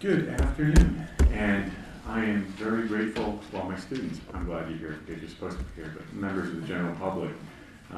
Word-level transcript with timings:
Good 0.00 0.28
afternoon, 0.28 1.08
and 1.32 1.72
I 2.06 2.24
am 2.24 2.44
very 2.56 2.86
grateful, 2.86 3.40
well, 3.52 3.64
my 3.64 3.76
students, 3.76 4.20
I'm 4.32 4.44
glad 4.44 4.70
you're 4.70 4.78
here, 4.78 5.00
because 5.04 5.20
you're 5.20 5.28
supposed 5.28 5.58
to 5.58 5.64
be 5.64 5.82
here, 5.82 5.92
but 5.92 6.14
members 6.14 6.50
of 6.50 6.60
the 6.60 6.68
general 6.68 6.94
public, 6.94 7.32
uh, 7.92 7.96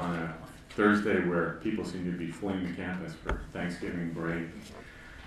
on 0.00 0.14
a 0.20 0.36
Thursday 0.76 1.18
where 1.26 1.58
people 1.60 1.84
seem 1.84 2.04
to 2.04 2.16
be 2.16 2.28
fleeing 2.28 2.64
the 2.64 2.72
campus 2.74 3.14
for 3.24 3.40
Thanksgiving 3.52 4.12
break, 4.12 4.44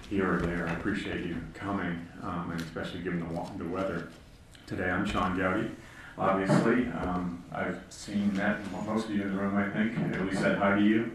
here 0.09 0.35
or 0.35 0.39
there, 0.39 0.69
I 0.69 0.71
appreciate 0.75 1.25
you 1.25 1.35
coming, 1.53 2.07
um, 2.23 2.49
and 2.49 2.61
especially 2.61 3.01
given 3.01 3.19
the, 3.19 3.61
the 3.61 3.69
weather. 3.69 4.07
Today, 4.67 4.89
I'm 4.89 5.05
Sean 5.05 5.35
Goudie, 5.35 5.69
obviously, 6.17 6.87
um, 6.93 7.43
I've 7.51 7.81
seen 7.89 8.33
that, 8.35 8.59
most 8.85 9.07
of 9.07 9.11
you 9.11 9.23
in 9.23 9.35
the 9.35 9.41
room, 9.41 9.57
I 9.57 9.69
think, 9.69 9.99
at 10.15 10.25
least 10.25 10.39
said 10.39 10.59
hi 10.59 10.75
to 10.75 10.81
you. 10.81 11.11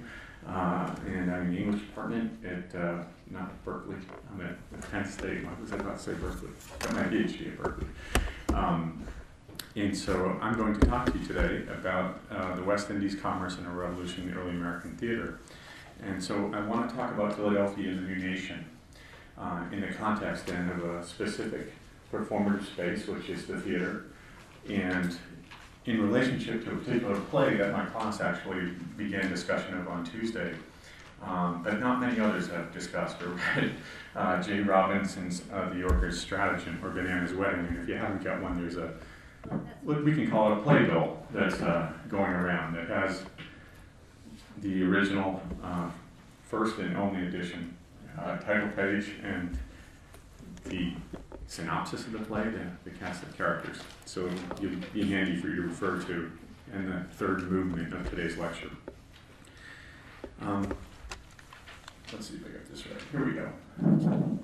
Uh, 0.46 0.95
and 1.07 1.30
I'm 1.30 1.43
in 1.43 1.55
the 1.55 1.59
English 1.59 1.82
department 1.82 2.32
at, 2.45 2.75
uh, 2.75 3.05
not 3.31 3.65
Berkeley, 3.65 3.97
I'm 4.33 4.41
at 4.41 4.91
Penn 4.91 5.09
State, 5.09 5.45
what 5.45 5.61
was 5.61 5.73
I 5.73 5.77
about 5.77 5.98
to 5.98 6.02
say 6.02 6.15
Berkeley? 6.15 6.51
Got 6.80 6.95
my 6.95 7.02
PhD 7.05 7.52
at 7.52 7.59
Berkeley. 7.59 7.87
Um, 8.55 9.05
and 9.77 9.97
so 9.97 10.37
I'm 10.43 10.57
going 10.57 10.79
to 10.79 10.87
talk 10.87 11.12
to 11.12 11.19
you 11.19 11.27
today 11.27 11.62
about 11.73 12.21
uh, 12.30 12.57
the 12.57 12.62
West 12.65 12.91
Indies 12.91 13.15
commerce 13.15 13.57
and 13.57 13.66
a 13.66 13.71
revolution 13.71 14.24
in 14.24 14.30
the 14.30 14.41
early 14.41 14.51
American 14.51 14.97
theater. 14.97 15.38
And 16.02 16.23
so 16.23 16.51
I 16.52 16.61
want 16.61 16.91
to 16.91 16.97
talk 16.97 17.12
about 17.12 17.37
Philadelphia 17.37 17.93
as 17.93 17.98
a 17.98 18.01
new 18.01 18.16
nation 18.16 18.65
uh, 19.38 19.65
in 19.71 19.80
the 19.80 19.88
context 19.88 20.47
then 20.47 20.69
of 20.71 20.85
a 20.85 21.07
specific 21.07 21.73
performative 22.12 22.66
space, 22.66 23.07
which 23.07 23.29
is 23.29 23.47
the 23.47 23.60
theater, 23.60 24.07
and 24.69 25.16
in 25.87 26.02
relationship 26.02 26.65
to 26.65 26.73
a 26.73 26.77
particular 26.77 27.19
play 27.21 27.57
that 27.57 27.73
my 27.73 27.85
class 27.87 28.21
actually 28.21 28.73
began 28.97 29.29
discussion 29.29 29.79
of 29.79 29.88
on 29.88 30.05
Tuesday, 30.05 30.52
um, 31.23 31.62
but 31.62 31.80
not 31.80 32.01
many 32.01 32.19
others 32.19 32.48
have 32.48 32.73
discussed 32.73 33.23
or 33.23 33.29
read 33.56 33.73
uh, 34.16 34.42
J. 34.42 34.60
Robinson's 34.60 35.43
uh, 35.52 35.69
The 35.69 35.77
Yorker's 35.77 36.20
Stratagem 36.20 36.80
or 36.83 36.91
Banana's 36.91 37.35
Wedding. 37.35 37.66
And 37.66 37.79
if 37.79 37.88
you 37.88 37.96
haven't 37.96 38.24
got 38.24 38.43
one, 38.43 38.60
there's 38.60 38.76
a 38.76 38.95
we 39.82 40.13
can 40.13 40.30
call 40.30 40.52
it 40.52 40.59
a 40.59 40.60
playbill 40.63 41.18
that's 41.32 41.60
uh, 41.63 41.91
going 42.09 42.30
around 42.30 42.74
that 42.74 42.88
has 42.88 43.23
the 44.59 44.82
original 44.82 45.43
uh, 45.63 45.91
first 46.43 46.79
and 46.79 46.96
only 46.96 47.26
edition 47.26 47.74
uh, 48.18 48.37
title 48.38 48.68
page 48.68 49.13
and 49.23 49.59
the 50.65 50.93
synopsis 51.46 52.04
of 52.04 52.13
the 52.13 52.18
play, 52.18 52.45
the, 52.45 52.91
the 52.91 52.96
cast 52.98 53.23
of 53.23 53.37
characters. 53.37 53.79
So 54.04 54.29
it'll 54.63 54.76
be 54.93 55.04
handy 55.07 55.37
for 55.37 55.48
you 55.48 55.57
to 55.57 55.63
refer 55.63 56.01
to 56.02 56.30
in 56.74 56.91
the 56.91 57.04
third 57.15 57.51
movement 57.51 57.95
of 57.95 58.09
today's 58.10 58.37
lecture. 58.37 58.71
Um, 60.41 60.73
let's 62.13 62.29
see 62.29 62.35
if 62.35 62.47
I 62.47 62.51
got 62.51 62.69
this 62.71 62.87
right. 62.87 63.01
Here 63.13 63.25
we 63.25 63.33
go. 63.33 64.39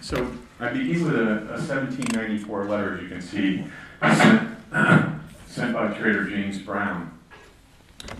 So 0.00 0.30
I 0.60 0.68
begin 0.68 1.04
with 1.04 1.14
a, 1.14 1.30
a 1.30 1.58
1794 1.58 2.64
letter, 2.66 2.94
as 2.94 3.02
you 3.02 3.08
can 3.08 3.22
see, 3.22 3.64
sent, 4.02 4.58
sent 5.48 5.72
by 5.72 5.88
Trader 5.94 6.28
James 6.28 6.58
Brown, 6.58 7.18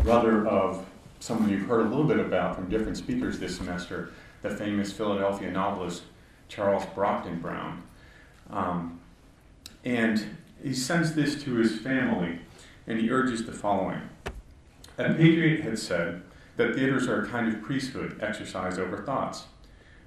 brother 0.02 0.46
of 0.46 0.84
someone 1.20 1.50
you've 1.50 1.66
heard 1.66 1.86
a 1.86 1.88
little 1.88 2.04
bit 2.04 2.18
about 2.18 2.56
from 2.56 2.68
different 2.68 2.96
speakers 2.96 3.38
this 3.38 3.56
semester, 3.56 4.12
the 4.42 4.50
famous 4.50 4.92
Philadelphia 4.92 5.50
novelist 5.50 6.02
Charles 6.48 6.84
Brockden 6.94 7.40
Brown. 7.40 7.82
Um, 8.50 9.00
and 9.84 10.36
he 10.62 10.74
sends 10.74 11.14
this 11.14 11.42
to 11.44 11.54
his 11.54 11.78
family, 11.78 12.40
and 12.86 13.00
he 13.00 13.10
urges 13.10 13.46
the 13.46 13.52
following. 13.52 14.02
A 14.98 15.12
patriot 15.14 15.60
had 15.60 15.78
said 15.78 16.22
that 16.56 16.74
theaters 16.74 17.08
are 17.08 17.22
a 17.22 17.28
kind 17.28 17.52
of 17.52 17.62
priesthood 17.62 18.18
exercised 18.20 18.78
over 18.78 18.98
thoughts. 19.04 19.44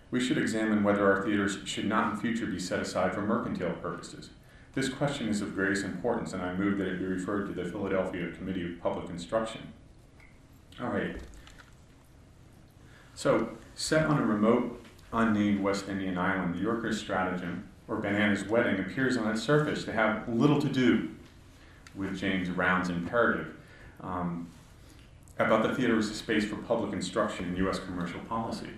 We 0.10 0.20
should 0.20 0.38
examine 0.38 0.84
whether 0.84 1.12
our 1.12 1.26
theaters 1.26 1.60
should 1.66 1.86
not 1.86 2.14
in 2.14 2.20
future 2.20 2.46
be 2.46 2.60
set 2.60 2.80
aside 2.80 3.14
for 3.14 3.22
mercantile 3.22 3.74
purposes. 3.74 4.30
This 4.74 4.90
question 4.90 5.28
is 5.28 5.42
of 5.42 5.56
greatest 5.56 5.84
importance, 5.84 6.34
and 6.34 6.42
I 6.42 6.54
move 6.54 6.78
that 6.78 6.88
it 6.88 7.00
be 7.00 7.06
referred 7.06 7.48
to 7.48 7.54
the 7.54 7.70
Philadelphia 7.70 8.32
Committee 8.32 8.66
of 8.66 8.80
Public 8.80 9.10
Instruction. 9.10 9.74
All 10.80 10.90
right. 10.90 11.18
So, 13.16 13.50
set 13.74 14.06
on 14.06 14.20
a 14.20 14.26
remote, 14.26 14.86
unnamed 15.12 15.62
West 15.62 15.90
Indian 15.90 16.18
island, 16.18 16.54
the 16.54 16.60
Yorker's 16.60 17.00
stratagem, 17.00 17.68
or 17.88 17.98
Banana's 17.98 18.44
wedding, 18.44 18.80
appears 18.80 19.18
on 19.18 19.32
its 19.32 19.42
surface 19.42 19.84
to 19.86 19.92
have 19.92 20.30
little 20.30 20.62
to 20.62 20.70
do 20.70 21.10
with 21.96 22.18
James 22.18 22.48
Brown's 22.50 22.90
imperative 22.90 23.56
um, 24.02 24.48
about 25.40 25.64
the 25.64 25.74
theater 25.76 25.98
as 25.98 26.10
a 26.10 26.14
space 26.14 26.46
for 26.46 26.56
public 26.56 26.94
instruction 26.94 27.46
in 27.46 27.56
U.S. 27.58 27.80
commercial 27.80 28.20
policy. 28.22 28.70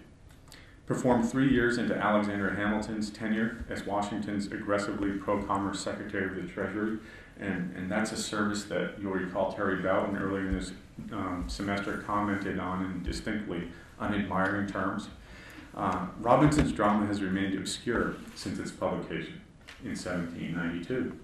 Performed 0.85 1.29
three 1.29 1.49
years 1.49 1.77
into 1.77 1.95
Alexander 1.95 2.55
Hamilton's 2.55 3.09
tenure 3.11 3.63
as 3.69 3.85
Washington's 3.85 4.47
aggressively 4.47 5.11
pro 5.11 5.41
commerce 5.43 5.79
Secretary 5.79 6.25
of 6.25 6.35
the 6.35 6.51
Treasury, 6.51 6.97
and, 7.39 7.73
and 7.75 7.91
that's 7.91 8.11
a 8.11 8.17
service 8.17 8.63
that 8.65 8.95
you'll 8.99 9.13
recall 9.13 9.53
Terry 9.53 9.81
Bouton 9.81 10.17
earlier 10.17 10.47
in 10.47 10.53
this 10.53 10.71
um, 11.11 11.45
semester 11.47 11.99
commented 11.99 12.59
on 12.59 12.83
in 12.85 13.03
distinctly 13.03 13.69
unadmiring 14.01 14.69
terms. 14.69 15.09
Uh, 15.75 16.07
Robinson's 16.19 16.71
drama 16.71 17.05
has 17.05 17.21
remained 17.21 17.57
obscure 17.57 18.15
since 18.35 18.59
its 18.59 18.71
publication 18.71 19.39
in 19.83 19.91
1792. 19.91 21.17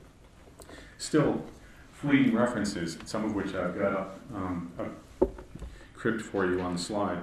Still, 0.97 1.43
fleeting 1.91 2.35
references, 2.35 2.97
some 3.05 3.25
of 3.25 3.33
which 3.33 3.53
I've 3.55 3.77
got 3.77 3.93
up, 3.93 4.19
um, 4.33 4.71
up 4.79 4.91
for 6.21 6.45
you 6.45 6.61
on 6.61 6.73
the 6.73 6.79
slide, 6.79 7.19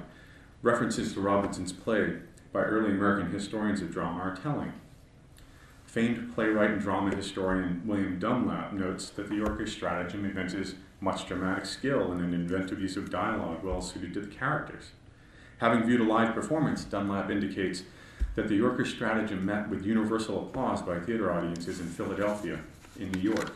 references 0.60 1.15
to 1.15 1.20
Robinson's 1.20 1.72
play 1.72 2.15
by 2.53 2.60
early 2.62 2.91
American 2.91 3.31
historians 3.31 3.81
of 3.81 3.93
drama 3.93 4.20
are 4.20 4.37
telling. 4.37 4.72
Famed 5.87 6.34
playwright 6.34 6.70
and 6.70 6.81
drama 6.81 7.15
historian 7.15 7.82
William 7.87 8.19
Dunlap 8.19 8.72
notes 8.72 9.10
that 9.10 9.28
the 9.28 9.37
Yorker's 9.37 9.72
stratagem 9.72 10.25
evinces 10.25 10.75
much 11.00 11.26
dramatic 11.26 11.65
skill 11.65 12.10
and 12.10 12.21
an 12.21 12.34
inventive 12.34 12.81
use 12.81 12.97
of 12.97 13.10
dialogue 13.10 13.62
well 13.62 13.81
suited 13.81 14.12
to 14.15 14.21
the 14.21 14.34
characters. 14.34 14.91
Having 15.59 15.84
viewed 15.84 16.00
a 16.00 16.04
live 16.04 16.34
performance, 16.34 16.84
Dunlap 16.84 17.31
indicates 17.31 17.84
that 18.34 18.48
the 18.48 18.56
Yorker 18.56 18.84
stratagem 18.84 19.44
met 19.44 19.69
with 19.69 19.87
universal 19.87 20.42
applause 20.42 20.82
by 20.82 20.98
theater 20.98 21.32
audiences 21.32 21.78
in 21.78 21.87
Philadelphia, 21.87 22.59
in 22.98 23.12
New 23.12 23.21
York. 23.21 23.53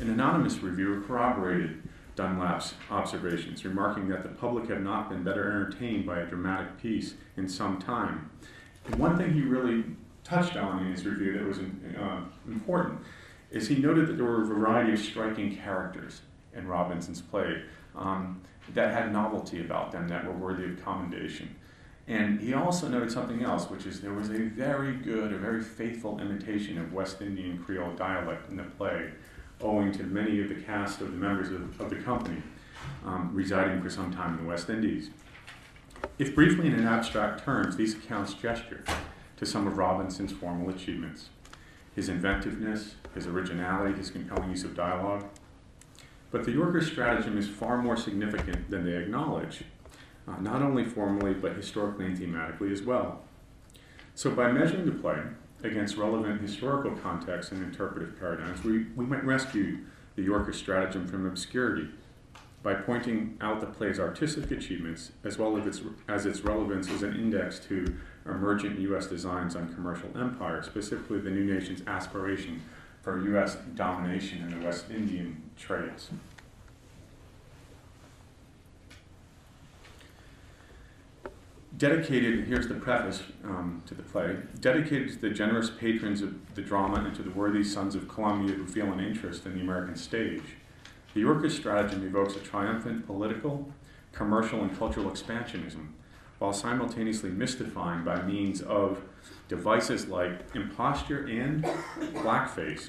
An 0.00 0.10
anonymous 0.10 0.58
reviewer 0.58 1.00
corroborated 1.00 1.82
Dunlap's 2.18 2.74
observations, 2.90 3.64
remarking 3.64 4.08
that 4.08 4.24
the 4.24 4.28
public 4.28 4.68
have 4.68 4.82
not 4.82 5.08
been 5.08 5.22
better 5.22 5.48
entertained 5.48 6.04
by 6.04 6.18
a 6.18 6.26
dramatic 6.26 6.76
piece 6.82 7.14
in 7.36 7.48
some 7.48 7.78
time. 7.78 8.28
One 8.96 9.16
thing 9.16 9.32
he 9.32 9.42
really 9.42 9.84
touched 10.24 10.56
on 10.56 10.84
in 10.84 10.92
his 10.92 11.06
review 11.06 11.38
that 11.38 11.46
was 11.46 11.58
uh, 11.58 12.20
important 12.48 13.00
is 13.52 13.68
he 13.68 13.76
noted 13.76 14.08
that 14.08 14.14
there 14.14 14.26
were 14.26 14.42
a 14.42 14.46
variety 14.46 14.92
of 14.92 14.98
striking 14.98 15.56
characters 15.56 16.22
in 16.54 16.66
Robinson's 16.66 17.22
play 17.22 17.62
um, 17.94 18.42
that 18.74 18.92
had 18.92 19.12
novelty 19.12 19.60
about 19.60 19.92
them 19.92 20.08
that 20.08 20.26
were 20.26 20.32
worthy 20.32 20.64
of 20.64 20.84
commendation. 20.84 21.54
And 22.08 22.40
he 22.40 22.52
also 22.54 22.88
noted 22.88 23.12
something 23.12 23.44
else, 23.44 23.70
which 23.70 23.86
is 23.86 24.00
there 24.00 24.14
was 24.14 24.30
a 24.30 24.38
very 24.38 24.96
good, 24.96 25.32
a 25.32 25.38
very 25.38 25.62
faithful 25.62 26.18
imitation 26.20 26.78
of 26.78 26.92
West 26.92 27.20
Indian 27.20 27.62
Creole 27.62 27.92
dialect 27.92 28.50
in 28.50 28.56
the 28.56 28.64
play, 28.64 29.12
owing 29.60 29.92
to 29.92 30.02
many 30.04 30.40
of 30.40 30.48
the 30.48 30.54
cast 30.54 31.00
of 31.00 31.12
the 31.12 31.16
members 31.16 31.48
of, 31.50 31.80
of 31.80 31.90
the 31.90 31.96
company 31.96 32.42
um, 33.04 33.30
residing 33.32 33.82
for 33.82 33.90
some 33.90 34.12
time 34.12 34.38
in 34.38 34.44
the 34.44 34.48
West 34.48 34.70
Indies. 34.70 35.10
If 36.18 36.34
briefly 36.34 36.68
and 36.68 36.76
in 36.76 36.86
abstract 36.86 37.44
terms, 37.44 37.76
these 37.76 37.94
accounts 37.94 38.34
gesture 38.34 38.84
to 39.36 39.46
some 39.46 39.66
of 39.66 39.78
Robinson's 39.78 40.32
formal 40.32 40.70
achievements 40.70 41.30
his 41.94 42.08
inventiveness, 42.08 42.94
his 43.12 43.26
originality, 43.26 43.92
his 43.96 44.08
compelling 44.08 44.50
use 44.50 44.62
of 44.62 44.76
dialogue. 44.76 45.24
But 46.30 46.44
the 46.44 46.52
Yorker 46.52 46.80
stratagem 46.80 47.36
is 47.36 47.48
far 47.48 47.82
more 47.82 47.96
significant 47.96 48.70
than 48.70 48.84
they 48.84 48.96
acknowledge, 48.96 49.64
uh, 50.28 50.36
not 50.40 50.62
only 50.62 50.84
formally, 50.84 51.34
but 51.34 51.56
historically 51.56 52.04
and 52.06 52.16
thematically 52.16 52.70
as 52.70 52.82
well. 52.82 53.22
So, 54.14 54.30
by 54.30 54.52
measuring 54.52 54.86
the 54.86 54.92
play 54.92 55.22
against 55.62 55.96
relevant 55.96 56.40
historical 56.40 56.92
contexts 56.92 57.52
and 57.52 57.62
interpretive 57.62 58.18
paradigms, 58.18 58.62
we, 58.62 58.86
we 58.96 59.04
might 59.04 59.24
rescue 59.24 59.78
the 60.16 60.22
Yorker's 60.22 60.56
stratagem 60.56 61.06
from 61.06 61.26
obscurity 61.26 61.88
by 62.62 62.74
pointing 62.74 63.36
out 63.40 63.60
the 63.60 63.66
play's 63.66 64.00
artistic 64.00 64.50
achievements 64.50 65.12
as 65.24 65.38
well 65.38 65.56
as 65.56 65.66
its, 65.66 65.80
as 66.08 66.26
its 66.26 66.40
relevance 66.40 66.90
as 66.90 67.02
an 67.02 67.14
index 67.14 67.58
to 67.60 67.96
emergent 68.26 68.78
U.S. 68.80 69.06
designs 69.06 69.54
on 69.56 69.72
commercial 69.74 70.10
empire, 70.18 70.62
specifically 70.62 71.20
the 71.20 71.30
new 71.30 71.44
nation's 71.44 71.82
aspiration 71.86 72.60
for 73.02 73.24
U.S. 73.28 73.56
domination 73.74 74.42
in 74.42 74.58
the 74.58 74.66
West 74.66 74.90
Indian 74.90 75.40
trades. 75.56 76.10
Dedicated, 81.78 82.48
here's 82.48 82.66
the 82.66 82.74
preface 82.74 83.22
um, 83.44 83.84
to 83.86 83.94
the 83.94 84.02
play, 84.02 84.36
dedicated 84.58 85.10
to 85.10 85.18
the 85.20 85.30
generous 85.30 85.70
patrons 85.70 86.22
of 86.22 86.34
the 86.56 86.60
drama 86.60 86.96
and 87.04 87.14
to 87.14 87.22
the 87.22 87.30
worthy 87.30 87.62
sons 87.62 87.94
of 87.94 88.08
Columbia 88.08 88.56
who 88.56 88.66
feel 88.66 88.92
an 88.92 88.98
interest 88.98 89.46
in 89.46 89.54
the 89.54 89.60
American 89.60 89.94
stage. 89.94 90.42
The 91.14 91.20
Yorker's 91.20 91.54
stratagem 91.54 92.04
evokes 92.04 92.34
a 92.34 92.40
triumphant 92.40 93.06
political, 93.06 93.72
commercial, 94.10 94.60
and 94.60 94.76
cultural 94.76 95.08
expansionism, 95.08 95.90
while 96.40 96.52
simultaneously 96.52 97.30
mystifying 97.30 98.02
by 98.02 98.22
means 98.22 98.60
of 98.60 99.00
devices 99.46 100.08
like 100.08 100.52
imposture 100.56 101.26
and 101.26 101.62
blackface 102.12 102.88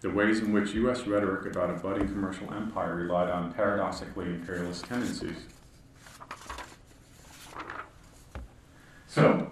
the 0.00 0.10
ways 0.10 0.38
in 0.38 0.52
which 0.52 0.74
U.S. 0.74 1.08
rhetoric 1.08 1.52
about 1.52 1.70
a 1.70 1.72
budding 1.72 2.06
commercial 2.06 2.54
empire 2.54 2.94
relied 2.94 3.30
on 3.30 3.52
paradoxically 3.52 4.26
imperialist 4.26 4.84
tendencies. 4.84 5.38
So, 9.08 9.50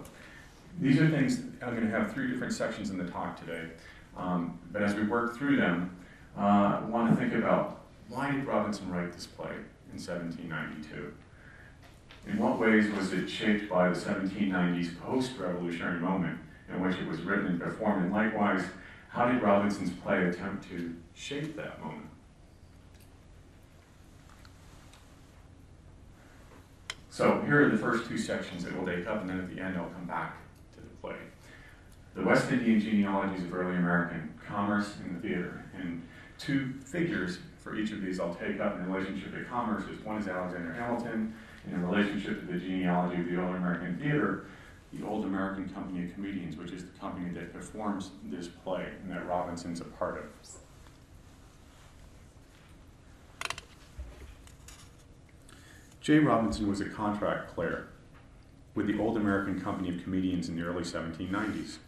these 0.87 1.01
are 1.01 1.09
things, 1.09 1.41
I'm 1.61 1.75
going 1.75 1.85
to 1.85 1.91
have 1.91 2.13
three 2.13 2.31
different 2.31 2.53
sections 2.53 2.91
in 2.91 2.97
the 2.97 3.09
talk 3.11 3.37
today. 3.37 3.67
Um, 4.15 4.57
but 4.71 4.81
as 4.81 4.95
we 4.95 5.03
work 5.03 5.37
through 5.37 5.57
them, 5.57 5.95
uh, 6.37 6.79
I 6.81 6.85
want 6.85 7.13
to 7.13 7.15
think 7.17 7.33
about 7.33 7.81
why 8.07 8.31
did 8.31 8.45
Robinson 8.45 8.89
write 8.89 9.11
this 9.11 9.25
play 9.25 9.51
in 9.51 9.99
1792? 9.99 11.13
In 12.27 12.37
what 12.37 12.57
ways 12.57 12.89
was 12.91 13.11
it 13.11 13.27
shaped 13.27 13.69
by 13.69 13.89
the 13.89 13.95
1790s 13.95 14.97
post-revolutionary 15.01 15.99
moment 15.99 16.39
in 16.69 16.81
which 16.81 16.95
it 16.97 17.07
was 17.07 17.21
written 17.21 17.47
and 17.47 17.59
performed? 17.59 18.05
And 18.05 18.13
likewise, 18.13 18.63
how 19.09 19.29
did 19.29 19.41
Robinson's 19.41 19.91
play 19.91 20.23
attempt 20.23 20.69
to 20.69 20.95
shape 21.13 21.57
that 21.57 21.83
moment? 21.83 22.07
So 27.09 27.41
here 27.41 27.65
are 27.65 27.69
the 27.69 27.77
first 27.77 28.07
two 28.07 28.17
sections 28.17 28.63
that 28.63 28.73
we'll 28.73 28.85
take 28.95 29.05
up, 29.05 29.21
and 29.21 29.29
then 29.29 29.39
at 29.39 29.53
the 29.53 29.61
end 29.61 29.75
I'll 29.75 29.89
come 29.89 30.05
back 30.05 30.37
play. 31.07 31.17
The 32.15 32.23
West 32.23 32.51
Indian 32.51 32.79
genealogies 32.79 33.43
of 33.43 33.53
early 33.53 33.77
American 33.77 34.33
commerce 34.47 34.95
and 35.03 35.15
the 35.15 35.27
theater. 35.27 35.63
And 35.77 36.01
two 36.37 36.73
figures 36.83 37.39
for 37.59 37.75
each 37.75 37.91
of 37.91 38.01
these 38.01 38.19
I'll 38.19 38.35
take 38.35 38.59
up 38.59 38.75
in 38.75 38.91
relationship 38.91 39.33
to 39.33 39.43
commerce 39.45 39.83
is 39.89 40.03
one 40.03 40.17
is 40.17 40.27
Alexander 40.27 40.73
Hamilton, 40.73 41.35
in 41.65 41.85
relationship 41.85 42.39
to 42.39 42.45
the 42.53 42.59
genealogy 42.59 43.21
of 43.21 43.27
the 43.27 43.41
Old 43.41 43.55
American 43.55 43.97
theater, 43.97 44.45
the 44.93 45.05
Old 45.05 45.25
American 45.25 45.69
Company 45.69 46.05
of 46.05 46.13
Comedians, 46.13 46.55
which 46.55 46.71
is 46.71 46.85
the 46.85 46.97
company 46.99 47.29
that 47.31 47.53
performs 47.53 48.11
this 48.25 48.47
play 48.47 48.87
and 49.03 49.11
that 49.11 49.27
Robinson's 49.27 49.81
a 49.81 49.83
part 49.83 50.17
of. 50.17 50.23
J. 55.99 56.19
Robinson 56.19 56.69
was 56.69 56.79
a 56.79 56.85
contract 56.85 57.53
player 57.53 57.89
with 58.77 58.85
the 58.85 58.99
Old 58.99 59.17
American 59.17 59.59
Company 59.59 59.89
of 59.89 60.03
Comedians 60.03 60.47
in 60.47 60.55
the 60.55 60.61
early 60.61 60.83
1790s, 60.83 61.79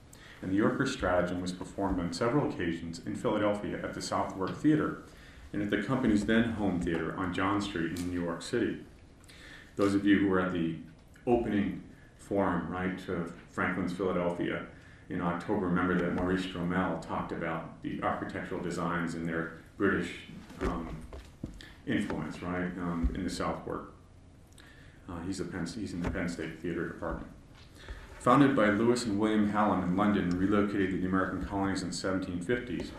and 0.42 0.52
the 0.52 0.56
Yorker 0.56 0.88
stratagem 0.88 1.40
was 1.40 1.52
performed 1.52 2.00
on 2.00 2.12
several 2.12 2.50
occasions 2.50 3.00
in 3.06 3.16
Philadelphia 3.16 3.80
at 3.84 3.94
the 3.94 4.02
Southwark 4.02 4.58
Theater 4.58 5.04
and 5.54 5.62
at 5.62 5.70
the 5.70 5.84
company's 5.84 6.26
then 6.26 6.54
home 6.54 6.82
theater 6.82 7.16
on 7.16 7.32
John 7.32 7.62
Street 7.62 8.00
in 8.00 8.10
New 8.10 8.20
York 8.24 8.42
City. 8.42 8.80
Those 9.76 9.94
of 9.94 10.04
you 10.04 10.18
who 10.18 10.28
were 10.30 10.40
at 10.40 10.52
the 10.52 10.78
opening 11.28 11.84
forum, 12.18 12.68
right, 12.72 12.98
to 13.06 13.32
Franklin's 13.52 13.94
Philadelphia 13.94 14.66
in 15.10 15.22
October, 15.22 15.68
remember 15.68 15.94
that 15.94 16.16
Maurice 16.16 16.46
Stromel 16.46 17.06
talked 17.06 17.32
about 17.32 17.84
the 17.84 18.02
architectural 18.02 18.62
designs 18.62 19.14
and 19.14 19.30
their 19.30 19.60
British 19.78 20.12
um, 20.62 20.96
influence, 21.86 22.42
right, 22.42 22.72
um, 22.80 23.12
in 23.14 23.24
the 23.24 23.30
Southwark. 23.30 23.94
Uh, 25.10 25.20
he's, 25.26 25.42
Penn, 25.42 25.66
he's 25.66 25.94
in 25.94 26.02
the 26.02 26.12
Penn 26.12 26.30
State 26.30 26.60
Theater 26.62 26.88
Department. 26.88 27.32
Founded 28.20 28.56
by 28.56 28.70
Lewis 28.70 29.06
and 29.06 29.18
William 29.18 29.50
Hallam 29.50 29.82
in 29.84 29.96
London 29.96 30.26
and 30.26 30.34
relocated 30.34 30.92
to 30.92 30.98
the 30.98 31.08
American 31.08 31.44
colonies 31.46 31.82
in 31.82 31.90
the 31.90 31.96
1750s, 31.96 32.90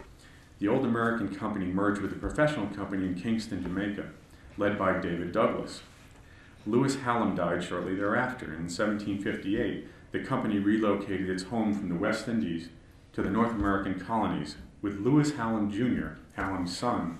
the 0.59 0.69
Old 0.69 0.85
American 0.85 1.35
Company 1.35 1.67
merged 1.67 2.01
with 2.01 2.13
a 2.13 2.17
professional 2.17 2.67
company 2.69 3.07
in 3.07 3.15
Kingston, 3.15 3.63
Jamaica, 3.63 4.09
led 4.57 4.79
by 4.79 4.99
David 4.99 5.33
Douglas. 5.33 5.83
Lewis 6.67 6.97
Hallam 6.97 7.35
died 7.35 7.63
shortly 7.63 7.95
thereafter. 7.95 8.47
In 8.47 8.69
1758, 8.69 9.87
the 10.13 10.21
company 10.21 10.59
relocated 10.59 11.31
its 11.31 11.45
home 11.45 11.73
from 11.73 11.89
the 11.89 11.95
West 11.95 12.29
Indies 12.29 12.69
to 13.13 13.23
the 13.23 13.31
North 13.31 13.53
American 13.53 13.99
colonies, 13.99 14.57
with 14.83 15.01
Lewis 15.01 15.33
Hallam 15.33 15.71
Jr., 15.71 16.19
Hallam's 16.35 16.77
son, 16.77 17.19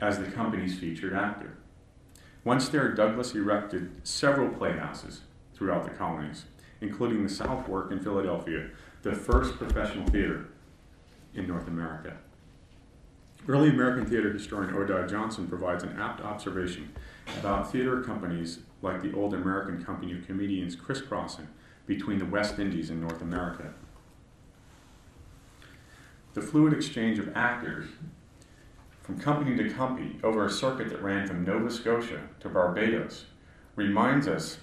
as 0.00 0.18
the 0.18 0.30
company's 0.30 0.78
featured 0.78 1.12
actor. 1.12 1.57
Once 2.48 2.70
there, 2.70 2.90
Douglas 2.90 3.34
erected 3.34 3.90
several 4.04 4.48
playhouses 4.48 5.20
throughout 5.52 5.84
the 5.84 5.90
colonies, 5.90 6.46
including 6.80 7.22
the 7.22 7.28
South 7.28 7.58
Southwark 7.58 7.92
in 7.92 8.00
Philadelphia, 8.00 8.70
the 9.02 9.14
first 9.14 9.58
professional 9.58 10.06
theater 10.06 10.46
in 11.34 11.46
North 11.46 11.68
America. 11.68 12.16
Early 13.46 13.68
American 13.68 14.06
theater 14.06 14.32
historian 14.32 14.72
Odai 14.72 15.06
Johnson 15.10 15.46
provides 15.46 15.84
an 15.84 16.00
apt 16.00 16.22
observation 16.22 16.90
about 17.38 17.70
theater 17.70 18.00
companies 18.00 18.60
like 18.80 19.02
the 19.02 19.12
old 19.12 19.34
American 19.34 19.84
company 19.84 20.14
of 20.14 20.26
comedians 20.26 20.74
crisscrossing 20.74 21.48
between 21.84 22.18
the 22.18 22.24
West 22.24 22.58
Indies 22.58 22.88
and 22.88 22.98
North 22.98 23.20
America. 23.20 23.74
The 26.32 26.40
fluid 26.40 26.72
exchange 26.72 27.18
of 27.18 27.30
actors 27.36 27.88
from 29.08 29.18
company 29.18 29.56
to 29.56 29.70
company 29.70 30.20
over 30.22 30.44
a 30.44 30.50
circuit 30.50 30.90
that 30.90 31.02
ran 31.02 31.26
from 31.26 31.42
Nova 31.42 31.70
Scotia 31.70 32.20
to 32.40 32.48
Barbados 32.50 33.24
reminds 33.74 34.28
us 34.28 34.58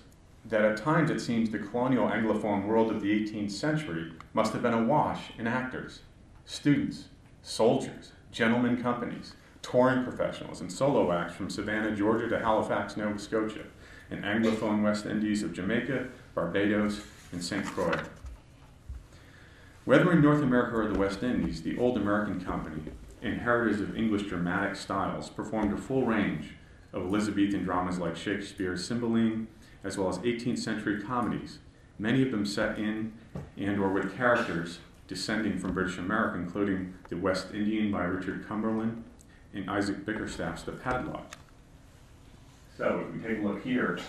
that 0.47 0.61
at 0.63 0.77
times 0.77 1.09
it 1.09 1.19
seems 1.19 1.49
the 1.49 1.57
colonial 1.57 2.07
Anglophone 2.07 2.67
world 2.67 2.91
of 2.91 3.01
the 3.01 3.09
18th 3.09 3.49
century 3.49 4.13
must 4.35 4.53
have 4.53 4.61
been 4.61 4.75
awash 4.75 5.31
in 5.39 5.47
actors, 5.47 6.01
students, 6.45 7.05
soldiers, 7.41 8.11
gentlemen 8.31 8.79
companies, 8.79 9.33
touring 9.63 10.03
professionals, 10.03 10.61
and 10.61 10.71
solo 10.71 11.11
acts 11.11 11.33
from 11.33 11.49
Savannah, 11.49 11.95
Georgia 11.95 12.29
to 12.29 12.37
Halifax, 12.37 12.95
Nova 12.95 13.17
Scotia, 13.17 13.63
and 14.11 14.23
Anglophone 14.23 14.83
West 14.83 15.07
Indies 15.07 15.41
of 15.41 15.53
Jamaica, 15.53 16.05
Barbados, 16.35 17.01
and 17.31 17.43
St. 17.43 17.65
Croix. 17.65 17.99
Whether 19.85 20.11
in 20.11 20.21
North 20.21 20.43
America 20.43 20.77
or 20.77 20.87
the 20.87 20.99
West 20.99 21.23
Indies, 21.23 21.63
the 21.63 21.79
Old 21.79 21.97
American 21.97 22.39
Company, 22.45 22.83
inheritors 23.21 23.81
of 23.81 23.97
English 23.97 24.23
dramatic 24.23 24.75
styles, 24.75 25.29
performed 25.29 25.73
a 25.73 25.77
full 25.77 26.05
range 26.05 26.53
of 26.93 27.03
Elizabethan 27.03 27.63
dramas 27.63 27.99
like 27.99 28.15
Shakespeare's 28.15 28.85
Cymbeline, 28.85 29.47
as 29.83 29.97
well 29.97 30.09
as 30.09 30.17
18th 30.19 30.59
century 30.59 31.01
comedies, 31.01 31.59
many 31.99 32.21
of 32.23 32.31
them 32.31 32.45
set 32.45 32.77
in 32.77 33.13
and 33.57 33.79
or 33.79 33.89
with 33.89 34.15
characters 34.15 34.79
descending 35.07 35.59
from 35.59 35.73
British 35.73 35.97
America, 35.97 36.37
including 36.37 36.93
The 37.09 37.17
West 37.17 37.53
Indian 37.53 37.91
by 37.91 38.03
Richard 38.05 38.47
Cumberland 38.47 39.03
and 39.53 39.69
Isaac 39.69 40.05
Bickerstaff's 40.05 40.63
The 40.63 40.71
Padlock. 40.71 41.35
So 42.77 43.05
if 43.07 43.13
we 43.13 43.27
take 43.27 43.43
a 43.43 43.47
look 43.47 43.63
here, 43.63 43.99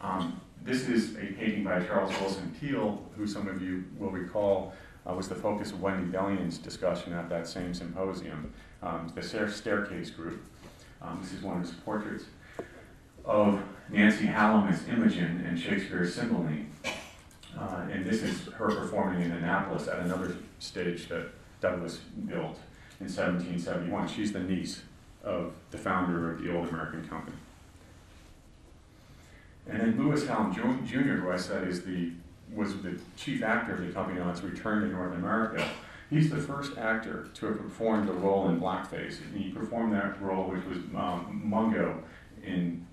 um, 0.00 0.40
this 0.64 0.88
is 0.88 1.14
a 1.16 1.26
painting 1.38 1.64
by 1.64 1.82
Charles 1.84 2.12
Willson 2.12 2.52
Peale, 2.58 3.02
who 3.16 3.26
some 3.26 3.48
of 3.48 3.62
you 3.62 3.84
will 3.98 4.10
recall 4.10 4.72
uh, 5.08 5.14
was 5.14 5.28
the 5.28 5.34
focus 5.34 5.72
of 5.72 5.80
Wendy 5.80 6.04
Bellion's 6.04 6.58
discussion 6.58 7.12
at 7.12 7.28
that 7.28 7.46
same 7.46 7.74
symposium, 7.74 8.52
um, 8.82 9.10
the 9.14 9.22
Staircase 9.22 10.10
Group. 10.10 10.42
Um, 11.02 11.18
this 11.22 11.32
is 11.32 11.42
one 11.42 11.56
of 11.56 11.62
his 11.62 11.72
portraits 11.72 12.24
of 13.24 13.62
Nancy 13.88 14.26
Hallam 14.26 14.68
as 14.68 14.86
Imogen 14.88 15.44
and 15.46 15.58
Shakespeare's 15.58 16.14
Cymbeline. 16.14 16.70
Uh, 17.58 17.86
and 17.90 18.04
this 18.04 18.22
is 18.22 18.46
her 18.54 18.68
performing 18.68 19.22
in 19.22 19.32
Annapolis 19.32 19.88
at 19.88 20.00
another 20.00 20.36
stage 20.58 21.08
that 21.08 21.28
Douglas 21.60 21.98
built 22.26 22.58
in 23.00 23.06
1771. 23.06 24.08
She's 24.08 24.32
the 24.32 24.40
niece 24.40 24.82
of 25.22 25.52
the 25.70 25.78
founder 25.78 26.32
of 26.32 26.42
the 26.42 26.54
Old 26.54 26.68
American 26.68 27.06
Company. 27.08 27.36
And 29.68 29.80
then 29.80 29.98
Lewis 29.98 30.26
Hallam 30.26 30.54
Jr., 30.54 30.98
who 30.98 31.30
I 31.30 31.36
said 31.36 31.66
is 31.66 31.82
the 31.82 32.12
was 32.54 32.80
the 32.82 32.98
chief 33.16 33.42
actor 33.42 33.74
of 33.74 33.86
the 33.86 33.92
company 33.92 34.20
on 34.20 34.30
its 34.30 34.42
return 34.42 34.82
to 34.82 34.88
North 34.88 35.14
America. 35.14 35.66
He's 36.10 36.30
the 36.30 36.38
first 36.38 36.76
actor 36.76 37.28
to 37.34 37.46
have 37.46 37.58
performed 37.58 38.08
a 38.08 38.12
role 38.12 38.48
in 38.48 38.60
blackface. 38.60 39.18
He 39.34 39.50
performed 39.50 39.92
that 39.94 40.20
role, 40.20 40.50
which 40.50 40.64
was 40.64 40.78
um, 40.96 41.40
Mungo 41.44 42.02
in 42.44 42.84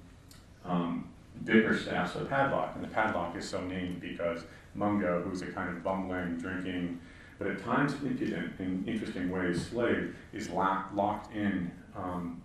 um, 0.64 1.10
Bickerstaff's 1.44 2.14
The 2.14 2.26
Padlock. 2.26 2.76
And 2.76 2.84
the 2.84 2.90
padlock 2.90 3.36
is 3.36 3.48
so 3.48 3.62
named 3.62 4.02
because 4.02 4.44
Mungo, 4.76 5.24
who's 5.24 5.42
a 5.42 5.48
kind 5.48 5.70
of 5.70 5.84
bumbling, 5.84 6.38
drinking, 6.38 7.00
but 7.40 7.48
at 7.48 7.64
times 7.64 7.94
impudent 8.04 8.60
in 8.60 8.84
interesting 8.88 9.32
ways 9.32 9.68
slave, 9.68 10.16
is 10.34 10.50
locked, 10.50 10.96
locked 10.96 11.36
in 11.36 11.72
um, 11.96 12.42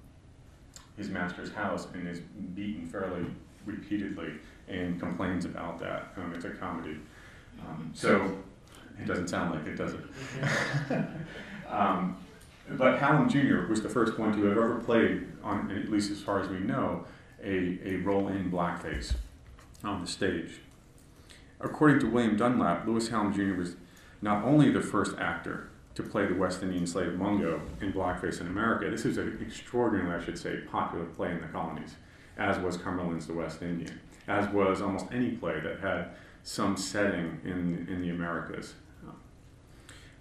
his 0.96 1.08
master's 1.08 1.52
house 1.52 1.86
and 1.92 2.08
is 2.08 2.20
beaten 2.54 2.86
fairly 2.86 3.26
repeatedly 3.66 4.32
and 4.72 4.98
complains 4.98 5.44
about 5.44 5.78
that. 5.78 6.12
Um, 6.16 6.32
it's 6.34 6.44
a 6.44 6.50
comedy. 6.50 6.98
Um, 7.60 7.90
so 7.94 8.38
it 8.98 9.06
doesn't 9.06 9.28
sound 9.28 9.54
like 9.54 9.66
it, 9.66 9.76
does 9.76 9.94
it? 9.94 11.04
um, 11.68 12.16
but 12.70 12.98
Hallam 12.98 13.28
Jr. 13.28 13.66
was 13.68 13.82
the 13.82 13.88
first 13.88 14.18
one 14.18 14.32
to 14.32 14.44
have 14.44 14.56
ever 14.56 14.76
played, 14.80 15.26
on, 15.42 15.70
at 15.70 15.90
least 15.90 16.10
as 16.10 16.20
far 16.22 16.40
as 16.40 16.48
we 16.48 16.58
know, 16.58 17.04
a, 17.42 17.78
a 17.84 17.96
role 17.96 18.28
in 18.28 18.50
blackface 18.50 19.14
on 19.84 20.00
the 20.00 20.06
stage. 20.06 20.60
According 21.60 22.00
to 22.00 22.06
William 22.06 22.36
Dunlap, 22.36 22.86
Lewis 22.86 23.08
Hallam 23.08 23.32
Jr. 23.32 23.54
was 23.54 23.76
not 24.20 24.44
only 24.44 24.70
the 24.70 24.80
first 24.80 25.16
actor 25.18 25.68
to 25.94 26.02
play 26.02 26.26
the 26.26 26.34
West 26.34 26.62
Indian 26.62 26.86
slave 26.86 27.14
Mungo 27.14 27.60
in 27.80 27.92
blackface 27.92 28.40
in 28.40 28.46
America, 28.46 28.88
this 28.90 29.04
is 29.04 29.18
an 29.18 29.38
extraordinarily, 29.44 30.14
I 30.14 30.24
should 30.24 30.38
say, 30.38 30.58
popular 30.70 31.04
play 31.04 31.32
in 31.32 31.40
the 31.40 31.48
colonies, 31.48 31.96
as 32.38 32.58
was 32.58 32.76
Cumberland's 32.76 33.26
The 33.26 33.34
West 33.34 33.60
Indian. 33.60 34.00
As 34.32 34.48
was 34.52 34.80
almost 34.80 35.06
any 35.12 35.32
play 35.32 35.60
that 35.60 35.80
had 35.80 36.08
some 36.42 36.76
setting 36.76 37.40
in, 37.44 37.86
in 37.90 38.00
the 38.00 38.10
Americas. 38.10 38.74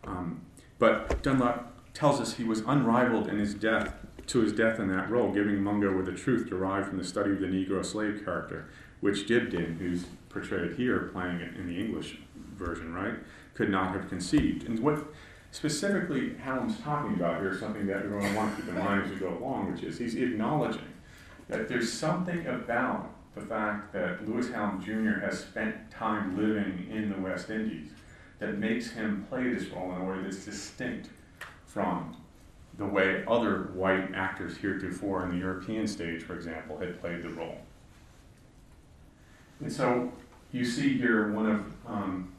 Um, 0.04 0.42
but 0.80 1.22
Dunlap 1.24 1.94
tells 1.94 2.20
us 2.20 2.34
he 2.34 2.44
was 2.44 2.62
unrivaled 2.62 3.28
in 3.28 3.38
his 3.38 3.54
death 3.54 3.94
to 4.28 4.40
his 4.40 4.54
death 4.54 4.80
in 4.80 4.88
that 4.90 5.10
role, 5.10 5.32
giving 5.32 5.62
Mungo 5.62 5.96
with 5.96 6.08
a 6.08 6.14
truth 6.14 6.50
derived 6.50 6.88
from 6.88 6.98
the 6.98 7.04
study 7.04 7.32
of 7.32 7.40
the 7.40 7.48
Negro 7.48 7.84
slave 7.84 8.24
character, 8.24 8.70
which 9.02 9.28
Dibdin, 9.28 9.78
who's 9.78 10.06
portrayed 10.30 10.76
here, 10.76 11.10
playing 11.14 11.42
it 11.42 11.56
in 11.56 11.68
the 11.68 11.78
English 11.80 12.20
version, 12.56 12.94
right, 12.94 13.16
could 13.54 13.70
not 13.70 13.94
have 13.94 14.08
conceived. 14.10 14.68
And 14.68 14.80
what 14.80 15.06
specifically 15.52 16.36
Hallam's 16.36 16.80
talking 16.80 17.14
about 17.16 17.42
here 17.42 17.52
is 17.52 17.60
something 17.60 17.86
that 17.88 18.04
to 18.04 18.10
want 18.36 18.56
to 18.56 18.62
keep 18.62 18.72
in 18.72 18.80
mind 18.80 19.04
as 19.04 19.12
we 19.12 19.18
go 19.18 19.38
along, 19.38 19.72
which 19.72 19.84
is 19.84 19.98
he's 19.98 20.16
acknowledging 20.16 20.94
that 21.50 21.68
there's 21.68 21.92
something 21.92 22.46
about 22.48 23.14
the 23.36 23.42
fact 23.42 23.94
that 23.94 24.28
Lewis 24.28 24.50
Hallam 24.50 24.84
Jr. 24.84 25.26
has 25.26 25.40
spent 25.40 25.90
time 25.90 26.38
living 26.38 26.88
in 26.92 27.10
the 27.10 27.20
West 27.20 27.50
Indies 27.50 27.92
that 28.40 28.58
makes 28.58 28.92
him 28.92 29.26
play 29.30 29.54
this 29.54 29.70
role 29.70 29.92
in 29.94 30.02
a 30.02 30.06
way 30.06 30.22
that's 30.22 30.44
distinct 30.44 31.10
from 31.66 32.18
the 32.78 32.86
way 32.86 33.24
other 33.28 33.70
white 33.74 34.14
actors 34.14 34.58
heretofore 34.58 35.24
in 35.24 35.32
the 35.32 35.38
European 35.38 35.88
stage, 35.88 36.24
for 36.24 36.36
example, 36.36 36.78
had 36.78 37.00
played 37.00 37.24
the 37.24 37.30
role. 37.30 37.60
And 39.60 39.72
so 39.72 40.12
you 40.52 40.66
see 40.66 40.98
here 40.98 41.32
one 41.32 41.46
of 41.46 41.66
um, 41.86 42.32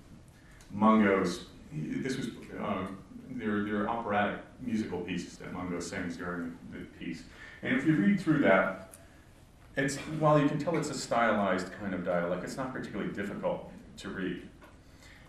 Mungo's, 0.72 1.46
this 1.72 2.16
was, 2.16 2.28
uh, 2.60 2.86
there, 3.30 3.62
there 3.64 3.84
are 3.84 3.88
operatic 3.88 4.40
musical 4.60 5.00
pieces 5.00 5.38
that 5.38 5.52
Mungo 5.52 5.80
sings 5.80 6.16
during 6.16 6.56
the 6.72 6.78
piece. 6.98 7.22
And 7.62 7.76
if 7.76 7.86
you 7.86 7.94
read 7.94 8.20
through 8.20 8.40
that, 8.40 8.91
it's, 9.76 9.96
while 9.96 10.38
you 10.38 10.48
can 10.48 10.58
tell 10.58 10.76
it's 10.76 10.90
a 10.90 10.94
stylized 10.94 11.72
kind 11.80 11.94
of 11.94 12.04
dialect, 12.04 12.44
it's 12.44 12.56
not 12.56 12.72
particularly 12.72 13.12
difficult 13.12 13.70
to 13.98 14.08
read. 14.08 14.42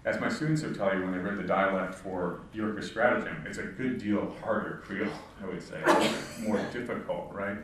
As 0.05 0.19
my 0.19 0.27
students 0.27 0.63
will 0.63 0.75
tell 0.75 0.93
you 0.93 1.01
when 1.01 1.13
they 1.13 1.17
read 1.17 1.38
the 1.38 1.43
dialect 1.43 1.95
for 1.95 2.41
Yorker 2.51 2.81
Stratagem, 2.81 3.45
it's 3.47 3.57
a 3.57 3.63
good 3.63 3.97
deal 3.97 4.35
harder 4.43 4.81
Creole, 4.83 5.09
I 5.41 5.45
would 5.45 5.63
say, 5.63 5.81
more 6.41 6.57
difficult, 6.73 7.31
right? 7.31 7.57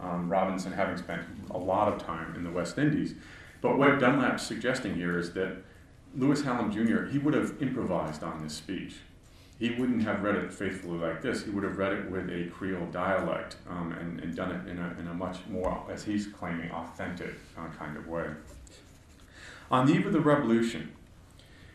Um, 0.00 0.30
Robinson 0.30 0.72
having 0.72 0.96
spent 0.96 1.22
a 1.50 1.58
lot 1.58 1.92
of 1.92 2.02
time 2.02 2.34
in 2.34 2.44
the 2.44 2.50
West 2.50 2.78
Indies. 2.78 3.14
But 3.60 3.76
what 3.76 4.00
Dunlap's 4.00 4.42
suggesting 4.42 4.94
here 4.94 5.18
is 5.18 5.34
that 5.34 5.58
Lewis 6.16 6.42
Hallam 6.42 6.72
Jr., 6.72 7.04
he 7.04 7.18
would 7.18 7.34
have 7.34 7.60
improvised 7.60 8.22
on 8.22 8.42
this 8.42 8.54
speech. 8.54 8.96
He 9.62 9.70
wouldn't 9.70 10.02
have 10.02 10.24
read 10.24 10.34
it 10.34 10.52
faithfully 10.52 10.98
like 10.98 11.22
this. 11.22 11.44
He 11.44 11.50
would 11.50 11.62
have 11.62 11.78
read 11.78 11.92
it 11.92 12.10
with 12.10 12.28
a 12.30 12.50
Creole 12.50 12.86
dialect 12.86 13.54
um, 13.70 13.92
and, 13.92 14.18
and, 14.18 14.34
done 14.34 14.50
it 14.50 14.68
in 14.68 14.76
a, 14.76 14.96
in 14.98 15.06
a 15.06 15.14
much 15.14 15.36
more, 15.48 15.86
as 15.88 16.02
he's 16.02 16.26
claiming, 16.26 16.68
authentic 16.72 17.34
uh, 17.56 17.68
kind 17.78 17.96
of 17.96 18.08
way. 18.08 18.26
On 19.70 19.86
the 19.86 19.92
eve 19.92 20.04
of 20.04 20.12
the 20.12 20.20
Revolution, 20.20 20.90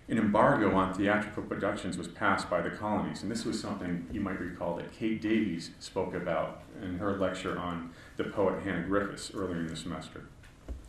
an 0.10 0.17
embargo 0.17 0.75
on 0.75 0.96
theatrical 0.96 1.44
productions 1.44 1.98
was 1.98 2.10
passed 2.10 2.50
by 2.50 2.60
the 2.60 2.72
colonies, 2.72 3.24
and 3.24 3.32
this 3.32 3.46
was 3.46 3.58
something 3.58 4.06
you 4.12 4.20
might 4.20 4.41
recall 4.41 4.75
that 4.75 4.91
Kate 4.91 5.22
Davies 5.22 5.72
spoke 5.79 6.13
about 6.13 6.63
in 6.84 6.98
her 6.98 7.17
lecture 7.17 7.58
on 7.58 7.91
the 8.17 8.25
poet 8.25 8.63
Hannah 8.63 8.86
Griffitts 8.86 9.34
earlier 9.34 9.62
in 9.62 9.67
the 9.67 9.77
semester. 9.77 10.25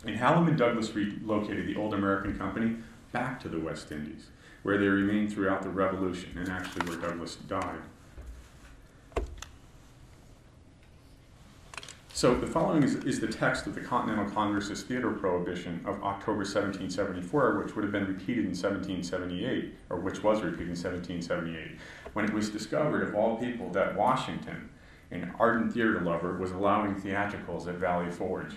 And 0.05 0.17
Hallam 0.17 0.49
and 0.49 0.57
Douglas 0.57 0.93
relocated 0.93 1.65
the 1.65 1.77
old 1.77 1.93
American 1.93 2.37
company 2.37 2.75
back 3.13 3.39
to 3.39 3.47
the 3.47 3.57
West 3.57 3.89
Indies, 3.89 4.27
where 4.63 4.77
they 4.77 4.87
remained 4.87 5.33
throughout 5.33 5.61
the 5.61 5.69
Revolution, 5.69 6.37
and 6.37 6.49
actually 6.49 6.87
where 6.87 6.97
Douglas 6.97 7.35
died. 7.35 7.81
So 12.19 12.35
the 12.35 12.47
following 12.47 12.83
is, 12.83 12.95
is, 13.05 13.21
the 13.21 13.29
text 13.29 13.65
of 13.65 13.75
the 13.75 13.79
Continental 13.79 14.29
Congress's 14.29 14.83
theater 14.83 15.09
prohibition 15.09 15.79
of 15.85 16.03
October 16.03 16.39
1774, 16.39 17.63
which 17.63 17.75
would 17.77 17.83
have 17.83 17.93
been 17.93 18.07
repeated 18.07 18.43
in 18.43 18.51
1778, 18.51 19.73
or 19.89 20.01
which 20.01 20.21
was 20.21 20.41
repeated 20.41 20.67
in 20.67 20.75
1778, 20.75 21.79
when 22.11 22.25
it 22.25 22.33
was 22.33 22.49
discovered, 22.49 23.07
of 23.07 23.15
all 23.15 23.37
people, 23.37 23.69
that 23.69 23.95
Washington, 23.95 24.69
an 25.11 25.33
ardent 25.39 25.71
theater 25.71 26.01
lover, 26.01 26.37
was 26.37 26.51
allowing 26.51 26.93
theatricals 26.93 27.69
at 27.69 27.75
Valley 27.75 28.11
Forge. 28.11 28.53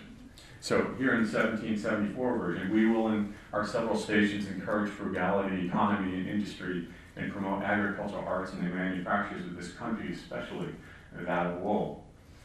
So 0.63 0.95
here 0.97 1.15
in 1.15 1.25
the 1.25 1.39
1774 1.39 2.39
version, 2.39 2.73
we 2.73 2.87
will 2.87 3.09
in 3.09 3.35
our 3.53 3.67
several 3.67 3.97
stations 3.97 4.47
encourage 4.47 4.93
frugality, 4.93 5.67
economy, 5.67 6.15
and 6.15 6.29
industry, 6.29 6.87
and 7.17 7.33
promote 7.33 7.65
agricultural 7.65 8.25
arts 8.25 8.53
and 8.53 8.63
the 8.63 8.73
manufactures 8.73 9.45
of 9.45 9.57
this 9.57 9.73
country, 9.73 10.13
especially 10.13 10.69
that 11.13 11.47
of 11.47 11.61
wool 11.61 12.05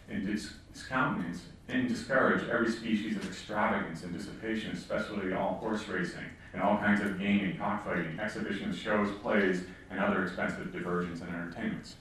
and 0.09 0.25
discountenance 0.25 1.43
and 1.69 1.87
discourage 1.87 2.49
every 2.49 2.71
species 2.71 3.17
of 3.17 3.27
extravagance 3.27 4.01
and 4.01 4.17
dissipation, 4.17 4.71
especially 4.71 5.33
all 5.33 5.53
horse 5.61 5.87
racing 5.87 6.25
and 6.53 6.63
all 6.63 6.77
kinds 6.79 7.01
of 7.01 7.19
gaming, 7.19 7.55
cockfighting, 7.55 8.19
exhibitions, 8.19 8.75
shows, 8.75 9.11
plays, 9.21 9.65
and 9.91 9.99
other 9.99 10.23
expensive 10.23 10.73
diversions 10.73 11.21
and 11.21 11.29
entertainments. 11.29 11.97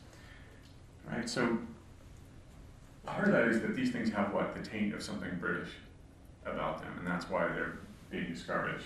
Right? 1.13 1.29
So 1.29 1.59
part 3.05 3.27
of 3.27 3.33
that 3.33 3.49
is 3.49 3.61
that 3.61 3.77
these 3.77 3.93
things 3.93 4.09
have 4.13 4.33
what? 4.33 4.55
The 4.55 4.67
taint 4.67 4.95
of 4.95 5.03
something 5.03 5.37
British 5.39 5.69
about 6.47 6.81
them, 6.83 6.93
and 6.99 7.07
that's 7.07 7.29
why 7.29 7.47
they're 7.49 7.79
being 8.11 8.27
discouraged 8.33 8.85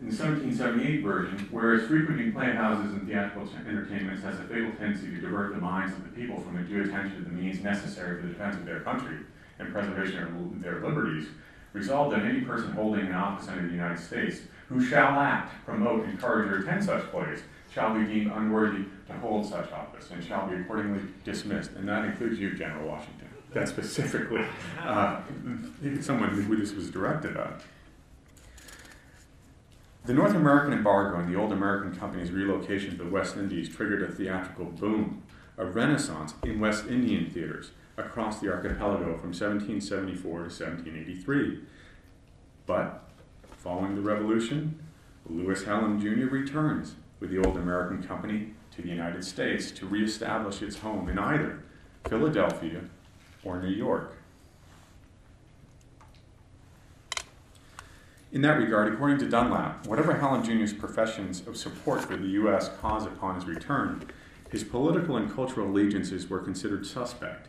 in 0.00 0.08
the 0.08 0.16
1778 0.16 1.02
version, 1.02 1.48
whereas 1.50 1.86
frequenting 1.86 2.32
playhouses 2.32 2.92
and 2.94 3.06
theatrical 3.06 3.46
entertainments 3.68 4.22
has 4.22 4.40
a 4.40 4.44
fatal 4.44 4.72
tendency 4.78 5.10
to 5.10 5.20
divert 5.20 5.54
the 5.54 5.60
minds 5.60 5.94
of 5.94 6.02
the 6.04 6.08
people 6.08 6.40
from 6.40 6.56
a 6.56 6.62
due 6.62 6.82
attention 6.84 7.22
to 7.22 7.28
the 7.28 7.30
means 7.30 7.62
necessary 7.62 8.18
for 8.18 8.26
the 8.26 8.32
defense 8.32 8.56
of 8.56 8.64
their 8.64 8.80
country 8.80 9.18
and 9.58 9.70
preservation 9.72 10.22
of 10.22 10.62
their 10.62 10.80
liberties, 10.80 11.28
resolved 11.74 12.16
that 12.16 12.22
any 12.22 12.40
person 12.40 12.72
holding 12.72 13.06
an 13.06 13.14
office 13.14 13.48
under 13.48 13.66
the 13.66 13.74
United 13.74 13.98
States 13.98 14.40
who 14.70 14.82
shall 14.82 15.20
act, 15.20 15.52
promote, 15.66 16.08
encourage, 16.08 16.50
or 16.50 16.62
attend 16.62 16.82
such 16.82 17.04
plays 17.10 17.42
shall 17.70 17.94
be 17.94 18.04
deemed 18.04 18.32
unworthy 18.32 18.84
to 19.06 19.12
hold 19.20 19.44
such 19.44 19.70
office 19.70 20.10
and 20.10 20.24
shall 20.24 20.48
be 20.48 20.56
accordingly 20.56 21.02
dismissed. 21.24 21.72
And 21.72 21.86
that 21.88 22.06
includes 22.06 22.40
you, 22.40 22.54
General 22.54 22.88
Washington. 22.88 23.28
That 23.52 23.68
specifically 23.68 24.44
uh, 24.80 25.20
someone 26.00 26.30
who 26.30 26.56
this 26.56 26.72
was 26.72 26.90
directed 26.90 27.36
at. 27.36 27.62
The 30.04 30.14
North 30.14 30.34
American 30.34 30.72
embargo 30.72 31.18
and 31.18 31.32
the 31.32 31.38
old 31.38 31.52
American 31.52 31.94
company's 31.94 32.30
relocation 32.30 32.90
to 32.90 33.04
the 33.04 33.10
West 33.10 33.36
Indies 33.36 33.68
triggered 33.68 34.02
a 34.02 34.12
theatrical 34.12 34.66
boom, 34.66 35.22
a 35.58 35.66
renaissance 35.66 36.34
in 36.44 36.58
West 36.58 36.86
Indian 36.86 37.28
theaters 37.28 37.72
across 37.96 38.40
the 38.40 38.50
archipelago 38.50 39.16
from 39.18 39.32
1774 39.32 40.22
to 40.22 40.38
1783. 40.44 41.60
But, 42.66 43.10
following 43.58 43.94
the 43.94 44.00
Revolution, 44.00 44.82
Lewis 45.28 45.64
Hallam 45.64 46.00
Jr. 46.00 46.32
returns 46.32 46.94
with 47.18 47.30
the 47.30 47.38
old 47.38 47.56
American 47.56 48.02
company 48.02 48.54
to 48.74 48.82
the 48.82 48.88
United 48.88 49.24
States 49.24 49.70
to 49.72 49.86
reestablish 49.86 50.62
its 50.62 50.78
home 50.78 51.08
in 51.08 51.18
either 51.18 51.62
Philadelphia 52.08 52.82
or 53.44 53.60
New 53.60 53.68
York. 53.68 54.16
In 58.32 58.42
that 58.42 58.58
regard, 58.58 58.92
according 58.92 59.18
to 59.18 59.28
Dunlap, 59.28 59.86
whatever 59.88 60.14
Hallam 60.14 60.44
Jr.'s 60.44 60.72
professions 60.72 61.46
of 61.48 61.56
support 61.56 62.02
for 62.02 62.16
the 62.16 62.28
U.S. 62.28 62.70
cause 62.80 63.04
upon 63.04 63.34
his 63.34 63.44
return, 63.44 64.08
his 64.50 64.62
political 64.62 65.16
and 65.16 65.32
cultural 65.32 65.68
allegiances 65.68 66.30
were 66.30 66.38
considered 66.38 66.86
suspect 66.86 67.48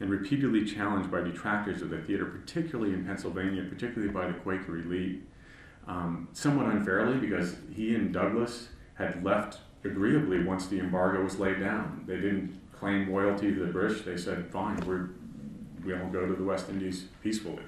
and 0.00 0.10
repeatedly 0.10 0.64
challenged 0.64 1.10
by 1.10 1.20
detractors 1.20 1.82
of 1.82 1.90
the 1.90 1.98
theater, 1.98 2.24
particularly 2.24 2.92
in 2.92 3.04
Pennsylvania, 3.04 3.62
particularly 3.62 4.12
by 4.12 4.26
the 4.26 4.32
Quaker 4.32 4.78
elite, 4.78 5.22
um, 5.86 6.28
somewhat 6.32 6.66
unfairly 6.66 7.18
because 7.18 7.56
he 7.74 7.94
and 7.94 8.12
Douglas 8.12 8.68
had 8.94 9.22
left 9.22 9.58
agreeably 9.84 10.42
once 10.42 10.66
the 10.66 10.78
embargo 10.78 11.22
was 11.22 11.38
laid 11.38 11.60
down. 11.60 12.04
They 12.06 12.16
didn't 12.16 12.60
claim 12.72 13.12
loyalty 13.12 13.54
to 13.54 13.60
the 13.66 13.72
British. 13.72 14.02
They 14.02 14.16
said, 14.16 14.50
fine, 14.50 14.76
we're, 14.86 15.10
we'll 15.84 16.06
go 16.08 16.26
to 16.26 16.34
the 16.34 16.44
West 16.44 16.68
Indies 16.68 17.06
peacefully. 17.22 17.62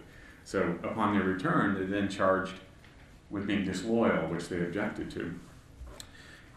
So 0.44 0.78
upon 0.83 1.14
their 1.14 1.26
return, 1.26 1.75
they're 1.75 1.87
then 1.87 2.09
charged 2.09 2.54
with 3.30 3.47
being 3.47 3.64
disloyal, 3.64 4.28
which 4.28 4.49
they 4.49 4.61
objected 4.61 5.11
to. 5.12 5.38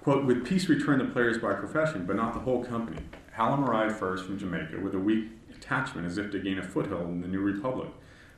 Quote, 0.01 0.25
with 0.25 0.45
peace 0.45 0.69
returned 0.69 1.01
the 1.01 1.11
players 1.11 1.37
by 1.37 1.53
profession, 1.53 2.05
but 2.05 2.15
not 2.15 2.33
the 2.33 2.39
whole 2.39 2.63
company. 2.63 3.01
Hallam 3.31 3.63
arrived 3.63 3.95
first 3.95 4.25
from 4.25 4.37
Jamaica 4.37 4.79
with 4.79 4.93
a 4.93 4.99
weak 4.99 5.29
attachment 5.53 6.07
as 6.07 6.17
if 6.17 6.31
to 6.31 6.39
gain 6.39 6.59
a 6.59 6.63
foothold 6.63 7.09
in 7.09 7.21
the 7.21 7.27
new 7.27 7.41
republic. 7.41 7.89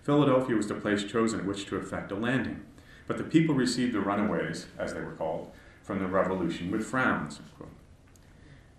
Philadelphia 0.01 0.55
was 0.55 0.67
the 0.67 0.73
place 0.73 1.03
chosen 1.03 1.41
at 1.41 1.45
which 1.45 1.65
to 1.67 1.75
effect 1.75 2.11
a 2.11 2.15
landing. 2.15 2.63
But 3.07 3.17
the 3.17 3.23
people 3.23 3.55
received 3.55 3.93
the 3.93 3.99
runaways, 3.99 4.67
as 4.77 4.93
they 4.93 5.01
were 5.01 5.13
called, 5.13 5.51
from 5.83 5.99
the 5.99 6.07
revolution 6.07 6.71
with 6.71 6.85
frowns. 6.85 7.39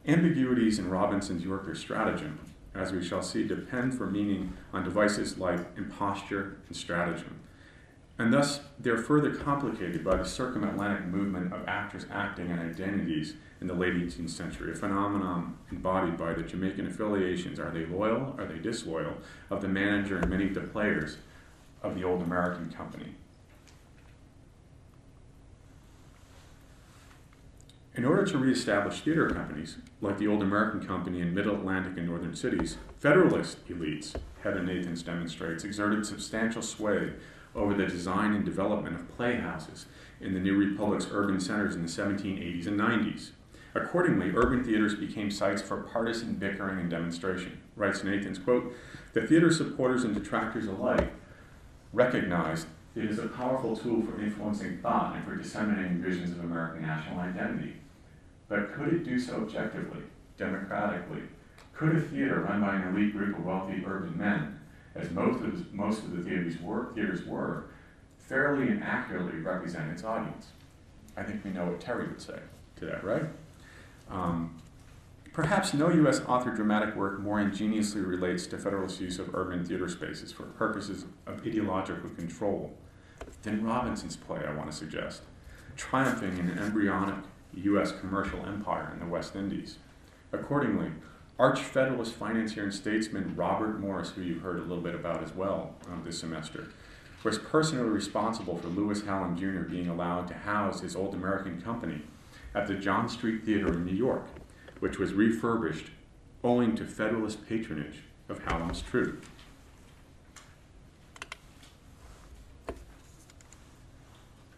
Ambiguities 0.07 0.79
in 0.79 0.89
Robinson's 0.89 1.45
Yorker 1.45 1.75
stratagem 1.75 2.39
as 2.75 2.93
we 2.93 3.03
shall 3.03 3.23
see, 3.23 3.47
depend 3.47 3.95
for 3.95 4.07
meaning 4.07 4.53
on 4.73 4.85
devices 4.85 5.39
like 5.39 5.59
imposture 5.77 6.59
and 6.67 6.77
stratagem. 6.77 7.41
And 8.19 8.33
thus, 8.33 8.61
they're 8.79 8.99
further 8.99 9.35
complicated 9.35 10.05
by 10.05 10.17
the 10.17 10.25
circumatlantic 10.25 11.11
movement 11.11 11.55
of 11.55 11.67
actors 11.67 12.05
acting 12.13 12.51
and 12.51 12.61
identities 12.61 13.35
in 13.63 13.67
the 13.67 13.73
late 13.75 13.95
18th 13.95 14.31
century, 14.31 14.73
a 14.73 14.75
phenomenon 14.75 15.57
embodied 15.71 16.19
by 16.19 16.35
the 16.35 16.43
Jamaican 16.43 16.87
affiliations. 16.87 17.59
Are 17.59 17.71
they 17.71 17.87
loyal? 17.87 18.35
Are 18.39 18.47
they 18.47 18.59
disloyal? 18.59 19.15
Of 19.49 19.63
the 19.63 19.69
manager 19.69 20.19
and 20.19 20.29
many 20.29 20.49
of 20.49 20.55
the 20.55 20.61
players 20.61 21.17
of 21.83 21.95
the 21.95 22.05
old 22.05 22.23
American 22.23 22.71
company. 22.71 23.15
In 28.01 28.07
order 28.07 28.25
to 28.25 28.39
reestablish 28.39 29.03
theater 29.03 29.29
companies, 29.29 29.77
like 30.01 30.17
the 30.17 30.27
old 30.27 30.43
American 30.43 30.81
company 30.81 31.21
in 31.21 31.35
middle 31.35 31.55
Atlantic 31.55 31.99
and 31.99 32.09
northern 32.09 32.35
cities, 32.35 32.79
Federalist 32.99 33.69
elites, 33.69 34.15
Heather 34.43 34.63
Nathans 34.63 35.03
demonstrates, 35.03 35.65
exerted 35.65 36.07
substantial 36.07 36.63
sway 36.63 37.13
over 37.55 37.75
the 37.75 37.85
design 37.85 38.33
and 38.33 38.43
development 38.43 38.97
of 38.97 39.07
playhouses 39.19 39.85
in 40.19 40.33
the 40.33 40.41
New 40.41 40.57
Republic's 40.57 41.09
urban 41.13 41.39
centers 41.41 41.75
in 41.75 41.83
the 41.83 41.89
1780s 41.89 42.67
and 42.67 42.81
90s. 42.81 43.33
Accordingly, 43.75 44.33
urban 44.35 44.65
theaters 44.65 44.95
became 44.95 45.31
sites 45.31 45.61
for 45.61 45.83
partisan 45.83 46.37
bickering 46.37 46.81
and 46.81 46.89
demonstration. 46.89 47.61
Writes 47.77 48.03
Nathans, 48.03 48.39
quote, 48.39 48.75
the 49.13 49.27
theater 49.27 49.53
supporters 49.53 50.05
and 50.05 50.15
detractors 50.15 50.67
alike 50.69 51.13
recognized 51.93 52.67
it 52.97 53.05
is 53.05 53.19
a 53.19 53.29
powerful 53.29 53.77
tool 53.77 54.01
for 54.03 54.19
influencing 54.23 54.79
thought 54.79 55.17
and 55.17 55.25
for 55.27 55.37
disseminating 55.37 56.01
visions 56.01 56.31
of 56.31 56.43
American 56.43 56.81
national 56.81 57.21
identity. 57.21 57.75
But 58.51 58.75
could 58.75 58.93
it 58.93 59.05
do 59.05 59.19
so 59.19 59.37
objectively, 59.37 60.03
democratically? 60.37 61.23
Could 61.73 61.97
a 61.97 62.01
theater 62.01 62.41
run 62.41 62.61
by 62.61 62.75
an 62.75 62.95
elite 62.95 63.13
group 63.13 63.39
of 63.39 63.45
wealthy 63.45 63.83
urban 63.87 64.19
men, 64.19 64.61
as 64.97 65.09
most 65.13 65.43
of 65.43 65.73
most 65.73 66.01
of 66.01 66.17
the 66.17 66.23
theaters 66.23 66.61
were, 66.61 66.93
theaters 66.93 67.25
were, 67.25 67.67
fairly 68.19 68.69
and 68.69 68.83
accurately 68.83 69.39
represent 69.39 69.91
its 69.93 70.03
audience? 70.03 70.49
I 71.17 71.23
think 71.23 71.45
we 71.45 71.53
know 71.53 71.67
what 71.67 71.81
Terry 71.81 72.09
would 72.09 72.21
say 72.21 72.41
to 72.77 72.87
that, 72.87 73.05
right? 73.05 73.23
Um, 74.11 74.61
perhaps 75.33 75.73
no 75.73 75.89
U.S. 75.89 76.21
author 76.27 76.51
dramatic 76.51 76.97
work 76.97 77.21
more 77.21 77.41
ingeniously 77.41 78.01
relates 78.01 78.49
to 78.49 78.59
Federalist 78.59 79.01
use 79.01 79.21
of 79.21 79.33
urban 79.33 79.65
theater 79.65 79.89
spaces 79.89 80.33
for 80.33 80.43
purposes 80.43 81.05
of 81.25 81.47
ideological 81.47 82.11
control 82.11 82.77
than 83.43 83.65
Robinson's 83.65 84.17
play, 84.17 84.41
I 84.45 84.53
want 84.55 84.69
to 84.73 84.77
suggest, 84.77 85.23
triumphing 85.77 86.37
in 86.37 86.49
an 86.49 86.59
embryonic 86.59 87.30
U.S. 87.55 87.93
commercial 87.93 88.45
empire 88.47 88.91
in 88.93 89.01
the 89.01 89.07
West 89.07 89.37
Indies. 89.37 89.79
Accordingly, 90.33 90.91
arch 91.39 91.61
Federalist 91.61 92.15
financier 92.15 92.65
and 92.65 92.75
statesman 92.75 93.35
Robert 93.35 93.81
Morris, 93.81 94.11
who 94.11 94.23
you've 94.23 94.43
heard 94.43 94.59
a 94.59 94.63
little 94.63 94.83
bit 94.83 94.95
about 94.95 95.23
as 95.23 95.35
well 95.35 95.75
um, 95.89 96.03
this 96.05 96.19
semester, 96.19 96.69
was 97.23 97.39
personally 97.39 97.89
responsible 97.89 98.57
for 98.57 98.69
Lewis 98.69 99.03
Hallam 99.03 99.37
Jr. 99.37 99.69
being 99.69 99.89
allowed 99.89 100.29
to 100.29 100.35
house 100.35 100.81
his 100.81 100.97
old 100.97 101.15
American 101.15 101.61
company 101.61 102.03
at 102.55 102.67
the 102.67 102.75
John 102.75 103.09
Street 103.09 103.45
Theater 103.45 103.73
in 103.73 103.85
New 103.85 103.95
York, 103.95 104.27
which 104.81 104.99
was 104.99 105.13
refurbished 105.13 105.87
owing 106.43 106.75
to 106.77 106.87
Federalist 106.87 107.47
patronage 107.47 108.03
of 108.29 108.43
Hallam's 108.45 108.83
troupe. 108.83 109.25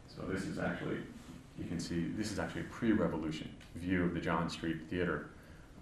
So 0.08 0.22
this 0.28 0.42
is 0.42 0.58
actually, 0.58 0.98
you 1.58 1.64
can 1.66 1.78
see, 1.78 2.06
this 2.16 2.32
is 2.32 2.38
actually 2.38 2.62
a 2.62 2.64
pre-revolution 2.64 3.50
view 3.76 4.04
of 4.04 4.14
the 4.14 4.20
John 4.20 4.48
Street 4.48 4.78
Theater 4.88 5.30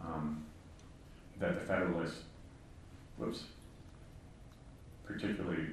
um, 0.00 0.44
that 1.38 1.54
the 1.54 1.60
Federalists, 1.60 2.22
whoops, 3.16 3.44
particularly 5.04 5.66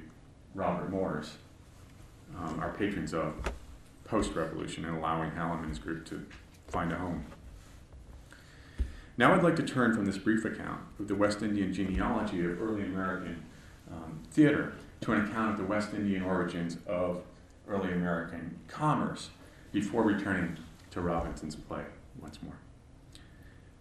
Robert 0.54 0.90
Morris, 0.90 1.36
um, 2.36 2.60
are 2.60 2.70
patrons 2.72 3.14
of 3.14 3.34
post-revolution 4.04 4.84
and 4.84 4.96
allowing 4.96 5.30
Hallam 5.30 5.60
and 5.60 5.68
his 5.68 5.78
group 5.78 6.04
to 6.06 6.24
find 6.68 6.92
a 6.92 6.96
home. 6.96 7.24
Now 9.16 9.34
I'd 9.34 9.42
like 9.42 9.56
to 9.56 9.62
turn 9.62 9.94
from 9.94 10.06
this 10.06 10.18
brief 10.18 10.44
account 10.44 10.80
of 10.98 11.08
the 11.08 11.14
West 11.14 11.42
Indian 11.42 11.72
genealogy 11.72 12.44
of 12.44 12.62
early 12.62 12.82
American 12.82 13.44
um, 13.90 14.20
theater 14.30 14.74
to 15.00 15.12
an 15.12 15.24
account 15.26 15.52
of 15.52 15.58
the 15.58 15.64
West 15.64 15.92
Indian 15.92 16.22
origins 16.22 16.76
of 16.86 17.22
early 17.68 17.92
American 17.92 18.58
commerce 18.68 19.30
before 19.72 20.02
returning 20.02 20.56
to 20.90 21.00
Robinson's 21.00 21.56
play 21.56 21.84
once 22.20 22.38
more. 22.42 22.58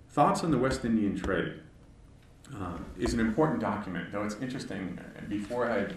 Thoughts 0.10 0.44
on 0.44 0.52
the 0.52 0.58
West 0.58 0.84
Indian 0.84 1.16
trade 1.16 1.60
uh, 2.56 2.78
is 2.98 3.14
an 3.14 3.20
important 3.20 3.60
document, 3.60 4.12
though 4.12 4.24
it's 4.24 4.36
interesting. 4.42 5.00
Before 5.28 5.70
I 5.70 5.88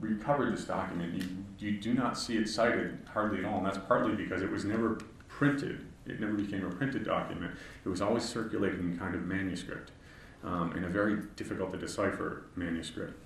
recovered 0.00 0.52
this 0.52 0.64
document, 0.64 1.14
you, 1.14 1.28
you 1.58 1.78
do 1.78 1.94
not 1.94 2.18
see 2.18 2.36
it 2.36 2.48
cited 2.48 2.98
hardly 3.12 3.38
at 3.38 3.44
all, 3.44 3.58
and 3.58 3.66
that's 3.66 3.78
partly 3.78 4.14
because 4.14 4.42
it 4.42 4.50
was 4.50 4.64
never 4.64 4.98
printed. 5.28 5.86
It 6.06 6.20
never 6.20 6.34
became 6.34 6.64
a 6.64 6.70
printed 6.70 7.04
document. 7.04 7.54
It 7.84 7.88
was 7.88 8.02
always 8.02 8.24
circulating 8.24 8.80
in 8.80 8.98
kind 8.98 9.14
of 9.14 9.22
manuscript, 9.22 9.92
um, 10.44 10.72
in 10.76 10.84
a 10.84 10.88
very 10.88 11.22
difficult 11.36 11.72
to 11.72 11.78
decipher 11.78 12.44
manuscript. 12.54 13.18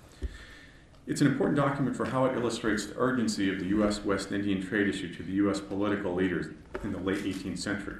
It's 1.09 1.21
an 1.21 1.27
important 1.27 1.57
document 1.57 1.95
for 1.95 2.05
how 2.05 2.25
it 2.25 2.37
illustrates 2.37 2.85
the 2.85 2.93
urgency 2.95 3.51
of 3.51 3.57
the 3.59 3.65
U.S. 3.69 4.05
West 4.05 4.31
Indian 4.31 4.61
trade 4.61 4.87
issue 4.87 5.11
to 5.15 5.23
the 5.23 5.31
U.S. 5.33 5.59
political 5.59 6.13
leaders 6.13 6.53
in 6.83 6.91
the 6.91 6.99
late 6.99 7.23
18th 7.23 7.57
century. 7.57 7.95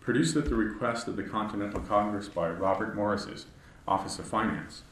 Produced 0.00 0.36
at 0.36 0.44
the 0.44 0.54
request 0.54 1.08
of 1.08 1.16
the 1.16 1.24
Continental 1.24 1.80
Congress 1.80 2.28
by 2.28 2.48
Robert 2.48 2.94
Morris's 2.94 3.46
Office 3.88 4.20
of 4.20 4.28
Finance, 4.28 4.84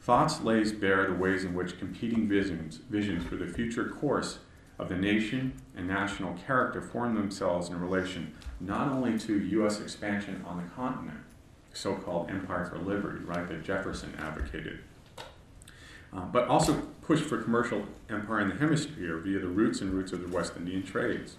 Thoughts 0.00 0.40
lays 0.40 0.72
bare 0.72 1.06
the 1.06 1.14
ways 1.14 1.44
in 1.44 1.54
which 1.54 1.78
competing 1.78 2.28
visions, 2.28 2.80
visions 2.90 3.24
for 3.24 3.36
the 3.36 3.46
future 3.46 3.88
course 3.88 4.40
of 4.80 4.88
the 4.88 4.96
nation 4.96 5.52
and 5.76 5.86
national 5.86 6.34
character 6.44 6.82
form 6.82 7.14
themselves 7.14 7.68
in 7.68 7.80
relation 7.80 8.34
not 8.58 8.88
only 8.88 9.16
to 9.20 9.38
U.S. 9.38 9.80
expansion 9.80 10.44
on 10.44 10.56
the 10.56 10.68
continent, 10.74 11.20
so 11.72 11.94
called 11.94 12.28
empire 12.28 12.66
for 12.66 12.78
liberty, 12.78 13.24
right, 13.24 13.46
that 13.46 13.62
Jefferson 13.62 14.12
advocated, 14.18 14.80
uh, 16.14 16.20
but 16.20 16.48
also 16.48 16.74
push 17.02 17.20
for 17.20 17.42
commercial 17.42 17.84
empire 18.08 18.40
in 18.40 18.48
the 18.48 18.56
hemisphere 18.56 19.18
via 19.18 19.38
the 19.38 19.48
roots 19.48 19.80
and 19.80 19.92
roots 19.92 20.12
of 20.12 20.20
the 20.22 20.34
West 20.34 20.54
Indian 20.56 20.82
trades. 20.82 21.36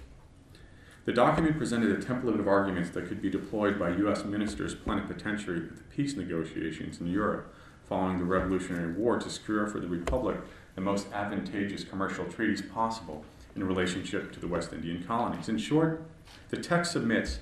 The 1.06 1.14
document 1.14 1.58
presented 1.58 1.92
a 1.92 2.04
template 2.04 2.40
of 2.40 2.48
arguments 2.48 2.90
that 2.92 3.08
could 3.08 3.22
be 3.22 3.30
deployed 3.30 3.78
by 3.78 3.90
U.S. 3.90 4.26
ministers 4.26 4.74
plenipotentiary 4.74 5.58
at 5.58 5.78
the 5.78 5.84
peace 5.84 6.16
negotiations 6.16 7.00
in 7.00 7.08
Europe 7.08 7.54
following 7.88 8.18
the 8.18 8.26
Revolutionary 8.26 8.92
War 8.94 9.20
to 9.20 9.30
secure 9.30 9.68
for 9.68 9.80
the 9.80 9.88
Republic 9.88 10.38
the 10.74 10.82
most 10.82 11.12
advantageous 11.14 11.84
commercial 11.84 12.26
treaties 12.26 12.62
possible 12.62 13.24
in 13.56 13.64
relationship 13.64 14.32
to 14.34 14.40
the 14.40 14.48
West 14.48 14.74
Indian 14.74 15.04
colonies. 15.04 15.48
In 15.48 15.58
short, 15.58 16.02
the 16.50 16.58
text 16.58 16.92
submits 16.92 17.40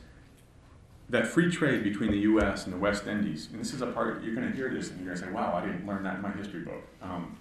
that 1.09 1.27
free 1.27 1.51
trade 1.51 1.83
between 1.83 2.11
the 2.11 2.19
U.S. 2.19 2.65
and 2.65 2.73
the 2.73 2.77
West 2.77 3.07
Indies, 3.07 3.49
and 3.51 3.59
this 3.59 3.73
is 3.73 3.81
a 3.81 3.87
part, 3.87 4.23
you're 4.23 4.35
going 4.35 4.49
to 4.49 4.55
hear 4.55 4.73
this 4.73 4.89
and 4.89 4.99
you're 4.99 5.07
going 5.13 5.19
to 5.19 5.25
say, 5.25 5.31
wow, 5.31 5.53
I 5.53 5.65
didn't 5.65 5.85
learn 5.85 6.03
that 6.03 6.15
in 6.15 6.21
my 6.21 6.31
history 6.31 6.61
book. 6.61 6.83
Um, 7.01 7.37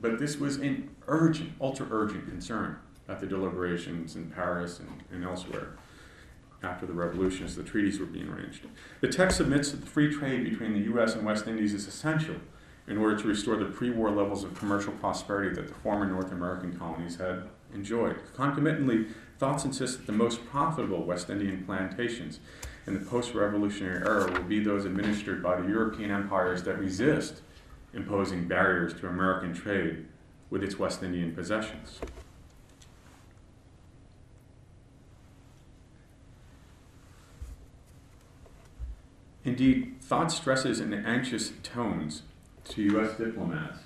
but 0.00 0.18
this 0.18 0.38
was 0.38 0.56
an 0.56 0.90
urgent, 1.06 1.52
ultra 1.60 1.86
urgent 1.90 2.28
concern 2.28 2.78
at 3.08 3.20
the 3.20 3.26
deliberations 3.26 4.16
in 4.16 4.30
Paris 4.30 4.80
and, 4.80 5.02
and 5.12 5.24
elsewhere 5.24 5.76
after 6.62 6.86
the 6.86 6.92
revolution 6.92 7.44
as 7.44 7.54
the 7.54 7.62
treaties 7.62 8.00
were 8.00 8.06
being 8.06 8.28
arranged. 8.28 8.66
The 9.00 9.08
text 9.08 9.40
admits 9.40 9.70
that 9.70 9.80
the 9.80 9.86
free 9.86 10.12
trade 10.12 10.44
between 10.44 10.72
the 10.72 10.80
U.S. 10.90 11.14
and 11.14 11.24
West 11.24 11.46
Indies 11.46 11.74
is 11.74 11.86
essential 11.86 12.36
in 12.88 12.98
order 12.98 13.16
to 13.16 13.28
restore 13.28 13.56
the 13.56 13.66
pre 13.66 13.90
war 13.90 14.10
levels 14.10 14.44
of 14.44 14.54
commercial 14.54 14.92
prosperity 14.94 15.54
that 15.54 15.68
the 15.68 15.74
former 15.74 16.06
North 16.06 16.32
American 16.32 16.76
colonies 16.76 17.16
had 17.16 17.44
enjoyed. 17.74 18.16
Concomitantly, 18.34 19.06
thoughts 19.38 19.64
insist 19.64 19.98
that 19.98 20.06
the 20.06 20.12
most 20.12 20.44
profitable 20.46 21.04
West 21.04 21.28
Indian 21.30 21.64
plantations 21.64 22.40
in 22.86 22.94
the 22.94 23.00
post 23.00 23.34
revolutionary 23.34 24.04
era 24.06 24.30
will 24.30 24.42
be 24.42 24.62
those 24.62 24.84
administered 24.84 25.42
by 25.42 25.60
the 25.60 25.68
European 25.68 26.10
empires 26.10 26.62
that 26.62 26.78
resist 26.78 27.42
imposing 27.92 28.46
barriers 28.46 28.94
to 28.94 29.08
American 29.08 29.52
trade 29.52 30.06
with 30.50 30.62
its 30.62 30.78
West 30.78 31.02
Indian 31.02 31.34
possessions. 31.34 32.00
Indeed, 39.44 39.96
thought 40.00 40.32
stresses 40.32 40.80
in 40.80 40.92
anxious 40.92 41.52
tones 41.62 42.22
to 42.64 42.82
U.S. 42.82 43.16
diplomats 43.16 43.85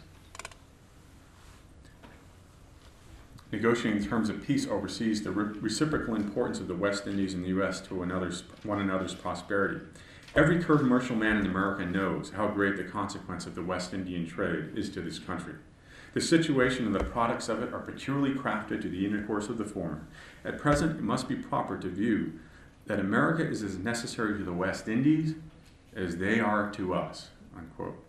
negotiating 3.52 4.04
terms 4.04 4.28
of 4.28 4.44
peace 4.44 4.66
overseas 4.66 5.22
the 5.22 5.30
re- 5.30 5.58
reciprocal 5.60 6.14
importance 6.14 6.60
of 6.60 6.68
the 6.68 6.74
West 6.74 7.06
Indies 7.06 7.34
and 7.34 7.44
the 7.44 7.48
U.S. 7.48 7.80
to 7.82 8.02
another's, 8.02 8.44
one 8.62 8.80
another's 8.80 9.14
prosperity. 9.14 9.80
Every 10.36 10.62
commercial 10.62 11.16
man 11.16 11.38
in 11.38 11.46
America 11.46 11.84
knows 11.84 12.30
how 12.30 12.48
great 12.48 12.76
the 12.76 12.84
consequence 12.84 13.46
of 13.46 13.56
the 13.56 13.64
West 13.64 13.92
Indian 13.92 14.26
trade 14.26 14.70
is 14.76 14.88
to 14.90 15.00
this 15.00 15.18
country. 15.18 15.54
The 16.12 16.20
situation 16.20 16.86
and 16.86 16.94
the 16.94 17.04
products 17.04 17.48
of 17.48 17.62
it 17.62 17.72
are 17.72 17.80
peculiarly 17.80 18.34
crafted 18.34 18.80
to 18.82 18.88
the 18.88 19.04
intercourse 19.04 19.48
of 19.48 19.58
the 19.58 19.64
former. 19.64 20.06
At 20.44 20.58
present, 20.58 20.98
it 20.98 21.02
must 21.02 21.28
be 21.28 21.36
proper 21.36 21.76
to 21.78 21.88
view 21.88 22.32
that 22.86 22.98
America 22.98 23.48
is 23.48 23.62
as 23.62 23.78
necessary 23.78 24.36
to 24.38 24.44
the 24.44 24.52
West 24.52 24.88
Indies 24.88 25.34
as 25.94 26.16
they 26.16 26.40
are 26.40 26.70
to 26.72 26.94
us. 26.94 27.30
Unquote. 27.56 28.04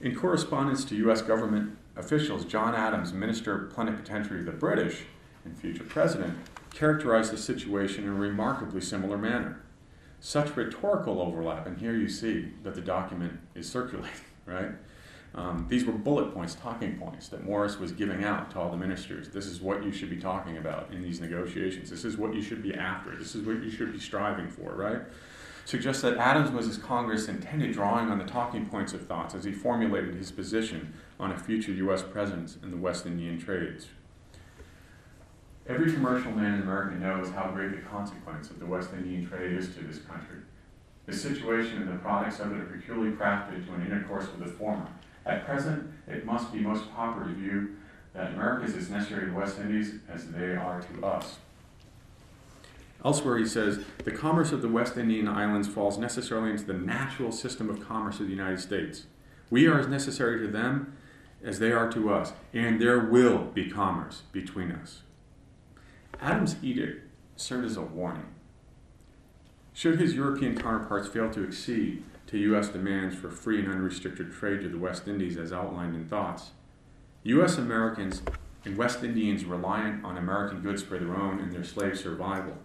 In 0.00 0.14
correspondence 0.14 0.84
to 0.86 0.96
U.S. 0.96 1.22
government 1.22 1.76
officials, 1.96 2.44
John 2.44 2.74
Adams, 2.74 3.12
Minister 3.12 3.70
Plenipotentiary 3.74 4.40
of 4.40 4.46
the 4.46 4.52
British 4.52 5.04
and 5.44 5.56
future 5.56 5.84
president, 5.84 6.38
characterized 6.72 7.32
the 7.32 7.38
situation 7.38 8.04
in 8.04 8.10
a 8.10 8.14
remarkably 8.14 8.80
similar 8.80 9.16
manner. 9.16 9.62
Such 10.20 10.56
rhetorical 10.56 11.20
overlap, 11.20 11.66
and 11.66 11.78
here 11.78 11.96
you 11.96 12.08
see 12.08 12.52
that 12.62 12.74
the 12.74 12.80
document 12.80 13.38
is 13.54 13.70
circulating, 13.70 14.10
right? 14.46 14.72
Um, 15.34 15.66
these 15.68 15.84
were 15.84 15.92
bullet 15.92 16.32
points, 16.32 16.54
talking 16.54 16.96
points 16.98 17.28
that 17.28 17.44
Morris 17.44 17.78
was 17.78 17.92
giving 17.92 18.24
out 18.24 18.50
to 18.52 18.58
all 18.58 18.70
the 18.70 18.76
ministers. 18.76 19.28
This 19.28 19.46
is 19.46 19.60
what 19.60 19.84
you 19.84 19.92
should 19.92 20.08
be 20.08 20.16
talking 20.16 20.56
about 20.56 20.90
in 20.92 21.02
these 21.02 21.20
negotiations. 21.20 21.90
This 21.90 22.04
is 22.04 22.16
what 22.16 22.34
you 22.34 22.40
should 22.40 22.62
be 22.62 22.74
after. 22.74 23.14
This 23.14 23.34
is 23.34 23.46
what 23.46 23.62
you 23.62 23.70
should 23.70 23.92
be 23.92 24.00
striving 24.00 24.48
for, 24.48 24.74
right? 24.74 25.02
Suggests 25.66 26.00
that 26.02 26.16
Adams 26.16 26.52
was 26.52 26.68
as 26.68 26.78
Congress 26.78 27.26
intended, 27.26 27.72
drawing 27.72 28.08
on 28.08 28.18
the 28.18 28.24
talking 28.24 28.66
points 28.66 28.92
of 28.92 29.04
thoughts 29.06 29.34
as 29.34 29.42
he 29.42 29.50
formulated 29.50 30.14
his 30.14 30.30
position 30.30 30.94
on 31.18 31.32
a 31.32 31.36
future 31.36 31.72
U.S. 31.72 32.02
presence 32.02 32.56
in 32.62 32.70
the 32.70 32.76
West 32.76 33.04
Indian 33.04 33.36
trades. 33.36 33.88
Every 35.68 35.92
commercial 35.92 36.30
man 36.30 36.54
in 36.54 36.62
America 36.62 36.94
knows 36.94 37.30
how 37.30 37.50
great 37.50 37.72
the 37.72 37.82
consequence 37.82 38.48
of 38.48 38.60
the 38.60 38.66
West 38.66 38.90
Indian 38.92 39.28
trade 39.28 39.54
is 39.54 39.74
to 39.74 39.82
this 39.82 39.98
country. 39.98 40.38
The 41.06 41.12
situation 41.12 41.82
and 41.82 41.92
the 41.92 41.98
products 41.98 42.38
of 42.38 42.52
it 42.52 42.60
are 42.60 42.66
peculiarly 42.66 43.16
crafted 43.16 43.66
to 43.66 43.74
an 43.74 43.84
intercourse 43.84 44.26
with 44.26 44.44
the 44.44 44.52
former 44.52 44.86
at 45.26 45.44
present, 45.44 45.90
it 46.06 46.24
must 46.24 46.52
be 46.52 46.60
most 46.60 46.88
popular 46.94 47.26
to 47.26 47.34
view 47.34 47.76
that 48.14 48.32
America 48.32 48.64
is 48.64 48.76
as 48.76 48.88
necessary 48.88 49.26
to 49.26 49.32
the 49.32 49.36
West 49.36 49.58
Indies 49.58 49.94
as 50.08 50.30
they 50.30 50.54
are 50.54 50.80
to 50.80 51.04
us. 51.04 51.38
Elsewhere, 53.04 53.38
he 53.38 53.46
says, 53.46 53.80
the 54.04 54.10
commerce 54.10 54.52
of 54.52 54.62
the 54.62 54.68
West 54.68 54.96
Indian 54.96 55.28
islands 55.28 55.68
falls 55.68 55.98
necessarily 55.98 56.50
into 56.50 56.64
the 56.64 56.72
natural 56.72 57.30
system 57.30 57.70
of 57.70 57.86
commerce 57.86 58.20
of 58.20 58.26
the 58.26 58.32
United 58.32 58.60
States. 58.60 59.04
We 59.50 59.66
are 59.66 59.78
as 59.78 59.86
necessary 59.86 60.40
to 60.40 60.48
them 60.48 60.96
as 61.44 61.58
they 61.58 61.70
are 61.70 61.90
to 61.92 62.12
us, 62.12 62.32
and 62.52 62.80
there 62.80 62.98
will 62.98 63.44
be 63.44 63.70
commerce 63.70 64.22
between 64.32 64.72
us. 64.72 65.02
Adams' 66.20 66.56
edict 66.62 67.08
served 67.36 67.66
as 67.66 67.76
a 67.76 67.82
warning. 67.82 68.26
Should 69.72 70.00
his 70.00 70.14
European 70.14 70.56
counterparts 70.56 71.08
fail 71.08 71.30
to 71.30 71.44
accede 71.44 72.02
to 72.28 72.38
U.S. 72.38 72.68
demands 72.68 73.14
for 73.14 73.30
free 73.30 73.60
and 73.60 73.70
unrestricted 73.70 74.32
trade 74.32 74.62
to 74.62 74.68
the 74.68 74.78
West 74.78 75.06
Indies 75.06 75.36
as 75.36 75.52
outlined 75.52 75.94
in 75.94 76.08
Thoughts, 76.08 76.50
U.S. 77.24 77.58
Americans 77.58 78.22
and 78.64 78.76
West 78.76 79.04
Indians 79.04 79.44
reliant 79.44 80.04
on 80.04 80.16
American 80.16 80.60
goods 80.60 80.82
for 80.82 80.98
their 80.98 81.14
own 81.14 81.38
and 81.38 81.52
their 81.52 81.62
slave 81.62 81.96
survival 81.98 82.56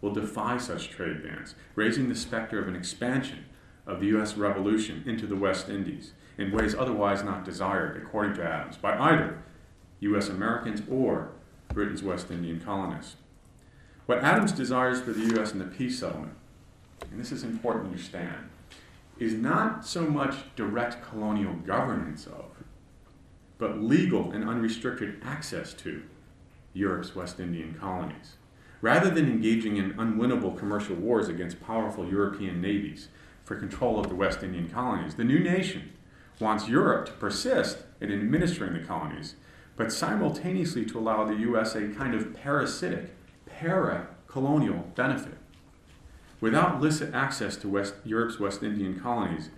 will 0.00 0.12
defy 0.12 0.56
such 0.56 0.90
trade 0.90 1.22
bans, 1.22 1.54
raising 1.74 2.08
the 2.08 2.14
specter 2.14 2.60
of 2.60 2.68
an 2.68 2.76
expansion 2.76 3.46
of 3.86 4.00
the 4.00 4.06
U.S. 4.08 4.36
Revolution 4.36 5.02
into 5.06 5.26
the 5.26 5.36
West 5.36 5.68
Indies 5.68 6.12
in 6.38 6.52
ways 6.52 6.74
otherwise 6.74 7.22
not 7.22 7.44
desired, 7.44 7.96
according 7.96 8.34
to 8.34 8.44
Adams, 8.44 8.76
by 8.76 8.96
either 8.98 9.42
U.S. 10.00 10.28
Americans 10.28 10.82
or 10.90 11.30
Britain's 11.72 12.02
West 12.02 12.30
Indian 12.30 12.60
colonists. 12.60 13.16
What 14.06 14.22
Adams 14.22 14.52
desires 14.52 15.00
for 15.00 15.12
the 15.12 15.34
U.S. 15.34 15.52
in 15.52 15.58
the 15.58 15.64
peace 15.64 15.98
settlement, 15.98 16.34
and 17.10 17.18
this 17.18 17.32
is 17.32 17.42
important 17.42 17.84
to 17.84 17.90
understand, 17.90 18.50
is 19.18 19.34
not 19.34 19.86
so 19.86 20.02
much 20.02 20.36
direct 20.54 21.02
colonial 21.02 21.54
governance 21.54 22.26
of, 22.26 22.44
but 23.58 23.78
legal 23.78 24.30
and 24.32 24.48
unrestricted 24.48 25.20
access 25.24 25.72
to 25.74 26.02
Europe's 26.74 27.16
West 27.16 27.40
Indian 27.40 27.74
colonies. 27.74 28.36
Rather 28.86 29.10
than 29.10 29.28
engaging 29.28 29.78
in 29.78 29.94
unwinnable 29.94 30.56
commercial 30.56 30.94
wars 30.94 31.26
against 31.26 31.60
powerful 31.60 32.08
European 32.08 32.60
navies 32.60 33.08
for 33.42 33.56
control 33.56 33.98
of 33.98 34.08
the 34.08 34.14
West 34.14 34.44
Indian 34.44 34.68
colonies, 34.68 35.16
the 35.16 35.24
new 35.24 35.40
nation 35.40 35.90
wants 36.38 36.68
Europe 36.68 37.04
to 37.06 37.12
persist 37.14 37.78
in 38.00 38.12
administering 38.12 38.74
the 38.74 38.86
colonies, 38.86 39.34
but 39.74 39.90
simultaneously 39.90 40.84
to 40.84 41.00
allow 41.00 41.24
the 41.24 41.34
U.S. 41.34 41.74
a 41.74 41.88
kind 41.88 42.14
of 42.14 42.32
parasitic, 42.32 43.10
para 43.44 44.06
colonial 44.28 44.86
benefit. 44.94 45.36
Without 46.40 46.80
licit 46.80 47.12
access 47.12 47.56
to 47.56 47.68
West, 47.68 47.94
Europe's 48.04 48.38
West 48.38 48.62
Indian 48.62 49.00
colonies, 49.00 49.50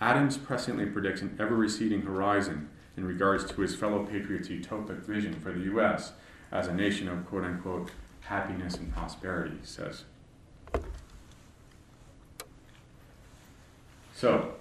Adams 0.00 0.36
presciently 0.36 0.92
predicts 0.92 1.22
an 1.22 1.36
ever 1.38 1.54
receding 1.54 2.02
horizon 2.02 2.68
in 2.96 3.04
regards 3.04 3.44
to 3.44 3.60
his 3.60 3.76
fellow 3.76 4.02
patriots' 4.02 4.48
utopic 4.48 5.04
vision 5.04 5.34
for 5.34 5.52
the 5.52 5.66
U.S. 5.66 6.14
as 6.50 6.66
a 6.66 6.74
nation 6.74 7.06
of 7.06 7.24
quote 7.28 7.44
unquote 7.44 7.92
happiness 8.22 8.76
and 8.76 8.92
prosperity, 8.92 9.56
he 9.60 9.66
says. 9.66 10.04
So, 14.14 14.54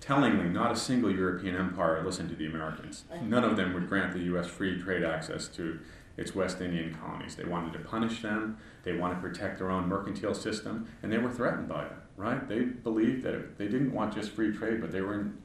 tellingly, 0.00 0.48
not 0.48 0.72
a 0.72 0.76
single 0.76 1.10
European 1.10 1.56
empire 1.56 2.02
listened 2.04 2.30
to 2.30 2.36
the 2.36 2.46
Americans. 2.46 3.04
None 3.22 3.44
of 3.44 3.56
them 3.56 3.74
would 3.74 3.88
grant 3.88 4.12
the 4.14 4.20
U.S. 4.20 4.46
free 4.46 4.80
trade 4.80 5.04
access 5.04 5.48
to 5.48 5.78
its 6.16 6.34
West 6.34 6.60
Indian 6.60 6.94
colonies. 6.94 7.36
They 7.36 7.44
wanted 7.44 7.72
to 7.74 7.80
punish 7.80 8.22
them, 8.22 8.56
they 8.84 8.96
wanted 8.96 9.16
to 9.16 9.20
protect 9.20 9.58
their 9.58 9.70
own 9.70 9.88
mercantile 9.88 10.34
system, 10.34 10.88
and 11.02 11.12
they 11.12 11.18
were 11.18 11.30
threatened 11.30 11.68
by 11.68 11.84
it, 11.84 11.92
right? 12.16 12.48
They 12.48 12.60
believed 12.60 13.22
that 13.24 13.58
they 13.58 13.66
didn't 13.68 13.92
want 13.92 14.14
just 14.14 14.32
free 14.32 14.56
trade, 14.56 14.80
but 14.80 14.92
they 14.92 15.02
were, 15.02 15.14
in, 15.14 15.36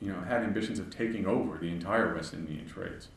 you 0.00 0.12
know, 0.12 0.20
had 0.22 0.42
ambitions 0.42 0.78
of 0.78 0.90
taking 0.90 1.26
over 1.26 1.58
the 1.58 1.68
entire 1.68 2.14
West 2.14 2.34
Indian 2.34 2.66
trades. 2.66 3.08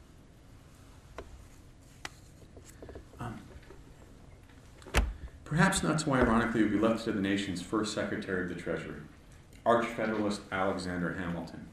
Um, 3.19 3.39
perhaps 5.49 5.81
not 5.81 5.99
so 5.99 6.13
ironically, 6.13 6.61
would 6.61 6.71
be 6.71 6.77
left 6.77 7.03
to 7.03 7.11
the 7.11 7.19
nation's 7.19 7.59
first 7.59 7.95
Secretary 7.95 8.43
of 8.43 8.49
the 8.49 8.61
Treasury, 8.61 9.01
Arch 9.65 9.87
Federalist 9.87 10.41
Alexander 10.51 11.15
Hamilton, 11.15 11.65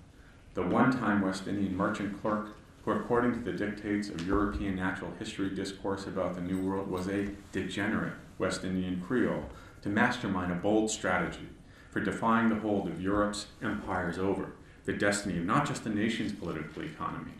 the 0.54 0.62
one 0.62 0.90
time 0.90 1.20
West 1.20 1.46
Indian 1.46 1.76
merchant 1.76 2.18
clerk 2.22 2.56
who, 2.84 2.92
according 2.92 3.34
to 3.34 3.40
the 3.40 3.52
dictates 3.52 4.08
of 4.08 4.26
European 4.26 4.76
natural 4.76 5.10
history 5.18 5.50
discourse 5.50 6.06
about 6.06 6.34
the 6.34 6.40
New 6.40 6.58
World, 6.66 6.90
was 6.90 7.06
a 7.08 7.28
degenerate 7.52 8.14
West 8.38 8.64
Indian 8.64 9.02
Creole 9.06 9.44
to 9.82 9.90
mastermind 9.90 10.52
a 10.52 10.54
bold 10.54 10.90
strategy 10.90 11.48
for 11.90 12.00
defying 12.00 12.48
the 12.48 12.54
hold 12.54 12.88
of 12.88 13.02
Europe's 13.02 13.48
empires 13.62 14.18
over 14.18 14.52
the 14.86 14.92
destiny 14.94 15.36
of 15.36 15.44
not 15.44 15.66
just 15.66 15.84
the 15.84 15.90
nation's 15.90 16.32
political 16.32 16.82
economy, 16.82 17.32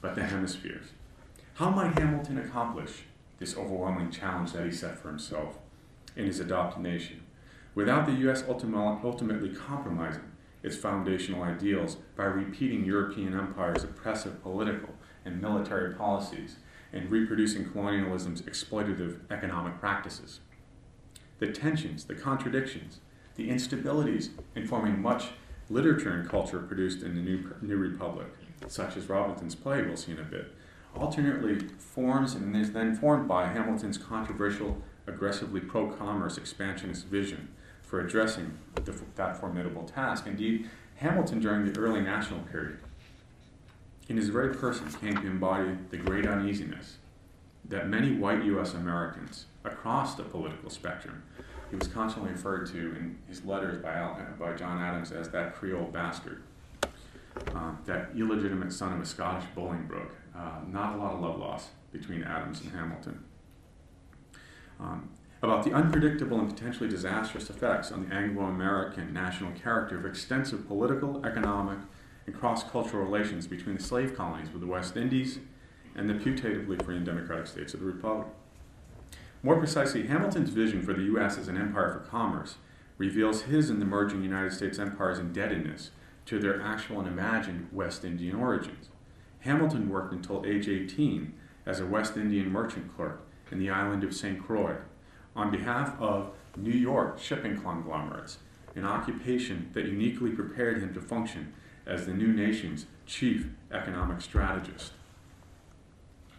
but 0.00 0.14
the 0.14 0.22
hemispheres. 0.22 0.86
How 1.54 1.70
might 1.70 1.98
Hamilton 1.98 2.38
accomplish 2.38 3.04
this 3.38 3.56
overwhelming 3.56 4.10
challenge 4.10 4.52
that 4.52 4.66
he 4.66 4.70
set 4.70 4.98
for 4.98 5.08
himself 5.08 5.58
in 6.20 6.26
his 6.26 6.38
adopted 6.40 6.82
nation 6.82 7.22
without 7.74 8.06
the 8.06 8.12
U.S. 8.12 8.44
ultimately 8.46 9.48
compromising 9.48 10.30
its 10.62 10.76
foundational 10.76 11.42
ideals 11.42 11.96
by 12.16 12.24
repeating 12.24 12.84
European 12.84 13.32
empire's 13.32 13.82
oppressive 13.82 14.42
political 14.42 14.90
and 15.24 15.40
military 15.40 15.94
policies 15.94 16.56
and 16.92 17.10
reproducing 17.10 17.70
colonialism's 17.70 18.42
exploitative 18.42 19.20
economic 19.30 19.80
practices. 19.80 20.40
The 21.38 21.52
tensions, 21.52 22.04
the 22.04 22.14
contradictions, 22.14 23.00
the 23.36 23.48
instabilities 23.48 24.30
informing 24.54 25.00
much 25.00 25.28
literature 25.70 26.12
and 26.12 26.28
culture 26.28 26.58
produced 26.58 27.02
in 27.02 27.14
the 27.14 27.22
New, 27.22 27.54
New 27.62 27.76
Republic, 27.76 28.26
such 28.66 28.96
as 28.96 29.08
Robinson's 29.08 29.54
play 29.54 29.82
we'll 29.82 29.96
see 29.96 30.12
in 30.12 30.18
a 30.18 30.24
bit, 30.24 30.52
alternately 30.94 31.68
forms 31.78 32.34
and 32.34 32.54
is 32.54 32.72
then 32.72 32.94
formed 32.94 33.28
by 33.28 33.46
Hamilton's 33.46 33.96
controversial, 33.96 34.82
aggressively 35.10 35.60
pro-commerce 35.60 36.38
expansionist 36.38 37.06
vision 37.06 37.48
for 37.82 38.00
addressing 38.00 38.56
the, 38.76 38.94
that 39.16 39.38
formidable 39.38 39.82
task. 39.84 40.26
Indeed, 40.26 40.70
Hamilton, 40.96 41.40
during 41.40 41.70
the 41.70 41.78
early 41.78 42.00
national 42.00 42.40
period, 42.40 42.78
in 44.08 44.16
his 44.16 44.28
very 44.28 44.54
person, 44.54 44.88
came 45.00 45.16
to 45.16 45.26
embody 45.26 45.76
the 45.90 45.96
great 45.96 46.26
uneasiness 46.26 46.96
that 47.68 47.88
many 47.88 48.16
white 48.16 48.44
U.S. 48.44 48.74
Americans 48.74 49.46
across 49.64 50.14
the 50.16 50.24
political 50.24 50.70
spectrum, 50.70 51.22
he 51.70 51.76
was 51.76 51.86
constantly 51.86 52.32
referred 52.32 52.66
to 52.66 52.78
in 52.78 53.18
his 53.28 53.44
letters 53.44 53.80
by, 53.80 53.94
Al, 53.94 54.18
by 54.38 54.54
John 54.54 54.82
Adams 54.82 55.12
as 55.12 55.28
that 55.30 55.54
Creole 55.54 55.84
bastard, 55.84 56.42
uh, 57.54 57.72
that 57.86 58.10
illegitimate 58.16 58.72
son 58.72 58.92
of 58.92 59.00
a 59.00 59.06
Scottish 59.06 59.48
Bolingbroke. 59.56 60.10
Uh, 60.36 60.60
not 60.66 60.94
a 60.94 60.96
lot 60.96 61.14
of 61.14 61.20
love 61.20 61.38
lost 61.38 61.68
between 61.92 62.24
Adams 62.24 62.60
and 62.60 62.72
Hamilton. 62.72 63.22
Um, 64.80 65.10
about 65.42 65.64
the 65.64 65.72
unpredictable 65.72 66.38
and 66.38 66.54
potentially 66.54 66.88
disastrous 66.88 67.48
effects 67.48 67.90
on 67.90 68.06
the 68.06 68.14
Anglo 68.14 68.44
American 68.44 69.12
national 69.12 69.52
character 69.52 69.96
of 69.96 70.04
extensive 70.04 70.66
political, 70.66 71.24
economic, 71.24 71.78
and 72.26 72.34
cross 72.34 72.62
cultural 72.62 73.04
relations 73.04 73.46
between 73.46 73.76
the 73.76 73.82
slave 73.82 74.14
colonies 74.16 74.50
with 74.52 74.60
the 74.60 74.66
West 74.66 74.96
Indies 74.96 75.38
and 75.94 76.08
the 76.08 76.14
putatively 76.14 76.82
free 76.84 76.96
and 76.96 77.06
democratic 77.06 77.46
states 77.46 77.72
of 77.72 77.80
the 77.80 77.86
Republic. 77.86 78.28
More 79.42 79.56
precisely, 79.56 80.06
Hamilton's 80.06 80.50
vision 80.50 80.82
for 80.82 80.92
the 80.92 81.04
U.S. 81.04 81.38
as 81.38 81.48
an 81.48 81.56
empire 81.56 81.90
for 81.90 82.00
commerce 82.00 82.56
reveals 82.98 83.42
his 83.42 83.70
and 83.70 83.80
the 83.80 83.86
emerging 83.86 84.22
United 84.22 84.52
States 84.52 84.78
empire's 84.78 85.18
indebtedness 85.18 85.90
to 86.26 86.38
their 86.38 86.60
actual 86.60 87.00
and 87.00 87.08
imagined 87.08 87.68
West 87.72 88.04
Indian 88.04 88.36
origins. 88.36 88.90
Hamilton 89.40 89.88
worked 89.88 90.12
until 90.12 90.44
age 90.44 90.68
18 90.68 91.32
as 91.64 91.80
a 91.80 91.86
West 91.86 92.18
Indian 92.18 92.52
merchant 92.52 92.94
clerk 92.94 93.26
in 93.50 93.58
the 93.58 93.70
island 93.70 94.04
of 94.04 94.14
St. 94.14 94.42
Croix 94.44 94.76
on 95.34 95.50
behalf 95.50 96.00
of 96.00 96.32
New 96.56 96.72
York 96.72 97.18
shipping 97.18 97.60
conglomerates, 97.60 98.38
an 98.74 98.84
occupation 98.84 99.70
that 99.72 99.86
uniquely 99.86 100.30
prepared 100.30 100.82
him 100.82 100.92
to 100.94 101.00
function 101.00 101.52
as 101.86 102.06
the 102.06 102.12
new 102.12 102.32
nation's 102.32 102.86
chief 103.06 103.48
economic 103.72 104.20
strategist. 104.20 104.92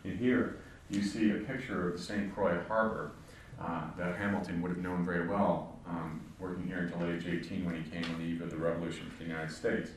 And 0.04 0.18
here 0.20 0.58
you 0.90 1.02
see 1.02 1.32
a 1.32 1.36
picture 1.36 1.90
of 1.90 1.98
the 1.98 2.04
St. 2.04 2.34
Croix 2.34 2.60
harbor 2.68 3.12
uh, 3.60 3.84
that 3.98 4.16
Hamilton 4.16 4.62
would 4.62 4.70
have 4.70 4.80
known 4.80 5.06
very 5.06 5.28
well, 5.28 5.76
um, 5.88 6.22
working 6.40 6.68
here 6.68 6.80
until 6.80 7.06
age 7.06 7.28
18 7.28 7.66
when 7.66 7.82
he 7.82 7.90
came 7.90 8.04
on 8.12 8.20
the 8.20 8.26
eve 8.26 8.42
of 8.42 8.50
the 8.50 8.58
Revolution 8.58 9.10
for 9.10 9.24
the 9.24 9.30
United 9.30 9.52
States. 9.52 9.92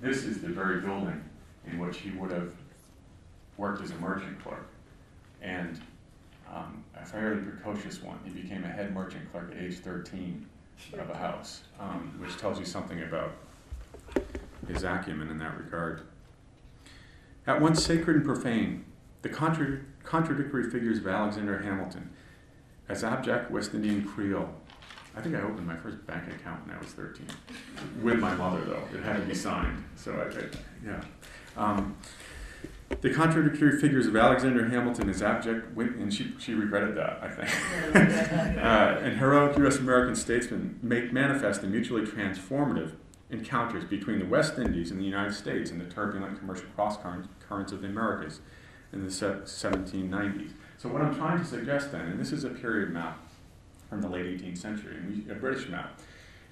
this 0.00 0.24
is 0.24 0.40
the 0.40 0.48
very 0.48 0.80
building 0.80 1.22
in 1.66 1.78
which 1.78 1.98
he 1.98 2.10
would 2.10 2.30
have 2.30 2.52
worked 3.56 3.82
as 3.82 3.90
a 3.90 3.94
merchant 3.96 4.40
clerk. 4.42 4.68
And 5.40 5.80
um, 6.52 6.84
a 7.00 7.04
fairly 7.04 7.42
precocious 7.42 8.02
one. 8.02 8.18
He 8.24 8.30
became 8.30 8.64
a 8.64 8.68
head 8.68 8.94
merchant 8.94 9.30
clerk 9.30 9.52
at 9.52 9.62
age 9.62 9.78
13 9.78 10.46
of 10.98 11.10
a 11.10 11.16
house, 11.16 11.62
um, 11.78 12.14
which 12.18 12.36
tells 12.36 12.58
you 12.58 12.64
something 12.64 13.02
about 13.02 13.32
his 14.68 14.82
acumen 14.82 15.28
in 15.28 15.38
that 15.38 15.56
regard. 15.58 16.02
At 17.46 17.60
once 17.60 17.84
sacred 17.84 18.16
and 18.16 18.24
profane, 18.24 18.84
the 19.22 19.28
contra- 19.28 19.80
contradictory 20.02 20.70
figures 20.70 20.98
of 20.98 21.06
Alexander 21.06 21.58
Hamilton 21.58 22.10
as 22.88 23.04
abject 23.04 23.50
West 23.50 23.74
Indian 23.74 24.04
Creole. 24.04 24.50
I 25.16 25.20
think 25.20 25.36
I 25.36 25.40
opened 25.40 25.66
my 25.66 25.76
first 25.76 26.04
bank 26.06 26.24
account 26.28 26.66
when 26.66 26.76
I 26.76 26.78
was 26.78 26.88
13. 26.88 27.26
With 28.02 28.18
my 28.18 28.34
mother, 28.34 28.62
though. 28.64 28.82
It 28.92 29.02
had 29.04 29.16
to 29.16 29.22
be 29.22 29.34
signed. 29.34 29.84
So, 29.96 30.12
I, 30.12 30.86
yeah. 30.86 31.00
Um, 31.56 31.96
the 33.00 33.12
contradictory 33.12 33.78
figures 33.80 34.06
of 34.06 34.16
Alexander 34.16 34.68
Hamilton 34.68 35.08
is 35.08 35.22
abject, 35.22 35.76
and 35.76 36.12
she, 36.12 36.34
she 36.38 36.54
regretted 36.54 36.96
that, 36.96 37.18
I 37.22 37.28
think, 37.28 37.94
uh, 38.58 38.98
and 39.02 39.18
heroic 39.18 39.56
U.S. 39.58 39.78
American 39.78 40.16
statesmen 40.16 40.78
make 40.82 41.12
manifest 41.12 41.60
the 41.60 41.66
mutually 41.66 42.02
transformative 42.02 42.92
encounters 43.30 43.84
between 43.84 44.18
the 44.18 44.26
West 44.26 44.58
Indies 44.58 44.90
and 44.90 45.00
the 45.00 45.04
United 45.04 45.34
States 45.34 45.70
and 45.70 45.80
the 45.80 45.86
turbulent 45.86 46.38
commercial 46.38 46.66
cross 46.74 46.96
currents 47.48 47.72
of 47.72 47.82
the 47.82 47.88
Americas 47.88 48.40
in 48.92 49.02
the 49.02 49.10
1790s. 49.10 50.52
So 50.78 50.88
what 50.88 51.02
I'm 51.02 51.14
trying 51.14 51.38
to 51.38 51.44
suggest 51.44 51.92
then, 51.92 52.02
and 52.02 52.20
this 52.20 52.32
is 52.32 52.44
a 52.44 52.50
period 52.50 52.90
map 52.90 53.18
from 53.88 54.00
the 54.00 54.08
late 54.08 54.26
18th 54.26 54.58
century, 54.58 54.96
a 55.30 55.34
British 55.34 55.68
map, 55.68 55.98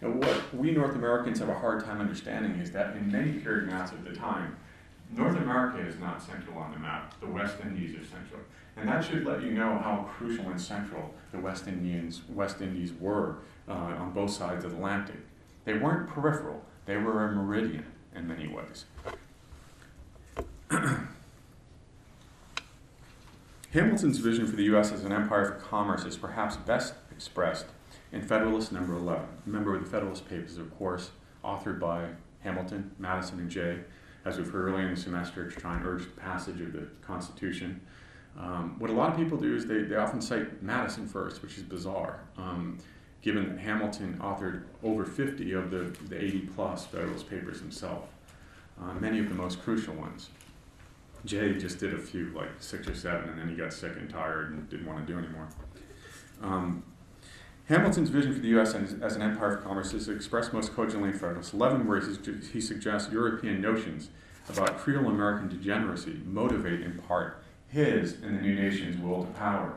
what 0.00 0.54
we 0.54 0.72
North 0.72 0.96
Americans 0.96 1.38
have 1.38 1.48
a 1.48 1.54
hard 1.54 1.84
time 1.84 2.00
understanding 2.00 2.60
is 2.60 2.72
that 2.72 2.96
in 2.96 3.10
many 3.10 3.34
period 3.34 3.68
maps 3.68 3.92
of 3.92 4.04
the 4.04 4.12
time, 4.12 4.56
North 5.14 5.36
America 5.36 5.78
is 5.78 5.98
not 5.98 6.22
central 6.22 6.56
on 6.58 6.72
the 6.72 6.78
map. 6.78 7.20
The 7.20 7.26
West 7.26 7.56
Indies 7.62 7.94
are 7.94 8.04
central. 8.04 8.40
And 8.76 8.88
that 8.88 9.04
should 9.04 9.26
let 9.26 9.42
you 9.42 9.52
know 9.52 9.78
how 9.78 10.08
crucial 10.16 10.48
and 10.48 10.58
central 10.60 11.14
the 11.30 11.38
West 11.38 11.68
Indians, 11.68 12.22
West 12.28 12.62
Indies 12.62 12.92
were 12.98 13.36
uh, 13.68 13.72
on 13.72 14.12
both 14.12 14.30
sides 14.30 14.64
of 14.64 14.70
the 14.70 14.76
Atlantic. 14.78 15.20
They 15.64 15.74
weren't 15.74 16.08
peripheral, 16.08 16.64
they 16.86 16.96
were 16.96 17.24
a 17.24 17.32
meridian 17.32 17.84
in 18.14 18.26
many 18.26 18.48
ways. 18.48 18.86
Hamilton's 23.72 24.18
vision 24.18 24.46
for 24.46 24.56
the 24.56 24.64
U.S. 24.64 24.92
as 24.92 25.04
an 25.04 25.12
empire 25.12 25.44
for 25.46 25.54
commerce 25.54 26.04
is 26.04 26.16
perhaps 26.16 26.56
best 26.56 26.94
expressed 27.10 27.66
in 28.10 28.22
Federalist 28.22 28.72
Number 28.72 28.94
11. 28.94 29.24
Remember 29.46 29.78
the 29.78 29.86
Federalist 29.86 30.28
Papers, 30.28 30.58
of 30.58 30.76
course, 30.76 31.10
authored 31.44 31.78
by 31.78 32.08
Hamilton, 32.40 32.90
Madison, 32.98 33.38
and 33.38 33.50
Jay, 33.50 33.78
as 34.24 34.38
we've 34.38 34.50
heard 34.50 34.68
earlier 34.68 34.86
in 34.86 34.94
the 34.94 35.00
semester, 35.00 35.50
to 35.50 35.60
try 35.60 35.76
and 35.76 35.86
urge 35.86 36.04
the 36.04 36.20
passage 36.20 36.60
of 36.60 36.72
the 36.72 36.86
Constitution. 37.00 37.80
Um, 38.38 38.76
what 38.78 38.90
a 38.90 38.92
lot 38.92 39.10
of 39.10 39.16
people 39.16 39.36
do 39.36 39.54
is 39.54 39.66
they, 39.66 39.82
they 39.82 39.96
often 39.96 40.20
cite 40.20 40.62
Madison 40.62 41.06
first, 41.06 41.42
which 41.42 41.58
is 41.58 41.64
bizarre, 41.64 42.20
um, 42.38 42.78
given 43.20 43.48
that 43.48 43.58
Hamilton 43.58 44.18
authored 44.22 44.62
over 44.82 45.04
50 45.04 45.52
of 45.52 45.70
the, 45.70 45.94
the 46.08 46.22
80 46.22 46.40
plus 46.54 46.86
Federalist 46.86 47.28
Papers 47.28 47.60
himself, 47.60 48.04
uh, 48.80 48.94
many 48.94 49.18
of 49.18 49.28
the 49.28 49.34
most 49.34 49.62
crucial 49.62 49.94
ones. 49.94 50.30
Jay 51.24 51.54
just 51.54 51.78
did 51.78 51.94
a 51.94 51.98
few, 51.98 52.32
like 52.34 52.48
six 52.58 52.88
or 52.88 52.94
seven, 52.94 53.28
and 53.28 53.38
then 53.38 53.48
he 53.48 53.54
got 53.54 53.72
sick 53.72 53.92
and 53.96 54.10
tired 54.10 54.50
and 54.50 54.68
didn't 54.68 54.86
want 54.86 55.06
to 55.06 55.12
do 55.12 55.18
anymore. 55.18 55.48
Um, 56.42 56.82
Hamilton's 57.68 58.10
vision 58.10 58.34
for 58.34 58.40
the 58.40 58.48
U.S. 58.48 58.74
as 58.74 59.16
an 59.16 59.22
empire 59.22 59.56
of 59.56 59.64
commerce 59.64 59.94
is 59.94 60.08
expressed 60.08 60.52
most 60.52 60.74
cogently 60.74 61.10
in 61.10 61.14
Federalist 61.14 61.54
11, 61.54 61.86
where 61.86 62.00
he 62.00 62.60
suggests 62.60 63.12
European 63.12 63.60
notions 63.60 64.10
about 64.48 64.78
Creole 64.78 65.08
American 65.08 65.48
degeneracy 65.48 66.20
motivate 66.26 66.80
in 66.80 66.98
part 66.98 67.42
his 67.68 68.14
and 68.14 68.36
the 68.36 68.42
new 68.42 68.54
nation's 68.54 69.00
will 69.00 69.24
to 69.24 69.30
power. 69.32 69.74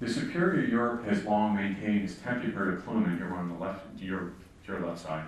The 0.00 0.08
superior 0.08 0.64
Europe 0.66 1.04
has 1.04 1.24
long 1.24 1.54
maintained, 1.54 2.08
to 2.08 2.82
plume, 2.84 3.04
and 3.04 3.18
here 3.18 3.32
on 3.32 3.48
the 3.48 3.54
left, 3.54 3.86
your, 4.00 4.32
your 4.66 4.80
left 4.80 5.00
side, 5.00 5.26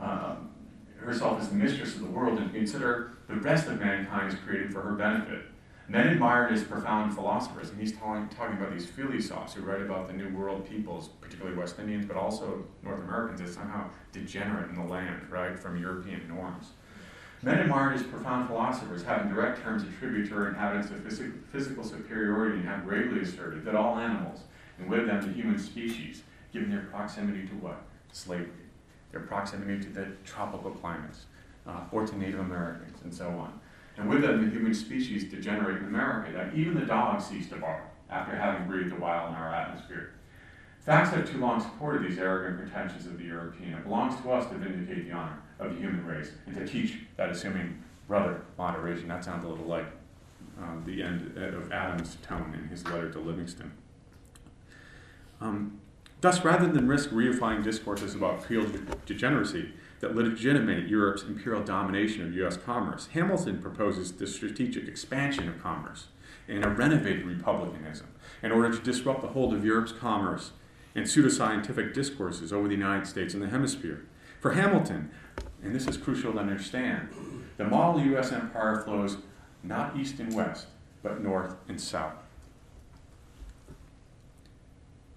um, 0.00 0.50
herself 0.96 1.42
as 1.42 1.50
the 1.50 1.56
mistress 1.56 1.94
of 1.96 2.00
the 2.00 2.06
world 2.06 2.38
and 2.38 2.50
consider 2.50 3.10
the 3.28 3.34
rest 3.34 3.66
of 3.66 3.78
mankind 3.80 4.32
is 4.32 4.38
created 4.40 4.72
for 4.72 4.80
her 4.80 4.92
benefit. 4.92 5.42
Men 5.86 6.08
admired 6.08 6.50
his 6.50 6.62
profound 6.62 7.14
philosophers, 7.14 7.68
and 7.68 7.78
he's 7.78 7.92
talking, 7.92 8.26
talking 8.28 8.56
about 8.56 8.72
these 8.72 8.86
philosophes 8.86 9.52
who 9.52 9.62
write 9.62 9.82
about 9.82 10.06
the 10.06 10.14
New 10.14 10.30
World 10.30 10.66
peoples, 10.66 11.08
particularly 11.20 11.56
West 11.56 11.78
Indians, 11.78 12.06
but 12.06 12.16
also 12.16 12.64
North 12.82 13.00
Americans, 13.00 13.42
as 13.42 13.54
somehow 13.54 13.90
degenerate 14.10 14.70
in 14.70 14.76
the 14.76 14.84
land, 14.84 15.30
right, 15.30 15.58
from 15.58 15.76
European 15.76 16.26
norms. 16.26 16.70
Men 17.42 17.58
admired 17.58 17.92
his 17.92 18.02
profound 18.02 18.48
philosophers, 18.48 19.02
having 19.02 19.28
direct 19.28 19.62
terms 19.62 19.82
attributed 19.82 20.30
to 20.30 20.46
inhabitants 20.46 20.90
of 20.90 21.00
phys- 21.00 21.34
physical 21.52 21.84
superiority, 21.84 22.60
and 22.60 22.68
have 22.68 22.86
gravely 22.86 23.20
asserted 23.20 23.66
that 23.66 23.74
all 23.74 23.98
animals, 23.98 24.40
and 24.78 24.88
with 24.88 25.06
them 25.06 25.20
the 25.20 25.32
human 25.34 25.58
species, 25.58 26.22
given 26.50 26.70
their 26.70 26.86
proximity 26.90 27.46
to 27.46 27.54
what? 27.56 27.82
Slavery, 28.10 28.48
their 29.12 29.20
proximity 29.20 29.84
to 29.84 29.90
the 29.90 30.06
tropical 30.24 30.70
climates, 30.70 31.26
uh, 31.66 31.80
or 31.92 32.06
to 32.06 32.16
Native 32.16 32.40
Americans, 32.40 33.02
and 33.02 33.12
so 33.12 33.28
on 33.28 33.60
and 33.96 34.08
with 34.08 34.22
them 34.22 34.44
the 34.44 34.50
human 34.50 34.74
species 34.74 35.24
degenerate 35.24 35.78
in 35.78 35.86
America, 35.86 36.32
that 36.32 36.54
even 36.54 36.74
the 36.74 36.86
dogs 36.86 37.26
cease 37.26 37.48
to 37.48 37.56
bark 37.56 37.82
after 38.10 38.34
having 38.34 38.66
breathed 38.66 38.92
a 38.92 38.96
while 38.96 39.28
in 39.28 39.34
our 39.34 39.54
atmosphere. 39.54 40.10
Facts 40.80 41.10
have 41.10 41.30
too 41.30 41.38
long 41.38 41.60
supported 41.60 42.08
these 42.08 42.18
arrogant 42.18 42.58
pretensions 42.58 43.06
of 43.06 43.16
the 43.16 43.24
European. 43.24 43.72
It 43.72 43.84
belongs 43.84 44.20
to 44.20 44.32
us 44.32 44.46
to 44.50 44.54
vindicate 44.56 45.06
the 45.06 45.12
honor 45.12 45.38
of 45.58 45.72
the 45.72 45.80
human 45.80 46.04
race 46.04 46.32
and 46.46 46.54
to 46.56 46.66
teach 46.66 46.98
that 47.16 47.30
assuming 47.30 47.82
brother 48.06 48.42
moderation. 48.58 49.08
That 49.08 49.24
sounds 49.24 49.44
a 49.44 49.48
little 49.48 49.64
like 49.64 49.86
um, 50.60 50.82
the 50.84 51.02
end 51.02 51.38
of 51.38 51.72
Adams' 51.72 52.18
tone 52.22 52.54
in 52.60 52.68
his 52.68 52.84
letter 52.84 53.10
to 53.10 53.18
Livingston. 53.18 53.72
Um, 55.40 55.80
thus, 56.20 56.44
rather 56.44 56.66
than 56.70 56.86
risk 56.86 57.10
reifying 57.10 57.64
discourses 57.64 58.14
about 58.14 58.44
field 58.44 58.78
degeneracy, 59.06 59.72
that 60.04 60.14
legitimate 60.14 60.86
Europe's 60.86 61.22
imperial 61.22 61.64
domination 61.64 62.22
of 62.22 62.34
U.S. 62.34 62.58
commerce. 62.58 63.08
Hamilton 63.14 63.62
proposes 63.62 64.12
the 64.12 64.26
strategic 64.26 64.86
expansion 64.86 65.48
of 65.48 65.62
commerce 65.62 66.08
and 66.46 66.62
a 66.62 66.68
renovated 66.68 67.24
republicanism 67.24 68.08
in 68.42 68.52
order 68.52 68.70
to 68.70 68.82
disrupt 68.82 69.22
the 69.22 69.28
hold 69.28 69.54
of 69.54 69.64
Europe's 69.64 69.92
commerce 69.92 70.50
and 70.94 71.06
pseudoscientific 71.06 71.94
discourses 71.94 72.52
over 72.52 72.68
the 72.68 72.74
United 72.74 73.06
States 73.06 73.32
and 73.32 73.42
the 73.42 73.48
hemisphere. 73.48 74.04
For 74.40 74.52
Hamilton, 74.52 75.10
and 75.62 75.74
this 75.74 75.86
is 75.86 75.96
crucial 75.96 76.34
to 76.34 76.38
understand, 76.38 77.08
the 77.56 77.64
model 77.64 78.02
U.S. 78.02 78.30
empire 78.30 78.82
flows 78.82 79.16
not 79.62 79.96
east 79.96 80.18
and 80.18 80.34
west, 80.34 80.66
but 81.02 81.22
north 81.22 81.56
and 81.66 81.80
south. 81.80 82.12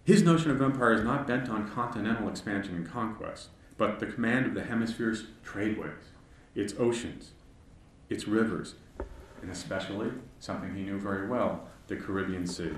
His 0.06 0.24
notion 0.24 0.50
of 0.50 0.62
empire 0.62 0.94
is 0.94 1.04
not 1.04 1.28
bent 1.28 1.50
on 1.50 1.70
continental 1.70 2.30
expansion 2.30 2.74
and 2.74 2.90
conquest 2.90 3.50
but 3.78 4.00
the 4.00 4.06
command 4.06 4.46
of 4.46 4.54
the 4.54 4.64
hemisphere's 4.64 5.26
tradeways, 5.44 6.12
its 6.56 6.74
oceans, 6.80 7.32
its 8.10 8.28
rivers, 8.28 8.76
and 9.42 9.52
especially 9.52 10.12
something 10.40 10.76
he 10.76 10.84
knew 10.84 10.98
very 10.98 11.28
well 11.28 11.68
the 11.88 11.96
Caribbean 11.96 12.48
Sea. 12.48 12.72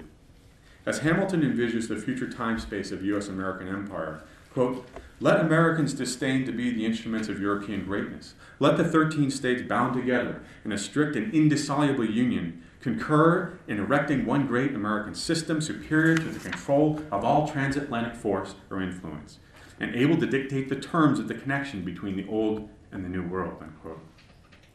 As 0.85 0.99
Hamilton 0.99 1.41
envisions 1.41 1.87
the 1.87 1.97
future 1.97 2.29
time 2.29 2.59
space 2.59 2.91
of 2.91 3.03
U.S. 3.05 3.27
American 3.27 3.67
empire, 3.67 4.23
quote, 4.53 4.87
let 5.19 5.39
Americans 5.39 5.93
disdain 5.93 6.45
to 6.45 6.51
be 6.51 6.71
the 6.71 6.85
instruments 6.85 7.27
of 7.27 7.41
European 7.41 7.85
greatness. 7.85 8.33
Let 8.59 8.77
the 8.77 8.85
13 8.85 9.29
states 9.31 9.61
bound 9.61 9.93
together 9.93 10.41
in 10.63 10.71
a 10.71 10.77
strict 10.77 11.15
and 11.15 11.33
indissoluble 11.33 12.05
union 12.05 12.63
concur 12.81 13.59
in 13.67 13.77
erecting 13.77 14.25
one 14.25 14.47
great 14.47 14.73
American 14.73 15.13
system 15.13 15.59
superior 15.59 16.17
to 16.17 16.23
the 16.23 16.39
control 16.39 17.01
of 17.11 17.25
all 17.25 17.47
transatlantic 17.47 18.15
force 18.15 18.55
or 18.69 18.81
influence 18.81 19.39
and 19.79 19.95
able 19.95 20.17
to 20.17 20.25
dictate 20.25 20.69
the 20.69 20.75
terms 20.75 21.19
of 21.19 21.27
the 21.27 21.33
connection 21.33 21.83
between 21.83 22.15
the 22.15 22.27
old 22.27 22.69
and 22.91 23.03
the 23.03 23.09
new 23.09 23.25
world. 23.25 23.57
Unquote. 23.61 24.01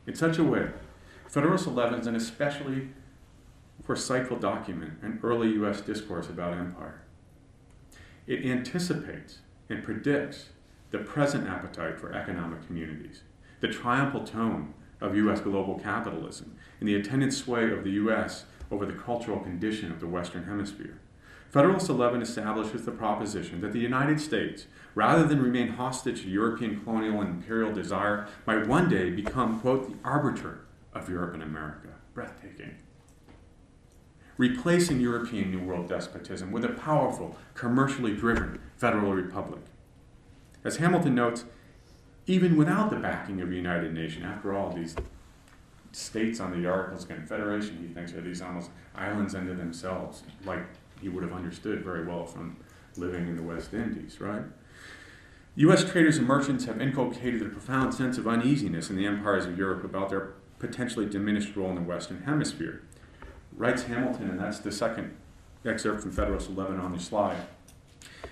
In 0.07 0.15
such 0.15 0.39
a 0.39 0.45
way, 0.45 0.69
Federalist 1.29 1.67
11 1.67 2.01
is 2.01 2.07
an 2.07 2.15
especially 2.15 2.91
foresightful 3.87 4.41
document 4.41 4.95
in 5.03 5.19
early 5.23 5.49
U.S. 5.55 5.81
discourse 5.81 6.29
about 6.29 6.55
empire. 6.55 7.03
It 8.27 8.45
anticipates 8.45 9.39
and 9.69 9.83
predicts 9.83 10.51
the 10.91 10.99
present 10.99 11.49
appetite 11.49 11.99
for 11.99 12.13
economic 12.13 12.67
communities, 12.67 13.23
the 13.61 13.69
triumphal 13.69 14.25
tone 14.25 14.75
of 15.01 15.17
U.S. 15.17 15.41
global 15.41 15.79
capitalism, 15.79 16.57
and 16.79 16.89
the 16.89 16.95
attendant 16.95 17.35
sway 17.35 17.71
of 17.71 17.85
the 17.85 17.91
U.S. 17.91 18.45
over 18.71 18.87
the 18.87 18.93
cultural 18.93 19.41
condition 19.41 19.91
of 19.91 20.01
the 20.01 20.07
Western 20.07 20.45
Hemisphere. 20.45 20.99
Federalist 21.55 21.89
11 21.89 22.21
establishes 22.21 22.85
the 22.85 22.91
proposition 22.91 23.61
that 23.61 23.73
the 23.73 23.79
United 23.79 24.21
States, 24.21 24.67
rather 24.97 25.25
than 25.25 25.41
remain 25.41 25.69
hostage 25.69 26.23
to 26.23 26.29
European 26.29 26.81
colonial 26.81 27.21
and 27.21 27.31
imperial 27.31 27.73
desire, 27.73 28.27
might 28.45 28.67
one 28.67 28.89
day 28.89 29.09
become, 29.09 29.61
quote, 29.61 29.89
the 29.89 29.97
arbiter 30.03 30.65
of 30.93 31.09
Europe 31.09 31.33
and 31.33 31.45
America. 31.45 31.91
Breathtaking. 32.13 32.75
Replacing 34.37 34.99
European 34.99 35.53
New 35.53 35.65
World 35.65 35.89
despotism 35.89 36.51
with 36.51 36.65
a 36.65 36.71
powerful, 36.71 37.37
commercially 37.55 38.17
driven 38.17 38.59
federal 38.77 39.13
republic. 39.13 39.63
As 40.65 40.79
Hamilton 40.79 41.15
notes, 41.15 41.45
even 42.27 42.57
without 42.57 42.91
the 42.91 42.97
backing 42.97 43.41
of 43.41 43.53
a 43.53 43.55
United 43.55 43.95
Nation. 43.95 44.25
After 44.25 44.57
all, 44.57 44.73
these 44.73 44.97
states 45.93 46.41
on 46.41 46.61
the 46.61 46.69
Articles 46.69 47.05
of 47.05 47.11
Confederation, 47.11 47.79
he 47.81 47.95
thinks, 47.95 48.13
are 48.13 48.23
these 48.23 48.43
almost 48.43 48.71
islands 48.97 49.37
unto 49.37 49.55
themselves, 49.55 50.25
like 50.45 50.65
he 51.05 51.11
would 51.11 51.23
have 51.23 51.35
understood 51.35 51.85
very 51.85 52.03
well 52.03 52.25
from 52.25 52.57
living 52.97 53.29
in 53.29 53.37
the 53.37 53.43
West 53.43 53.75
Indies, 53.75 54.23
right? 54.23 54.43
U.S. 55.57 55.85
traders 55.85 56.17
and 56.17 56.27
merchants 56.27 56.65
have 56.65 56.81
inculcated 56.81 57.43
a 57.43 57.51
profound 57.51 57.93
sense 57.93 58.17
of 58.17 58.27
uneasiness 58.27 58.89
in 58.89 58.97
the 58.97 59.07
empires 59.07 59.45
of 59.45 59.59
Europe 59.59 59.85
about 59.85 60.09
their 60.09 60.33
potentially 60.59 61.05
diminished 61.05 61.55
role 61.57 61.69
in 61.69 61.75
the 61.75 61.83
Western 61.83 62.23
Hemisphere. 62.23 62.83
Writes 63.55 63.83
Hamilton, 63.83 64.31
and 64.31 64.41
that's 64.41 64.61
the 64.61 64.73
second 64.73 65.15
excerpt 65.67 66.01
from 66.01 66.11
Federalist 66.11 66.49
11 66.49 66.81
on 66.81 66.93
the 66.93 66.99
slide. 66.99 67.37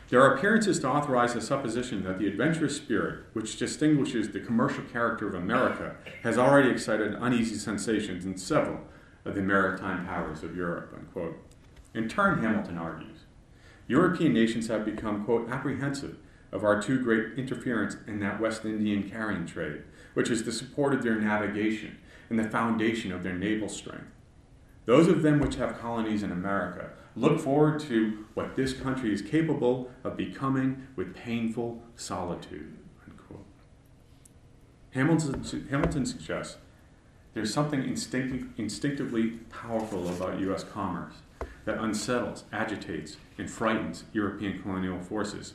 There 0.09 0.23
are 0.23 0.35
appearances 0.35 0.81
to 0.81 0.89
authorize 0.89 1.35
the 1.35 1.43
supposition 1.43 2.03
that 2.05 2.19
the 2.19 2.27
adventurous 2.27 2.77
spirit, 2.77 3.27
which 3.35 3.59
distinguishes 3.59 4.31
the 4.31 4.41
commercial 4.41 4.85
character 4.85 5.29
of 5.29 5.35
America, 5.35 5.97
has 6.23 6.39
already 6.39 6.71
excited 6.71 7.15
uneasy 7.21 7.57
sensations 7.57 8.25
in 8.25 8.39
several 8.39 8.81
of 9.27 9.35
the 9.35 9.43
maritime 9.43 10.07
powers 10.07 10.43
of 10.43 10.57
Europe. 10.57 10.95
Unquote. 10.97 11.37
In 11.95 12.09
turn, 12.09 12.43
Hamilton 12.43 12.79
argues, 12.79 13.19
European 13.87 14.33
nations 14.33 14.69
have 14.69 14.85
become, 14.85 15.25
quote, 15.25 15.51
apprehensive 15.51 16.17
of 16.51 16.65
our 16.65 16.81
too 16.81 17.03
great 17.03 17.39
interference 17.39 17.97
in 18.07 18.21
that 18.21 18.41
West 18.41 18.65
Indian 18.65 19.09
carrying 19.09 19.47
trade, 19.47 19.83
which 20.15 20.31
is 20.31 20.45
the 20.45 20.53
support 20.53 20.95
of 20.95 21.03
their 21.03 21.21
navigation 21.21 21.99
and 22.31 22.39
the 22.39 22.49
foundation 22.49 23.13
of 23.13 23.23
their 23.23 23.35
naval 23.35 23.69
strength. 23.69 24.07
Those 24.85 25.09
of 25.09 25.23
them 25.23 25.39
which 25.39 25.57
have 25.57 25.79
colonies 25.79 26.23
in 26.23 26.33
America 26.33 26.91
look 27.15 27.41
forward 27.41 27.81
to 27.81 28.27
what 28.35 28.57
this 28.57 28.73
country 28.73 29.13
is 29.13 29.23
capable 29.23 29.91
of 30.03 30.17
becoming 30.17 30.87
with 30.97 31.15
painful 31.15 31.83
solitude. 31.95 32.77
Unquote. 33.09 33.45
Hamilton, 34.91 35.67
Hamilton 35.71 36.07
suggests 36.07 36.57
there's 37.35 37.53
something 37.53 37.83
instinctive, 37.85 38.49
instinctively 38.57 39.31
powerful 39.51 40.09
about 40.09 40.41
U.S. 40.41 40.65
commerce 40.65 41.15
that 41.65 41.79
unsettles, 41.79 42.45
agitates, 42.53 43.17
and 43.39 43.51
frightens 43.51 44.05
European 44.13 44.61
colonial 44.61 45.01
forces, 45.01 45.55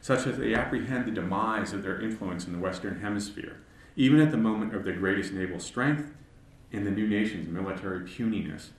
such 0.00 0.24
that 0.24 0.38
they 0.38 0.54
apprehend 0.54 1.06
the 1.06 1.10
demise 1.10 1.72
of 1.72 1.82
their 1.82 2.00
influence 2.00 2.46
in 2.46 2.52
the 2.52 2.58
Western 2.58 3.00
Hemisphere, 3.00 3.58
even 3.96 4.20
at 4.20 4.30
the 4.30 4.36
moment 4.36 4.74
of 4.74 4.84
their 4.84 4.96
greatest 4.96 5.32
naval 5.32 5.58
strength 5.58 6.12
and 6.72 6.86
the 6.86 6.90
new 6.90 7.06
nation's 7.06 7.48
military 7.48 8.06
puniness. 8.06 8.70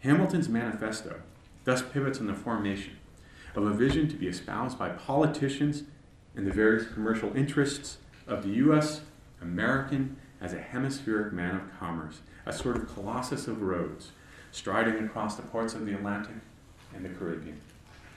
Hamilton's 0.00 0.48
manifesto 0.48 1.20
thus 1.64 1.82
pivots 1.82 2.18
on 2.18 2.26
the 2.26 2.34
formation 2.34 2.96
of 3.54 3.64
a 3.64 3.72
vision 3.72 4.08
to 4.08 4.16
be 4.16 4.26
espoused 4.26 4.78
by 4.78 4.88
politicians 4.88 5.84
and 6.34 6.46
the 6.46 6.52
various 6.52 6.90
commercial 6.92 7.36
interests 7.36 7.98
of 8.26 8.42
the 8.42 8.50
U.S. 8.54 9.02
American 9.40 10.16
as 10.40 10.52
a 10.52 10.60
hemispheric 10.60 11.32
man 11.32 11.54
of 11.54 11.78
commerce, 11.78 12.22
a 12.46 12.52
sort 12.52 12.76
of 12.76 12.92
colossus 12.92 13.46
of 13.46 13.62
Rhodes, 13.62 14.12
striding 14.52 15.04
across 15.04 15.34
the 15.34 15.42
ports 15.42 15.74
of 15.74 15.84
the 15.84 15.94
Atlantic 15.94 16.36
and 16.94 17.04
the 17.04 17.08
Caribbean. 17.08 17.60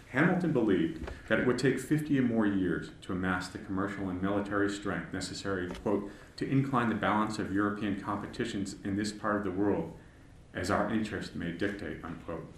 Hamilton 0.10 0.54
believed 0.54 1.10
that 1.28 1.40
it 1.40 1.48
would 1.48 1.58
take 1.58 1.80
50 1.80 2.20
or 2.20 2.22
more 2.22 2.46
years 2.46 2.92
to 3.02 3.12
amass 3.12 3.48
the 3.48 3.58
commercial 3.58 4.10
and 4.10 4.22
military 4.22 4.70
strength 4.70 5.12
necessary, 5.12 5.70
quote, 5.70 6.12
to 6.38 6.50
incline 6.50 6.90
the 6.90 6.96
balance 6.96 7.40
of 7.40 7.54
European 7.54 8.00
competitions 8.00 8.76
in 8.84 8.96
this 8.96 9.12
part 9.12 9.38
of 9.38 9.44
the 9.44 9.52
world 9.52 9.94
as 10.54 10.70
our 10.70 10.90
interest 10.90 11.36
may 11.36 11.52
dictate, 11.52 11.98
unquote. 12.04 12.54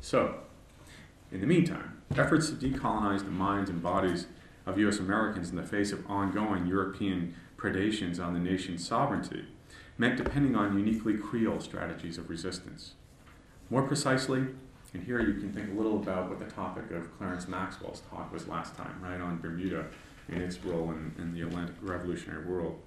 So, 0.00 0.40
in 1.30 1.40
the 1.40 1.46
meantime, 1.46 2.02
efforts 2.16 2.48
to 2.50 2.56
decolonize 2.56 3.24
the 3.24 3.30
minds 3.30 3.68
and 3.68 3.82
bodies 3.82 4.26
of 4.64 4.78
U.S. 4.78 4.98
Americans 4.98 5.50
in 5.50 5.56
the 5.56 5.62
face 5.62 5.92
of 5.92 6.08
ongoing 6.10 6.66
European 6.66 7.34
predations 7.56 8.18
on 8.18 8.34
the 8.34 8.40
nation's 8.40 8.86
sovereignty 8.86 9.44
meant 9.98 10.16
depending 10.16 10.54
on 10.54 10.78
uniquely 10.78 11.14
Creole 11.14 11.60
strategies 11.60 12.18
of 12.18 12.28
resistance. 12.28 12.94
More 13.70 13.82
precisely, 13.82 14.46
and 14.94 15.04
here 15.04 15.20
you 15.20 15.34
can 15.34 15.52
think 15.52 15.70
a 15.70 15.74
little 15.74 15.96
about 15.96 16.28
what 16.28 16.38
the 16.38 16.44
topic 16.46 16.90
of 16.90 17.16
Clarence 17.18 17.48
Maxwell's 17.48 18.02
talk 18.10 18.32
was 18.32 18.46
last 18.46 18.76
time, 18.76 19.00
right, 19.02 19.20
on 19.20 19.40
Bermuda 19.40 19.86
and 20.28 20.42
its 20.42 20.62
role 20.64 20.90
in, 20.90 21.14
in 21.18 21.34
the 21.34 21.42
Atlantic 21.42 21.76
revolutionary 21.82 22.44
world. 22.44 22.78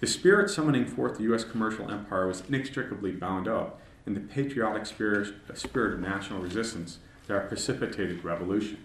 The 0.00 0.06
spirit 0.06 0.50
summoning 0.50 0.86
forth 0.86 1.16
the 1.16 1.24
U.S. 1.24 1.44
commercial 1.44 1.90
empire 1.90 2.26
was 2.26 2.42
inextricably 2.48 3.12
bound 3.12 3.48
up 3.48 3.80
in 4.06 4.14
the 4.14 4.20
patriotic 4.20 4.86
spirit, 4.86 5.34
spirit 5.54 5.94
of 5.94 6.00
national 6.00 6.40
resistance 6.40 6.98
that 7.26 7.48
precipitated 7.48 8.24
revolution. 8.24 8.78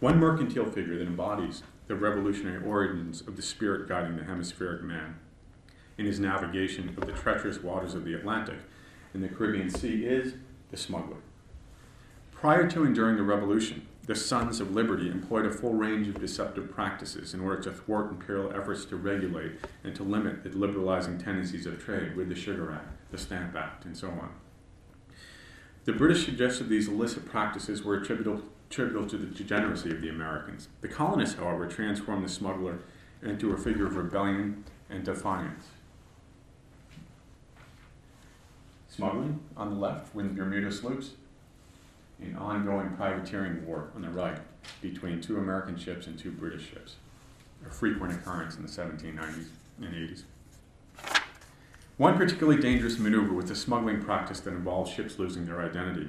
One 0.00 0.18
mercantile 0.18 0.66
figure 0.66 0.96
that 0.98 1.06
embodies 1.06 1.62
the 1.90 1.96
revolutionary 1.96 2.64
origins 2.64 3.20
of 3.22 3.34
the 3.34 3.42
spirit 3.42 3.88
guiding 3.88 4.16
the 4.16 4.22
hemispheric 4.22 4.80
man 4.80 5.16
in 5.98 6.06
his 6.06 6.20
navigation 6.20 6.88
of 6.96 7.04
the 7.04 7.10
treacherous 7.10 7.60
waters 7.64 7.94
of 7.94 8.04
the 8.04 8.14
Atlantic 8.14 8.60
and 9.12 9.24
the 9.24 9.28
Caribbean 9.28 9.68
Sea 9.68 10.04
is 10.04 10.34
the 10.70 10.76
smuggler. 10.76 11.16
Prior 12.30 12.70
to 12.70 12.84
and 12.84 12.94
during 12.94 13.16
the 13.16 13.24
Revolution, 13.24 13.88
the 14.06 14.14
Sons 14.14 14.60
of 14.60 14.70
Liberty 14.70 15.10
employed 15.10 15.46
a 15.46 15.50
full 15.50 15.74
range 15.74 16.06
of 16.06 16.20
deceptive 16.20 16.70
practices 16.70 17.34
in 17.34 17.40
order 17.40 17.60
to 17.60 17.72
thwart 17.72 18.12
imperial 18.12 18.52
efforts 18.52 18.84
to 18.84 18.94
regulate 18.94 19.54
and 19.82 19.92
to 19.96 20.04
limit 20.04 20.44
the 20.44 20.50
liberalizing 20.50 21.18
tendencies 21.18 21.66
of 21.66 21.82
trade 21.82 22.14
with 22.14 22.28
the 22.28 22.36
Sugar 22.36 22.70
Act, 22.70 23.10
the 23.10 23.18
Stamp 23.18 23.56
Act, 23.56 23.84
and 23.84 23.96
so 23.96 24.10
on. 24.10 24.30
The 25.86 25.92
British 25.92 26.24
suggested 26.24 26.68
these 26.68 26.86
illicit 26.86 27.26
practices 27.26 27.82
were 27.82 27.96
attributable, 27.96 28.42
attributable 28.70 29.08
to 29.08 29.16
the 29.16 29.26
degeneracy 29.26 29.90
of 29.90 30.00
the 30.00 30.08
Americans. 30.08 30.68
The 30.80 30.88
colonists, 30.88 31.36
however, 31.36 31.66
transformed 31.66 32.24
the 32.24 32.28
smuggler 32.28 32.78
into 33.20 33.52
a 33.52 33.56
figure 33.56 33.86
of 33.86 33.96
rebellion 33.96 34.64
and 34.88 35.04
defiance. 35.04 35.66
Smuggling 38.88 39.40
on 39.56 39.70
the 39.70 39.76
left 39.76 40.14
with 40.14 40.36
Bermuda 40.36 40.70
sloops, 40.70 41.10
an 42.20 42.36
ongoing 42.36 42.90
privateering 42.90 43.66
war 43.66 43.90
on 43.96 44.02
the 44.02 44.08
right 44.08 44.38
between 44.80 45.20
two 45.20 45.38
American 45.38 45.76
ships 45.76 46.06
and 46.06 46.16
two 46.16 46.30
British 46.30 46.70
ships, 46.70 46.96
a 47.66 47.70
frequent 47.70 48.12
occurrence 48.12 48.56
in 48.56 48.62
the 48.62 48.68
1790s 48.68 49.46
and 49.80 49.94
80s. 49.94 50.22
One 51.96 52.16
particularly 52.16 52.60
dangerous 52.60 52.98
maneuver 52.98 53.32
was 53.32 53.46
the 53.46 53.56
smuggling 53.56 54.02
practice 54.02 54.40
that 54.40 54.50
involved 54.50 54.94
ships 54.94 55.18
losing 55.18 55.46
their 55.46 55.60
identity. 55.60 56.08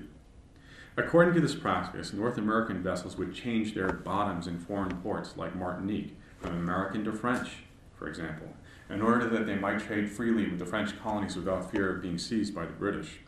According 0.98 1.36
to 1.36 1.42
this 1.42 1.56
practice, 1.56 2.12
North 2.12 2.38
American 2.38 2.84
vessels 2.84 3.18
would 3.18 3.34
change 3.34 3.74
their 3.74 3.94
bottoms 3.94 4.48
in 4.48 4.60
foreign 4.60 4.98
ports 4.98 5.38
like 5.38 5.56
Martinique 5.56 6.18
from 6.42 6.58
American 6.58 7.06
to 7.06 7.14
French, 7.14 7.64
for 7.96 8.10
example, 8.10 8.48
in 8.90 9.02
order 9.02 9.30
that 9.30 9.46
they 9.46 9.56
might 9.56 9.80
trade 9.80 10.12
freely 10.12 10.50
with 10.50 10.60
the 10.60 10.66
French 10.66 11.00
colonies 11.02 11.38
without 11.38 11.72
fear 11.72 11.96
of 11.96 12.02
being 12.02 12.18
seized 12.18 12.54
by 12.54 12.66
the 12.66 12.74
British. 12.74 13.20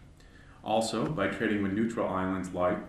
Also, 0.61 1.05
by 1.05 1.27
trading 1.27 1.63
with 1.63 1.71
neutral 1.71 2.09
islands 2.09 2.53
like 2.53 2.79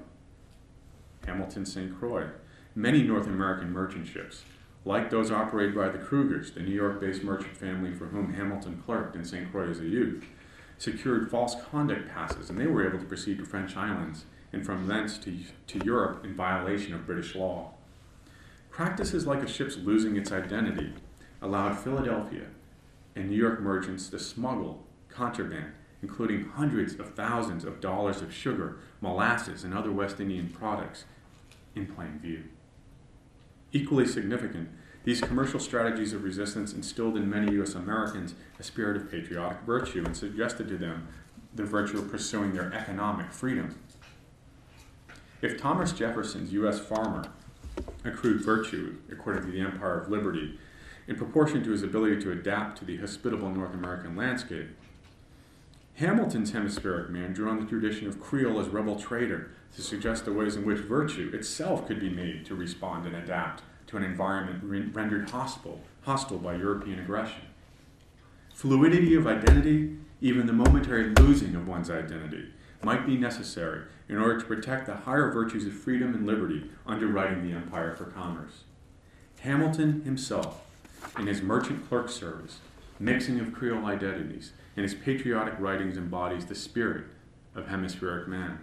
Hamilton 1.24 1.64
St. 1.64 1.96
Croix, 1.96 2.30
many 2.74 3.02
North 3.02 3.28
American 3.28 3.72
merchant 3.72 4.08
ships, 4.08 4.42
like 4.84 5.08
those 5.08 5.30
operated 5.30 5.76
by 5.76 5.88
the 5.88 5.98
Krugers, 5.98 6.52
the 6.52 6.60
New 6.60 6.74
York 6.74 7.00
based 7.00 7.22
merchant 7.22 7.56
family 7.56 7.94
for 7.94 8.06
whom 8.06 8.34
Hamilton 8.34 8.82
clerked 8.84 9.14
in 9.14 9.24
St. 9.24 9.50
Croix 9.52 9.70
as 9.70 9.78
a 9.78 9.86
youth, 9.86 10.24
secured 10.78 11.30
false 11.30 11.54
conduct 11.70 12.08
passes 12.08 12.50
and 12.50 12.58
they 12.58 12.66
were 12.66 12.86
able 12.86 12.98
to 12.98 13.04
proceed 13.04 13.38
to 13.38 13.44
French 13.44 13.76
islands 13.76 14.24
and 14.54 14.64
from 14.64 14.86
thence 14.86 15.18
to, 15.18 15.36
to 15.66 15.84
Europe 15.84 16.24
in 16.24 16.34
violation 16.34 16.94
of 16.94 17.06
British 17.06 17.34
law. 17.34 17.72
Practices 18.70 19.26
like 19.26 19.42
a 19.42 19.48
ship's 19.48 19.76
losing 19.76 20.16
its 20.16 20.32
identity 20.32 20.92
allowed 21.42 21.78
Philadelphia 21.78 22.46
and 23.14 23.28
New 23.28 23.36
York 23.36 23.60
merchants 23.60 24.08
to 24.08 24.18
smuggle 24.18 24.84
contraband 25.08 25.72
including 26.04 26.44
hundreds 26.50 27.00
of 27.00 27.14
thousands 27.14 27.64
of 27.64 27.80
dollars 27.80 28.20
of 28.20 28.30
sugar, 28.30 28.76
molasses, 29.00 29.64
and 29.64 29.72
other 29.72 29.90
West 29.90 30.20
Indian 30.20 30.50
products, 30.50 31.04
in 31.74 31.86
plain 31.86 32.18
view. 32.18 32.44
Equally 33.72 34.06
significant, 34.06 34.68
these 35.04 35.22
commercial 35.22 35.58
strategies 35.58 36.12
of 36.12 36.22
resistance 36.22 36.74
instilled 36.74 37.16
in 37.16 37.30
many 37.30 37.52
U.S. 37.52 37.74
Americans 37.74 38.34
a 38.60 38.62
spirit 38.62 38.98
of 38.98 39.10
patriotic 39.10 39.62
virtue 39.62 40.04
and 40.04 40.14
suggested 40.14 40.68
to 40.68 40.76
them 40.76 41.08
the 41.54 41.64
virtue 41.64 41.98
of 41.98 42.10
pursuing 42.10 42.52
their 42.52 42.70
economic 42.74 43.32
freedom. 43.32 43.74
If 45.44 45.60
Thomas 45.60 45.92
Jefferson's 45.92 46.54
U.S. 46.54 46.80
farmer 46.80 47.22
accrued 48.02 48.40
virtue, 48.40 48.96
according 49.12 49.42
to 49.44 49.50
the 49.50 49.60
Empire 49.60 50.00
of 50.00 50.08
Liberty, 50.08 50.58
in 51.06 51.16
proportion 51.16 51.62
to 51.64 51.70
his 51.70 51.82
ability 51.82 52.22
to 52.22 52.32
adapt 52.32 52.78
to 52.78 52.86
the 52.86 52.96
hospitable 52.96 53.50
North 53.50 53.74
American 53.74 54.16
landscape, 54.16 54.70
Hamilton's 55.96 56.52
hemispheric 56.52 57.10
man 57.10 57.34
drew 57.34 57.50
on 57.50 57.60
the 57.60 57.66
tradition 57.66 58.08
of 58.08 58.22
Creole 58.22 58.58
as 58.58 58.68
rebel 58.68 58.96
trader 58.96 59.50
to 59.76 59.82
suggest 59.82 60.24
the 60.24 60.32
ways 60.32 60.56
in 60.56 60.64
which 60.64 60.78
virtue 60.78 61.30
itself 61.34 61.86
could 61.86 62.00
be 62.00 62.08
made 62.08 62.46
to 62.46 62.54
respond 62.54 63.04
and 63.04 63.14
adapt 63.14 63.62
to 63.88 63.98
an 63.98 64.02
environment 64.02 64.64
re- 64.64 64.86
rendered 64.94 65.28
hostile, 65.28 65.78
hostile 66.04 66.38
by 66.38 66.54
European 66.54 67.00
aggression. 67.00 67.42
Fluidity 68.54 69.14
of 69.14 69.26
identity, 69.26 69.98
even 70.22 70.46
the 70.46 70.54
momentary 70.54 71.10
losing 71.10 71.54
of 71.54 71.68
one's 71.68 71.90
identity, 71.90 72.46
might 72.84 73.06
be 73.06 73.16
necessary 73.16 73.82
in 74.08 74.18
order 74.18 74.38
to 74.38 74.46
protect 74.46 74.86
the 74.86 74.94
higher 74.94 75.30
virtues 75.30 75.66
of 75.66 75.72
freedom 75.72 76.14
and 76.14 76.26
liberty 76.26 76.70
underwriting 76.86 77.42
the 77.42 77.54
empire 77.54 77.94
for 77.94 78.04
commerce. 78.04 78.64
Hamilton 79.40 80.02
himself, 80.02 80.60
in 81.18 81.26
his 81.26 81.42
merchant 81.42 81.88
clerk 81.88 82.08
service, 82.08 82.58
mixing 82.98 83.40
of 83.40 83.52
Creole 83.52 83.86
identities, 83.86 84.52
and 84.76 84.84
his 84.84 84.94
patriotic 84.94 85.54
writings 85.58 85.96
embodies 85.96 86.46
the 86.46 86.54
spirit 86.54 87.04
of 87.54 87.68
hemispheric 87.68 88.28
man. 88.28 88.58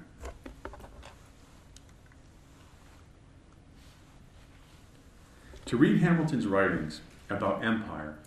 To 5.65 5.77
read 5.77 6.01
Hamilton's 6.01 6.47
writings 6.47 7.01
about 7.29 7.63
empire 7.63 8.17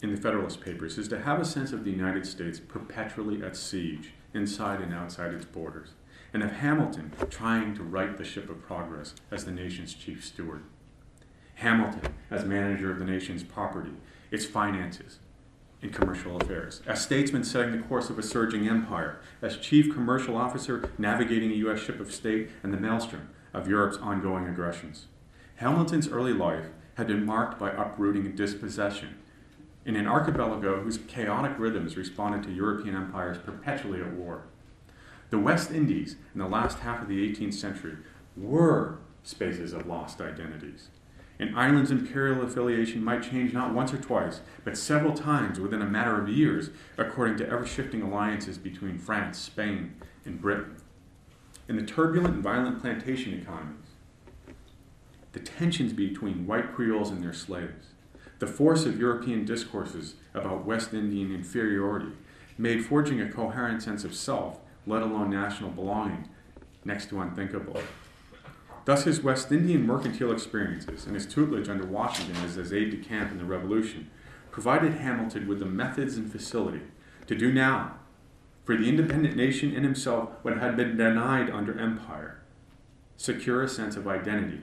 in 0.00 0.14
the 0.14 0.20
Federalist 0.20 0.60
Papers 0.60 0.96
is 0.96 1.08
to 1.08 1.22
have 1.22 1.40
a 1.40 1.44
sense 1.44 1.72
of 1.72 1.84
the 1.84 1.90
United 1.90 2.26
States 2.26 2.60
perpetually 2.60 3.42
at 3.42 3.56
siege, 3.56 4.12
inside 4.34 4.80
and 4.80 4.92
outside 4.92 5.32
its 5.32 5.44
borders, 5.44 5.90
and 6.32 6.42
of 6.42 6.52
Hamilton 6.52 7.12
trying 7.30 7.74
to 7.74 7.82
right 7.82 8.16
the 8.16 8.24
ship 8.24 8.50
of 8.50 8.62
progress 8.62 9.14
as 9.30 9.44
the 9.44 9.52
nation's 9.52 9.94
chief 9.94 10.24
steward. 10.24 10.64
Hamilton 11.56 12.12
as 12.30 12.44
manager 12.44 12.90
of 12.90 12.98
the 12.98 13.04
nation's 13.04 13.44
property, 13.44 13.92
its 14.30 14.44
finances, 14.44 15.18
and 15.80 15.92
commercial 15.92 16.36
affairs, 16.36 16.82
as 16.86 17.02
statesman 17.02 17.44
setting 17.44 17.72
the 17.72 17.86
course 17.86 18.10
of 18.10 18.18
a 18.18 18.22
surging 18.22 18.68
empire, 18.68 19.20
as 19.40 19.58
chief 19.58 19.92
commercial 19.92 20.36
officer 20.36 20.90
navigating 20.98 21.50
a 21.50 21.56
U.S. 21.56 21.80
ship 21.80 22.00
of 22.00 22.12
state 22.12 22.50
and 22.62 22.72
the 22.72 22.78
maelstrom 22.78 23.28
of 23.52 23.68
Europe's 23.68 23.98
ongoing 23.98 24.48
aggressions. 24.48 25.06
Hamilton's 25.56 26.08
early 26.08 26.32
life 26.32 26.66
had 26.94 27.06
been 27.06 27.24
marked 27.24 27.58
by 27.58 27.70
uprooting 27.70 28.26
and 28.26 28.36
dispossession 28.36 29.16
in 29.84 29.96
an 29.96 30.06
archipelago 30.06 30.80
whose 30.80 30.98
chaotic 30.98 31.58
rhythms 31.58 31.96
responded 31.96 32.42
to 32.42 32.52
European 32.52 32.96
empires 32.96 33.38
perpetually 33.38 34.00
at 34.00 34.12
war. 34.12 34.44
The 35.30 35.38
West 35.38 35.70
Indies, 35.70 36.16
in 36.32 36.40
the 36.40 36.48
last 36.48 36.78
half 36.78 37.02
of 37.02 37.08
the 37.08 37.28
18th 37.28 37.54
century, 37.54 37.96
were 38.36 38.98
spaces 39.22 39.72
of 39.72 39.86
lost 39.86 40.20
identities. 40.20 40.88
An 41.38 41.56
island's 41.56 41.90
imperial 41.90 42.42
affiliation 42.42 43.02
might 43.02 43.22
change 43.22 43.52
not 43.52 43.74
once 43.74 43.92
or 43.92 43.98
twice, 43.98 44.40
but 44.62 44.78
several 44.78 45.12
times 45.12 45.58
within 45.58 45.82
a 45.82 45.86
matter 45.86 46.20
of 46.20 46.28
years, 46.28 46.70
according 46.96 47.36
to 47.38 47.48
ever 47.48 47.66
shifting 47.66 48.02
alliances 48.02 48.56
between 48.56 48.98
France, 48.98 49.38
Spain, 49.38 49.96
and 50.24 50.40
Britain. 50.40 50.76
In 51.68 51.76
the 51.76 51.82
turbulent 51.82 52.34
and 52.34 52.42
violent 52.42 52.80
plantation 52.80 53.34
economies, 53.34 53.78
the 55.32 55.40
tensions 55.40 55.92
between 55.92 56.46
white 56.46 56.72
Creoles 56.72 57.10
and 57.10 57.22
their 57.22 57.32
slaves, 57.32 57.88
the 58.38 58.46
force 58.46 58.84
of 58.84 58.98
European 58.98 59.44
discourses 59.44 60.14
about 60.34 60.64
West 60.64 60.92
Indian 60.92 61.34
inferiority 61.34 62.12
made 62.58 62.84
forging 62.84 63.20
a 63.20 63.30
coherent 63.30 63.82
sense 63.82 64.04
of 64.04 64.14
self, 64.14 64.58
let 64.86 65.02
alone 65.02 65.30
national 65.30 65.70
belonging, 65.70 66.28
next 66.84 67.08
to 67.08 67.20
unthinkable. 67.20 67.80
Thus, 68.84 69.04
his 69.04 69.22
West 69.22 69.50
Indian 69.50 69.86
mercantile 69.86 70.32
experiences 70.32 71.06
and 71.06 71.14
his 71.14 71.26
tutelage 71.26 71.68
under 71.68 71.86
Washington 71.86 72.36
as 72.44 72.56
his 72.56 72.72
aide 72.72 72.90
de 72.90 72.96
camp 72.96 73.32
in 73.32 73.38
the 73.38 73.44
Revolution 73.44 74.10
provided 74.50 74.94
Hamilton 74.94 75.48
with 75.48 75.58
the 75.58 75.64
methods 75.64 76.16
and 76.16 76.30
facility 76.30 76.82
to 77.26 77.34
do 77.34 77.52
now 77.52 77.94
for 78.64 78.76
the 78.76 78.88
independent 78.88 79.36
nation 79.36 79.74
and 79.74 79.84
himself 79.84 80.30
what 80.42 80.58
had 80.58 80.76
been 80.76 80.96
denied 80.96 81.50
under 81.50 81.78
empire 81.78 82.40
secure 83.16 83.62
a 83.62 83.68
sense 83.68 83.96
of 83.96 84.06
identity 84.06 84.60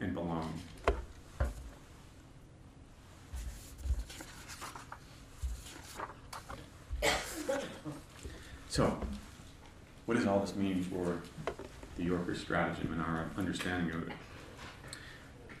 and 0.00 0.14
belonging. 0.14 0.62
So, 8.78 8.96
what 10.06 10.16
does 10.16 10.24
all 10.24 10.38
this 10.38 10.54
mean 10.54 10.84
for 10.84 11.20
the 11.96 12.04
Yorker's 12.04 12.40
stratagem 12.40 12.92
and 12.92 13.02
our 13.02 13.28
understanding 13.36 13.92
of 13.92 14.06
it? 14.06 14.12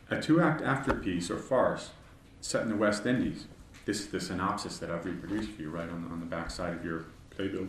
A 0.08 0.22
two 0.22 0.40
act 0.40 0.62
afterpiece 0.62 1.28
or 1.28 1.36
farce 1.36 1.90
set 2.40 2.62
in 2.62 2.68
the 2.68 2.76
West 2.76 3.06
Indies. 3.06 3.46
This 3.86 3.98
is 3.98 4.06
the 4.06 4.20
synopsis 4.20 4.78
that 4.78 4.88
I've 4.88 5.04
reproduced 5.04 5.50
for 5.50 5.62
you 5.62 5.68
right 5.68 5.90
on 5.90 6.04
the, 6.04 6.10
on 6.10 6.20
the 6.20 6.26
back 6.26 6.48
side 6.48 6.72
of 6.72 6.84
your 6.84 7.06
playbill. 7.30 7.66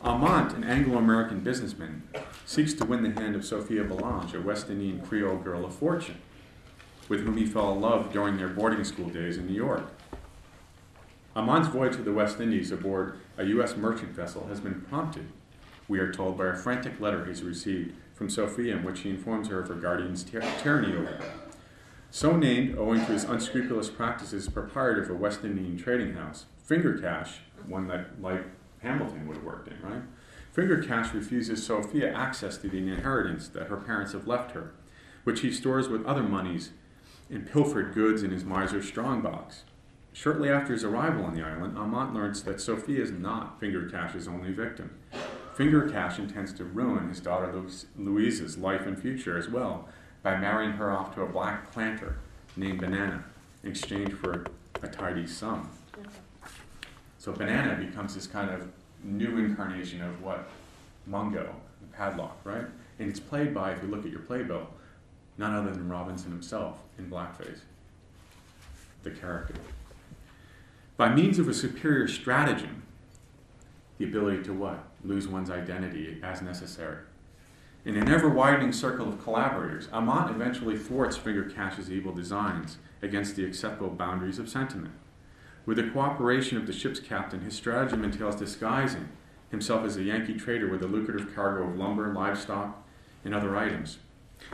Amant, 0.00 0.54
an 0.54 0.64
Anglo 0.64 0.96
American 0.96 1.40
businessman, 1.40 2.04
seeks 2.46 2.72
to 2.72 2.86
win 2.86 3.02
the 3.02 3.20
hand 3.20 3.36
of 3.36 3.44
Sophia 3.44 3.84
Balange, 3.84 4.32
a 4.32 4.40
West 4.40 4.70
Indian 4.70 5.02
Creole 5.02 5.36
girl 5.36 5.66
of 5.66 5.74
fortune, 5.74 6.16
with 7.10 7.24
whom 7.24 7.36
he 7.36 7.44
fell 7.44 7.72
in 7.72 7.82
love 7.82 8.10
during 8.10 8.38
their 8.38 8.48
boarding 8.48 8.84
school 8.84 9.10
days 9.10 9.36
in 9.36 9.46
New 9.46 9.52
York. 9.52 9.84
Amant's 11.34 11.68
voyage 11.68 11.96
to 11.96 12.02
the 12.02 12.12
West 12.12 12.40
Indies 12.40 12.70
aboard 12.70 13.18
a 13.38 13.44
U.S. 13.44 13.76
merchant 13.76 14.10
vessel 14.10 14.46
has 14.48 14.60
been 14.60 14.82
prompted, 14.82 15.28
we 15.88 15.98
are 15.98 16.12
told, 16.12 16.36
by 16.36 16.48
a 16.48 16.54
frantic 16.54 17.00
letter 17.00 17.24
he's 17.24 17.42
received 17.42 17.94
from 18.14 18.28
Sophia 18.28 18.76
in 18.76 18.84
which 18.84 19.00
he 19.00 19.10
informs 19.10 19.48
her 19.48 19.60
of 19.60 19.68
her 19.68 19.74
guardian's 19.74 20.24
ty- 20.24 20.40
tyranny 20.62 20.94
over 20.94 21.06
her. 21.06 21.32
So 22.10 22.36
named 22.36 22.76
owing 22.76 23.00
to 23.06 23.12
his 23.12 23.24
unscrupulous 23.24 23.88
practices 23.88 24.48
proprietor 24.48 25.02
of 25.02 25.10
a 25.10 25.14
West 25.14 25.42
Indian 25.42 25.78
trading 25.78 26.14
house, 26.14 26.44
Finger 26.62 26.98
Cash, 26.98 27.38
one 27.66 27.88
that, 27.88 28.20
like 28.20 28.44
Hamilton 28.80 29.26
would 29.26 29.38
have 29.38 29.46
worked 29.46 29.68
in, 29.68 29.80
right? 29.82 30.02
Finger 30.52 30.82
Cash 30.82 31.14
refuses 31.14 31.64
Sophia 31.64 32.12
access 32.12 32.58
to 32.58 32.68
the 32.68 32.76
inheritance 32.76 33.48
that 33.48 33.68
her 33.68 33.78
parents 33.78 34.12
have 34.12 34.26
left 34.26 34.50
her, 34.52 34.74
which 35.24 35.40
he 35.40 35.50
stores 35.50 35.88
with 35.88 36.04
other 36.04 36.22
monies 36.22 36.72
and 37.30 37.50
pilfered 37.50 37.94
goods 37.94 38.22
in 38.22 38.30
his 38.30 38.44
miser's 38.44 38.86
strongbox. 38.86 39.64
Shortly 40.12 40.50
after 40.50 40.72
his 40.74 40.84
arrival 40.84 41.24
on 41.24 41.34
the 41.34 41.42
island, 41.42 41.76
Amant 41.76 42.12
learns 42.12 42.42
that 42.42 42.60
Sophia 42.60 43.02
is 43.02 43.10
not 43.10 43.58
Finger 43.58 43.88
Cash's 43.88 44.28
only 44.28 44.52
victim. 44.52 44.98
Finger 45.54 45.88
Cash 45.88 46.18
intends 46.18 46.52
to 46.54 46.64
ruin 46.64 47.08
his 47.08 47.20
daughter 47.20 47.52
Louise's 47.96 48.58
life 48.58 48.86
and 48.86 49.00
future 49.00 49.38
as 49.38 49.48
well 49.48 49.88
by 50.22 50.36
marrying 50.36 50.72
her 50.72 50.90
off 50.90 51.14
to 51.14 51.22
a 51.22 51.26
black 51.26 51.72
planter 51.72 52.18
named 52.56 52.80
Banana 52.80 53.24
in 53.62 53.70
exchange 53.70 54.12
for 54.12 54.44
a 54.82 54.88
tidy 54.88 55.26
sum. 55.26 55.68
So 57.18 57.32
Banana 57.32 57.82
becomes 57.82 58.14
this 58.14 58.26
kind 58.26 58.50
of 58.50 58.68
new 59.02 59.38
incarnation 59.38 60.02
of 60.02 60.22
what 60.22 60.48
Mungo, 61.06 61.54
padlock, 61.92 62.38
right? 62.44 62.66
And 62.98 63.08
it's 63.08 63.20
played 63.20 63.54
by, 63.54 63.72
if 63.72 63.82
you 63.82 63.88
look 63.88 64.04
at 64.04 64.10
your 64.10 64.20
playbill, 64.20 64.68
none 65.38 65.54
other 65.54 65.70
than 65.70 65.88
Robinson 65.88 66.30
himself 66.30 66.78
in 66.98 67.10
blackface, 67.10 67.60
the 69.02 69.10
character. 69.10 69.54
By 71.02 71.12
means 71.12 71.40
of 71.40 71.48
a 71.48 71.52
superior 71.52 72.06
stratagem, 72.06 72.84
the 73.98 74.04
ability 74.04 74.44
to 74.44 74.52
what? 74.52 74.84
Lose 75.02 75.26
one's 75.26 75.50
identity 75.50 76.20
as 76.22 76.40
necessary. 76.40 76.98
In 77.84 77.96
an 77.96 78.08
ever 78.08 78.28
widening 78.28 78.72
circle 78.72 79.08
of 79.08 79.20
collaborators, 79.20 79.88
Amant 79.90 80.30
eventually 80.30 80.78
thwarts 80.78 81.16
Finger 81.16 81.42
Cash's 81.42 81.90
evil 81.90 82.12
designs 82.12 82.78
against 83.02 83.34
the 83.34 83.44
acceptable 83.44 83.90
boundaries 83.90 84.38
of 84.38 84.48
sentiment. 84.48 84.94
With 85.66 85.78
the 85.78 85.90
cooperation 85.90 86.56
of 86.56 86.68
the 86.68 86.72
ship's 86.72 87.00
captain, 87.00 87.40
his 87.40 87.56
stratagem 87.56 88.04
entails 88.04 88.36
disguising 88.36 89.08
himself 89.50 89.84
as 89.84 89.96
a 89.96 90.04
Yankee 90.04 90.34
trader 90.34 90.68
with 90.68 90.84
a 90.84 90.86
lucrative 90.86 91.34
cargo 91.34 91.68
of 91.68 91.76
lumber, 91.76 92.14
livestock, 92.14 92.80
and 93.24 93.34
other 93.34 93.56
items. 93.56 93.98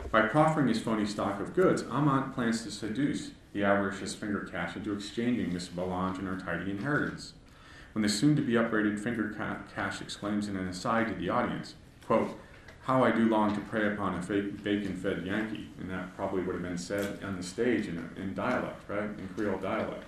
By 0.09 0.23
proffering 0.23 0.67
his 0.67 0.81
phony 0.81 1.05
stock 1.05 1.39
of 1.39 1.53
goods, 1.53 1.83
Amant 1.83 2.33
plans 2.33 2.63
to 2.63 2.71
seduce 2.71 3.33
the 3.53 3.63
avaricious 3.63 4.15
Finger 4.15 4.41
Cash 4.41 4.75
into 4.75 4.93
exchanging 4.93 5.53
Miss 5.53 5.67
Balange 5.67 6.19
and 6.19 6.27
her 6.27 6.39
tidy 6.39 6.71
inheritance. 6.71 7.33
When 7.93 8.03
the 8.03 8.09
soon-to-be 8.09 8.57
upbraided 8.57 8.99
Finger 8.99 9.35
Cash 9.73 10.01
exclaims 10.01 10.47
in 10.47 10.55
an 10.55 10.67
aside 10.67 11.07
to 11.07 11.15
the 11.15 11.29
audience, 11.29 11.75
quote, 12.05 12.37
how 12.83 13.03
I 13.03 13.11
do 13.11 13.27
long 13.27 13.53
to 13.53 13.61
prey 13.61 13.91
upon 13.91 14.15
a 14.15 14.21
bacon-fed 14.21 15.25
Yankee, 15.25 15.69
and 15.79 15.89
that 15.89 16.15
probably 16.15 16.41
would 16.41 16.55
have 16.55 16.63
been 16.63 16.77
said 16.77 17.23
on 17.23 17.37
the 17.37 17.43
stage 17.43 17.87
in, 17.87 18.09
in 18.15 18.33
dialect, 18.33 18.87
right, 18.87 19.03
in 19.03 19.29
Creole 19.35 19.59
dialect. 19.59 20.05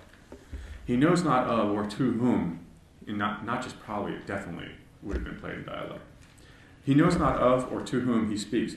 He 0.84 0.96
knows 0.96 1.22
not 1.22 1.46
of 1.46 1.70
or 1.70 1.86
to 1.86 2.12
whom, 2.12 2.66
and 3.06 3.18
not, 3.18 3.44
not 3.44 3.62
just 3.62 3.78
probably, 3.80 4.14
it 4.14 4.26
definitely 4.26 4.70
would 5.02 5.16
have 5.16 5.24
been 5.24 5.38
played 5.38 5.58
in 5.58 5.64
dialect. 5.64 6.02
He 6.84 6.94
knows 6.94 7.16
not 7.16 7.36
of 7.36 7.72
or 7.72 7.82
to 7.82 8.00
whom 8.00 8.30
he 8.30 8.36
speaks, 8.36 8.74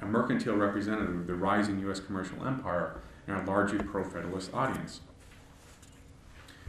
a 0.00 0.06
mercantile 0.06 0.56
representative 0.56 1.14
of 1.14 1.26
the 1.26 1.34
rising 1.34 1.78
U.S. 1.80 2.00
commercial 2.00 2.46
empire 2.46 3.00
and 3.26 3.36
a 3.36 3.50
largely 3.50 3.78
pro-federalist 3.78 4.52
audience. 4.54 5.00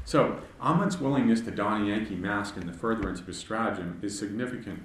So, 0.05 0.39
Amant's 0.61 0.99
willingness 0.99 1.41
to 1.41 1.51
don 1.51 1.83
a 1.83 1.85
Yankee 1.85 2.15
mask 2.15 2.55
in 2.55 2.65
the 2.65 2.73
furtherance 2.73 3.19
of 3.19 3.27
his 3.27 3.37
stratagem 3.37 3.99
is 4.01 4.17
significant 4.17 4.83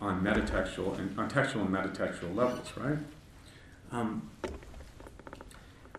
on 0.00 0.22
metatextual 0.22 0.98
and 0.98 1.18
on 1.18 1.28
textual 1.28 1.64
and 1.64 1.74
metatextual 1.74 2.34
levels, 2.34 2.72
right? 2.76 2.98
Um, 3.90 4.30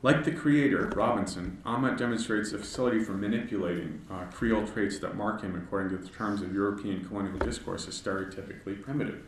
like 0.04 0.24
the 0.24 0.32
creator, 0.32 0.92
Robinson, 0.96 1.62
Amant 1.64 1.98
demonstrates 1.98 2.54
a 2.54 2.58
facility 2.58 3.04
for 3.04 3.12
manipulating 3.12 4.02
uh, 4.10 4.24
Creole 4.34 4.66
traits 4.66 4.98
that 5.00 5.16
mark 5.16 5.42
him, 5.42 5.56
according 5.56 5.96
to 5.96 6.04
the 6.04 6.10
terms 6.10 6.42
of 6.42 6.54
European 6.54 7.06
colonial 7.06 7.38
discourse, 7.38 7.88
as 7.88 8.02
stereotypically 8.02 8.82
primitive. 8.82 9.22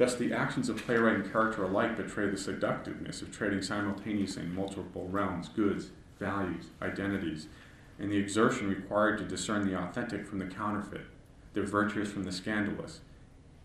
Thus, 0.00 0.14
the 0.14 0.32
actions 0.32 0.70
of 0.70 0.78
playwright 0.78 1.16
and 1.16 1.30
character 1.30 1.62
alike 1.62 1.94
betray 1.94 2.30
the 2.30 2.38
seductiveness 2.38 3.20
of 3.20 3.30
trading 3.30 3.60
simultaneously 3.60 4.44
in 4.44 4.54
multiple 4.54 5.06
realms, 5.10 5.50
goods, 5.50 5.90
values, 6.18 6.68
identities, 6.80 7.48
and 7.98 8.10
the 8.10 8.16
exertion 8.16 8.70
required 8.70 9.18
to 9.18 9.26
discern 9.26 9.66
the 9.66 9.78
authentic 9.78 10.26
from 10.26 10.38
the 10.38 10.46
counterfeit, 10.46 11.04
the 11.52 11.60
virtuous 11.60 12.10
from 12.10 12.24
the 12.24 12.32
scandalous, 12.32 13.00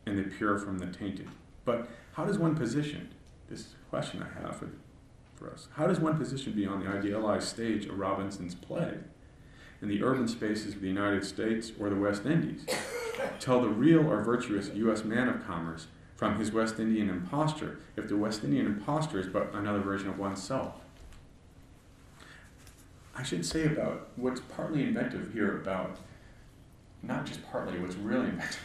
and 0.06 0.18
the 0.18 0.24
pure 0.24 0.60
from 0.60 0.80
the 0.80 0.88
tainted. 0.88 1.30
But 1.64 1.88
how 2.12 2.26
does 2.26 2.38
one 2.38 2.54
position, 2.54 3.12
this 3.50 3.68
question 3.90 4.22
I 4.22 4.42
have 4.42 4.58
for, 4.58 4.68
for 5.36 5.50
us, 5.50 5.70
how 5.78 5.88
does 5.88 6.02
one 6.02 6.18
position 6.18 6.52
beyond 6.52 6.84
the 6.84 6.90
idealized 6.90 7.48
stage 7.48 7.86
of 7.86 7.98
Robinson's 7.98 8.56
play 8.56 8.96
in 9.82 9.88
the 9.88 10.04
urban 10.04 10.28
spaces 10.28 10.76
of 10.76 10.82
the 10.82 10.90
United 10.90 11.24
States 11.24 11.72
or 11.80 11.90
the 11.90 11.96
West 11.96 12.26
Indies? 12.26 12.66
Tell 13.40 13.62
the 13.62 13.70
real 13.70 14.06
or 14.06 14.22
virtuous 14.22 14.70
U.S. 14.74 15.06
man 15.06 15.30
of 15.30 15.48
commerce 15.48 15.88
from 16.16 16.38
his 16.40 16.52
West 16.52 16.80
Indian 16.80 17.10
imposture 17.10 17.80
if 17.96 18.08
the 18.08 18.16
West 18.16 18.44
Indian 18.44 18.66
imposture 18.66 19.20
is 19.20 19.28
but 19.28 19.54
another 19.54 19.80
version 19.80 20.10
of 20.10 20.18
oneself. 20.18 20.74
I 23.18 23.24
should 23.24 23.46
say 23.46 23.66
about 23.66 24.10
what's 24.16 24.42
partly 24.42 24.84
inventive 24.84 25.32
here 25.34 25.58
about, 25.58 25.98
not 27.02 27.26
just 27.26 27.46
partly, 27.50 27.80
what's 27.80 27.96
really 27.96 28.28
inventive 28.30 28.60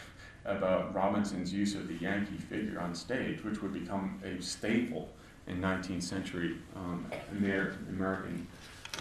about 0.45 0.93
Robinson's 0.93 1.53
use 1.53 1.75
of 1.75 1.87
the 1.87 1.95
Yankee 1.95 2.37
figure 2.37 2.79
on 2.79 2.95
stage, 2.95 3.43
which 3.43 3.61
would 3.61 3.73
become 3.73 4.19
a 4.23 4.41
staple 4.41 5.09
in 5.47 5.61
19th 5.61 6.03
century 6.03 6.57
um, 6.75 7.05
American 7.31 8.47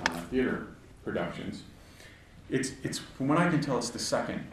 uh, 0.06 0.20
theater 0.30 0.68
productions. 1.04 1.62
It's, 2.48 2.72
it's, 2.82 2.98
from 2.98 3.28
what 3.28 3.38
I 3.38 3.48
can 3.48 3.60
tell, 3.60 3.78
it's 3.78 3.90
the 3.90 3.98
second 3.98 4.44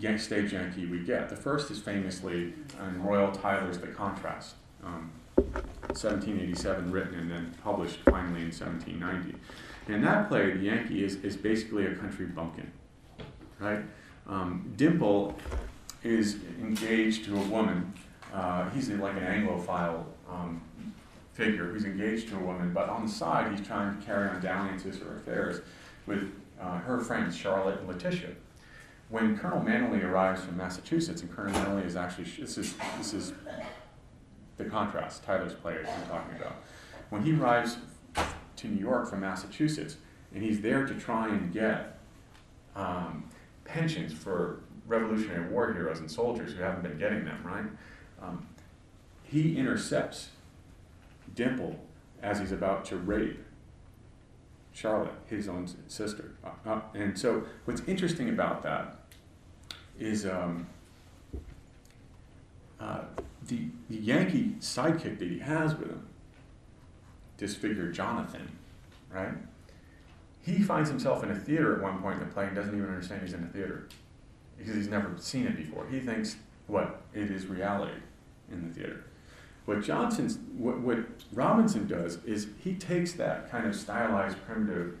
Yankee 0.00 0.18
stage 0.18 0.52
Yankee 0.52 0.86
we 0.86 0.98
get. 1.00 1.28
The 1.28 1.36
first 1.36 1.70
is 1.70 1.78
famously 1.80 2.52
in 2.80 3.02
Royall 3.02 3.32
Tyler's 3.32 3.78
The 3.78 3.88
Contrast, 3.88 4.54
um, 4.84 5.10
1787, 5.36 6.90
written 6.90 7.14
and 7.14 7.30
then 7.30 7.54
published 7.62 8.00
finally 8.00 8.42
in 8.42 8.52
1790. 8.52 9.38
And 9.88 10.04
that 10.04 10.28
play, 10.28 10.52
the 10.52 10.64
Yankee 10.64 11.04
is, 11.04 11.16
is 11.16 11.36
basically 11.36 11.86
a 11.86 11.94
country 11.94 12.26
bumpkin, 12.26 12.70
right? 13.60 13.82
Um, 14.26 14.72
Dimple 14.76 15.36
is 16.02 16.38
engaged 16.60 17.24
to 17.26 17.36
a 17.36 17.42
woman. 17.44 17.92
Uh, 18.34 18.68
he's 18.70 18.88
like 18.88 19.16
an 19.16 19.22
Anglophile 19.22 20.04
um, 20.28 20.60
figure 21.32 21.66
who's 21.66 21.84
engaged 21.84 22.28
to 22.30 22.36
a 22.36 22.40
woman, 22.40 22.72
but 22.72 22.88
on 22.88 23.06
the 23.06 23.12
side, 23.12 23.56
he's 23.56 23.64
trying 23.64 23.96
to 23.96 24.04
carry 24.04 24.28
on 24.28 24.40
dalliances 24.40 25.00
or 25.00 25.16
affairs 25.16 25.60
with 26.06 26.32
uh, 26.60 26.78
her 26.78 26.98
friends, 27.00 27.36
Charlotte 27.36 27.78
and 27.78 27.88
Letitia 27.88 28.30
when 29.08 29.38
Colonel 29.38 29.62
Manley 29.62 30.02
arrives 30.02 30.42
from 30.42 30.56
Massachusetts, 30.56 31.22
and 31.22 31.30
Colonel 31.30 31.52
Manley 31.52 31.82
is 31.82 31.96
actually 31.96 32.24
this 32.24 32.58
is 32.58 32.74
this 32.98 33.14
is 33.14 33.32
the 34.56 34.64
contrast 34.64 35.22
Tyler's 35.22 35.54
play 35.54 35.78
I'm 35.78 36.08
talking 36.08 36.36
about. 36.36 36.56
When 37.10 37.22
he 37.22 37.32
arrives 37.34 37.78
to 38.56 38.68
New 38.68 38.80
York 38.80 39.08
from 39.08 39.20
Massachusetts, 39.20 39.96
and 40.34 40.42
he's 40.42 40.60
there 40.60 40.86
to 40.86 40.94
try 40.94 41.28
and 41.28 41.52
get 41.52 41.98
um, 42.74 43.24
pensions 43.64 44.12
for 44.12 44.60
Revolutionary 44.86 45.48
War 45.50 45.72
heroes 45.72 46.00
and 46.00 46.10
soldiers 46.10 46.52
who 46.52 46.62
haven't 46.62 46.82
been 46.82 46.98
getting 46.98 47.24
them, 47.24 47.42
right? 47.44 47.66
Um, 48.22 48.46
he 49.22 49.56
intercepts 49.56 50.30
Dimple 51.34 51.78
as 52.22 52.38
he's 52.38 52.52
about 52.52 52.84
to 52.86 52.96
rape 52.96 53.42
Charlotte, 54.72 55.14
his 55.26 55.48
own 55.48 55.68
sister. 55.88 56.32
Uh, 56.44 56.70
uh, 56.70 56.80
and 56.94 57.18
so, 57.18 57.44
what's 57.64 57.82
interesting 57.86 58.28
about 58.28 58.62
that 58.62 58.95
is 59.98 60.26
um, 60.26 60.66
uh, 62.80 63.00
the, 63.46 63.68
the 63.88 63.96
Yankee 63.96 64.54
sidekick 64.60 65.18
that 65.18 65.28
he 65.28 65.38
has 65.38 65.74
with 65.74 65.88
him, 65.88 66.06
this 67.38 67.54
figure 67.54 67.90
Jonathan, 67.90 68.50
right? 69.10 69.32
He 70.42 70.62
finds 70.62 70.88
himself 70.88 71.24
in 71.24 71.30
a 71.30 71.34
theater 71.34 71.76
at 71.76 71.82
one 71.82 72.00
point 72.00 72.20
in 72.20 72.28
the 72.28 72.32
play 72.32 72.46
and 72.46 72.54
doesn't 72.54 72.74
even 72.74 72.88
understand 72.88 73.22
he's 73.22 73.32
in 73.32 73.42
a 73.42 73.48
theater 73.48 73.88
because 74.58 74.74
he's 74.74 74.88
never 74.88 75.12
seen 75.18 75.46
it 75.46 75.56
before. 75.56 75.86
He 75.90 76.00
thinks 76.00 76.36
what 76.66 77.02
it 77.14 77.30
is 77.30 77.46
reality 77.46 78.00
in 78.50 78.66
the 78.66 78.74
theater. 78.74 79.04
What 79.64 79.82
Johnson's, 79.82 80.38
what, 80.56 80.80
what 80.80 80.98
Robinson 81.32 81.88
does 81.88 82.22
is 82.24 82.48
he 82.62 82.74
takes 82.74 83.12
that 83.14 83.50
kind 83.50 83.66
of 83.66 83.74
stylized, 83.74 84.38
primitive, 84.46 84.96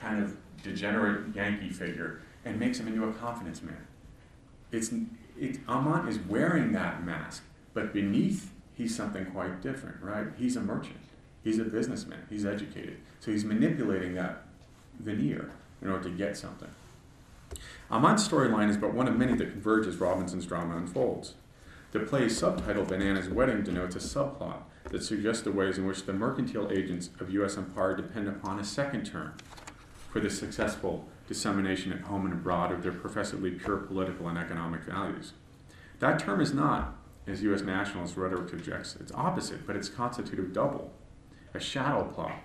kind 0.00 0.22
of 0.22 0.36
degenerate 0.62 1.34
Yankee 1.34 1.68
figure 1.68 2.22
and 2.44 2.58
makes 2.58 2.80
him 2.80 2.88
into 2.88 3.04
a 3.04 3.12
confidence 3.12 3.62
man. 3.62 3.86
It's, 4.76 4.92
it, 5.38 5.58
is 6.08 6.18
wearing 6.28 6.72
that 6.72 7.04
mask, 7.04 7.42
but 7.72 7.92
beneath 7.92 8.52
he's 8.74 8.94
something 8.94 9.24
quite 9.26 9.62
different, 9.62 10.02
right? 10.02 10.26
He's 10.36 10.56
a 10.56 10.60
merchant. 10.60 11.00
He's 11.42 11.58
a 11.58 11.64
businessman. 11.64 12.26
He's 12.28 12.44
educated. 12.44 12.98
So 13.20 13.30
he's 13.30 13.44
manipulating 13.44 14.14
that 14.14 14.42
veneer 14.98 15.50
in 15.80 15.88
order 15.88 16.10
to 16.10 16.14
get 16.14 16.36
something. 16.36 16.68
Amant's 17.90 18.26
storyline 18.26 18.68
is 18.68 18.76
but 18.76 18.92
one 18.92 19.08
of 19.08 19.16
many 19.16 19.34
that 19.34 19.52
converge 19.52 19.86
as 19.86 19.96
Robinson's 19.96 20.44
drama 20.44 20.76
unfolds. 20.76 21.34
The 21.92 22.00
play's 22.00 22.36
subtitle, 22.36 22.84
Banana's 22.84 23.28
Wedding, 23.28 23.62
denotes 23.62 23.96
a 23.96 24.00
subplot 24.00 24.62
that 24.90 25.02
suggests 25.02 25.42
the 25.42 25.52
ways 25.52 25.78
in 25.78 25.86
which 25.86 26.04
the 26.04 26.12
mercantile 26.12 26.70
agents 26.70 27.10
of 27.20 27.30
U.S. 27.30 27.56
empire 27.56 27.96
depend 27.96 28.28
upon 28.28 28.58
a 28.58 28.64
second 28.64 29.06
term 29.06 29.34
for 30.10 30.20
the 30.20 30.28
successful 30.28 31.08
dissemination 31.26 31.92
at 31.92 32.02
home 32.02 32.24
and 32.24 32.32
abroad 32.32 32.72
of 32.72 32.82
their 32.82 32.92
professedly 32.92 33.50
pure 33.50 33.76
political 33.76 34.28
and 34.28 34.38
economic 34.38 34.82
values. 34.82 35.32
That 35.98 36.18
term 36.18 36.40
is 36.40 36.52
not, 36.52 36.96
as 37.26 37.42
U.S. 37.42 37.62
nationalist 37.62 38.16
rhetoric 38.16 38.52
objects, 38.52 38.96
its 38.96 39.12
opposite, 39.12 39.66
but 39.66 39.76
its 39.76 39.88
constitutive 39.88 40.52
double, 40.52 40.92
a 41.54 41.60
shadow 41.60 42.04
plot 42.04 42.38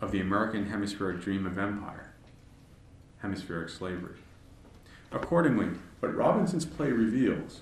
of 0.00 0.12
the 0.12 0.20
American 0.20 0.66
hemispheric 0.66 1.20
dream 1.20 1.46
of 1.46 1.58
empire, 1.58 2.12
hemispheric 3.22 3.68
slavery. 3.68 4.16
Accordingly, 5.12 5.68
what 6.00 6.14
Robinson's 6.14 6.66
play 6.66 6.90
reveals 6.90 7.60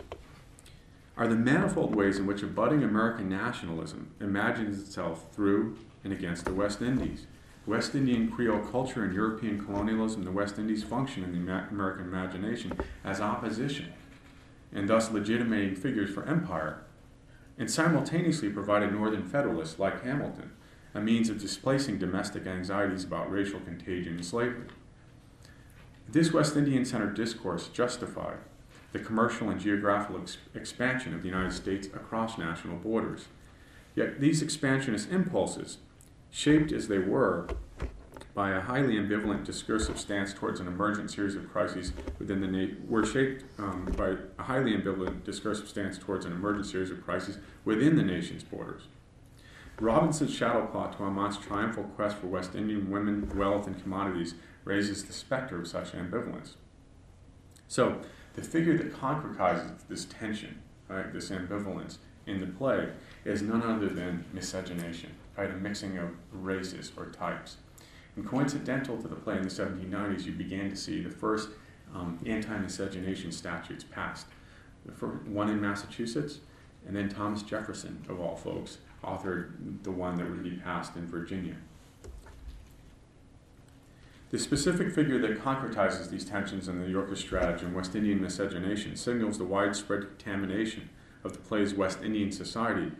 are 1.17 1.29
the 1.29 1.37
manifold 1.37 1.95
ways 1.95 2.19
in 2.19 2.27
which 2.27 2.43
a 2.43 2.47
budding 2.47 2.83
American 2.83 3.29
nationalism 3.29 4.11
imagines 4.21 4.81
itself 4.81 5.27
through 5.33 5.77
and 6.03 6.13
against 6.13 6.45
the 6.45 6.53
West 6.53 6.83
Indies. 6.83 7.27
West 7.67 7.95
Indian 7.95 8.31
Creole 8.31 8.61
culture 8.61 9.05
and 9.05 9.15
European 9.15 9.65
colonialism, 9.65 10.21
in 10.21 10.25
the 10.27 10.33
West 10.33 10.59
Indies 10.59 10.85
function 10.85 11.25
in 11.25 11.33
the 11.33 11.53
American 11.71 12.05
imagination 12.05 12.79
as 13.05 13.21
opposition, 13.21 13.93
and 14.73 14.89
thus 14.89 15.11
legitimating 15.11 15.75
figures 15.75 16.13
for 16.13 16.25
empire, 16.25 16.83
and 17.57 17.71
simultaneously 17.71 18.51
provided 18.51 18.93
Northern 18.93 19.23
Federalists 19.23 19.79
like 19.79 20.03
Hamilton 20.05 20.51
a 20.95 21.01
means 21.01 21.29
of 21.29 21.41
displacing 21.41 21.99
domestic 21.99 22.47
anxieties 22.47 23.05
about 23.05 23.31
racial 23.31 23.61
contagion 23.61 24.15
and 24.15 24.25
slavery. 24.25 24.69
This 26.09 26.33
West 26.33 26.57
Indian 26.57 26.85
centered 26.85 27.15
discourse 27.15 27.69
justified 27.69 28.39
the 28.93 29.01
commercial 29.01 29.51
and 29.51 29.61
geographical 29.61 30.21
ex- 30.21 30.39
expansion 30.55 31.13
of 31.13 31.23
the 31.23 31.29
United 31.29 31.53
States 31.53 31.89
across 31.89 32.39
national 32.39 32.77
borders. 32.77 33.27
Yet 33.97 34.21
these 34.21 34.41
expansionist 34.41 35.11
impulses, 35.11 35.79
shaped 36.35 36.73
as 36.73 36.89
they 36.89 36.99
were 36.99 37.47
by 38.35 38.51
a 38.51 38.61
highly 38.61 38.97
ambivalent 38.97 39.45
discursive 39.45 39.97
stance 40.01 40.35
towards 40.35 40.59
an 40.59 40.67
emergent 40.67 41.09
series 41.09 41.37
of 41.37 41.49
crises 41.53 41.93
within 42.19 42.41
the 42.41 42.49
nation, 42.49 42.85
were 42.89 43.07
shaped 43.07 43.45
um, 43.61 43.85
by 43.97 44.17
a 44.37 44.43
highly 44.43 44.73
ambivalent 44.73 45.23
discursive 45.23 45.69
stance 45.69 45.97
towards 45.97 46.27
an 46.27 46.33
emergent 46.33 46.67
series 46.67 46.91
of 46.91 47.05
crises 47.05 47.39
within 47.65 47.95
the 47.95 48.03
nation's 48.03 48.43
borders. 48.43 48.83
Robinson's 49.79 50.35
shadow 50.35 50.67
plot 50.67 50.97
to 50.97 51.05
Amant's 51.05 51.37
triumphal 51.37 51.85
quest 51.85 52.17
for 52.17 52.27
West 52.27 52.57
Indian 52.57 52.91
women, 52.91 53.31
wealth, 53.37 53.69
and 53.69 53.81
commodities 53.81 54.35
raises 54.65 55.05
the 55.05 55.13
specter 55.13 55.61
of 55.61 55.69
such 55.69 55.93
ambivalence. 55.93 56.55
So, 57.69 58.01
the 58.33 58.43
figure 58.43 58.77
that 58.77 58.93
concretizes 58.93 59.87
this 59.89 60.05
tension, 60.07 60.61
right, 60.89 61.13
this 61.13 61.31
ambivalence 61.31 61.99
in 62.27 62.41
the 62.41 62.49
play, 62.49 62.89
is 63.25 63.41
none 63.41 63.63
other 63.63 63.89
than 63.89 64.25
miscegenation, 64.33 65.13
right, 65.37 65.51
a 65.51 65.55
mixing 65.55 65.99
of 65.99 66.11
races 66.33 66.93
or 66.97 67.07
types. 67.07 67.57
And 68.17 68.27
coincidental 68.27 68.97
to 69.01 69.09
the 69.09 69.17
play 69.17 69.37
in 69.37 69.43
the 69.43 69.49
1790s, 69.49 70.25
you 70.25 70.33
began 70.33 70.71
to 70.71 70.77
see 70.77 71.01
the 71.01 71.11
first 71.11 71.49
um, 71.95 72.19
anti-miscegenation 72.25 73.33
statutes 73.33 73.85
passed. 73.85 74.27
The 74.85 74.93
one 74.93 75.49
in 75.49 75.61
Massachusetts, 75.61 76.41
and 76.87 76.95
then 76.95 77.09
Thomas 77.09 77.43
Jefferson, 77.43 78.05
of 78.09 78.21
all 78.21 78.37
folks, 78.37 78.79
authored 79.03 79.83
the 79.83 79.91
one 79.91 80.17
that 80.17 80.29
would 80.29 80.43
be 80.43 80.57
passed 80.57 80.97
in 80.97 81.07
Virginia. 81.07 81.57
The 84.31 84.39
specific 84.39 84.93
figure 84.93 85.19
that 85.21 85.41
concretizes 85.41 86.11
these 86.11 86.25
tensions 86.25 86.69
in 86.69 86.81
the 86.81 86.89
Yorker's 86.89 87.21
stratagem, 87.21 87.73
West 87.73 87.95
Indian 87.95 88.21
miscegenation, 88.21 88.97
signals 88.97 89.39
the 89.39 89.45
widespread 89.45 90.01
contamination 90.09 90.91
of 91.23 91.33
the 91.33 91.39
play's 91.39 91.73
West 91.73 92.03
Indian 92.03 92.33
society 92.33 92.91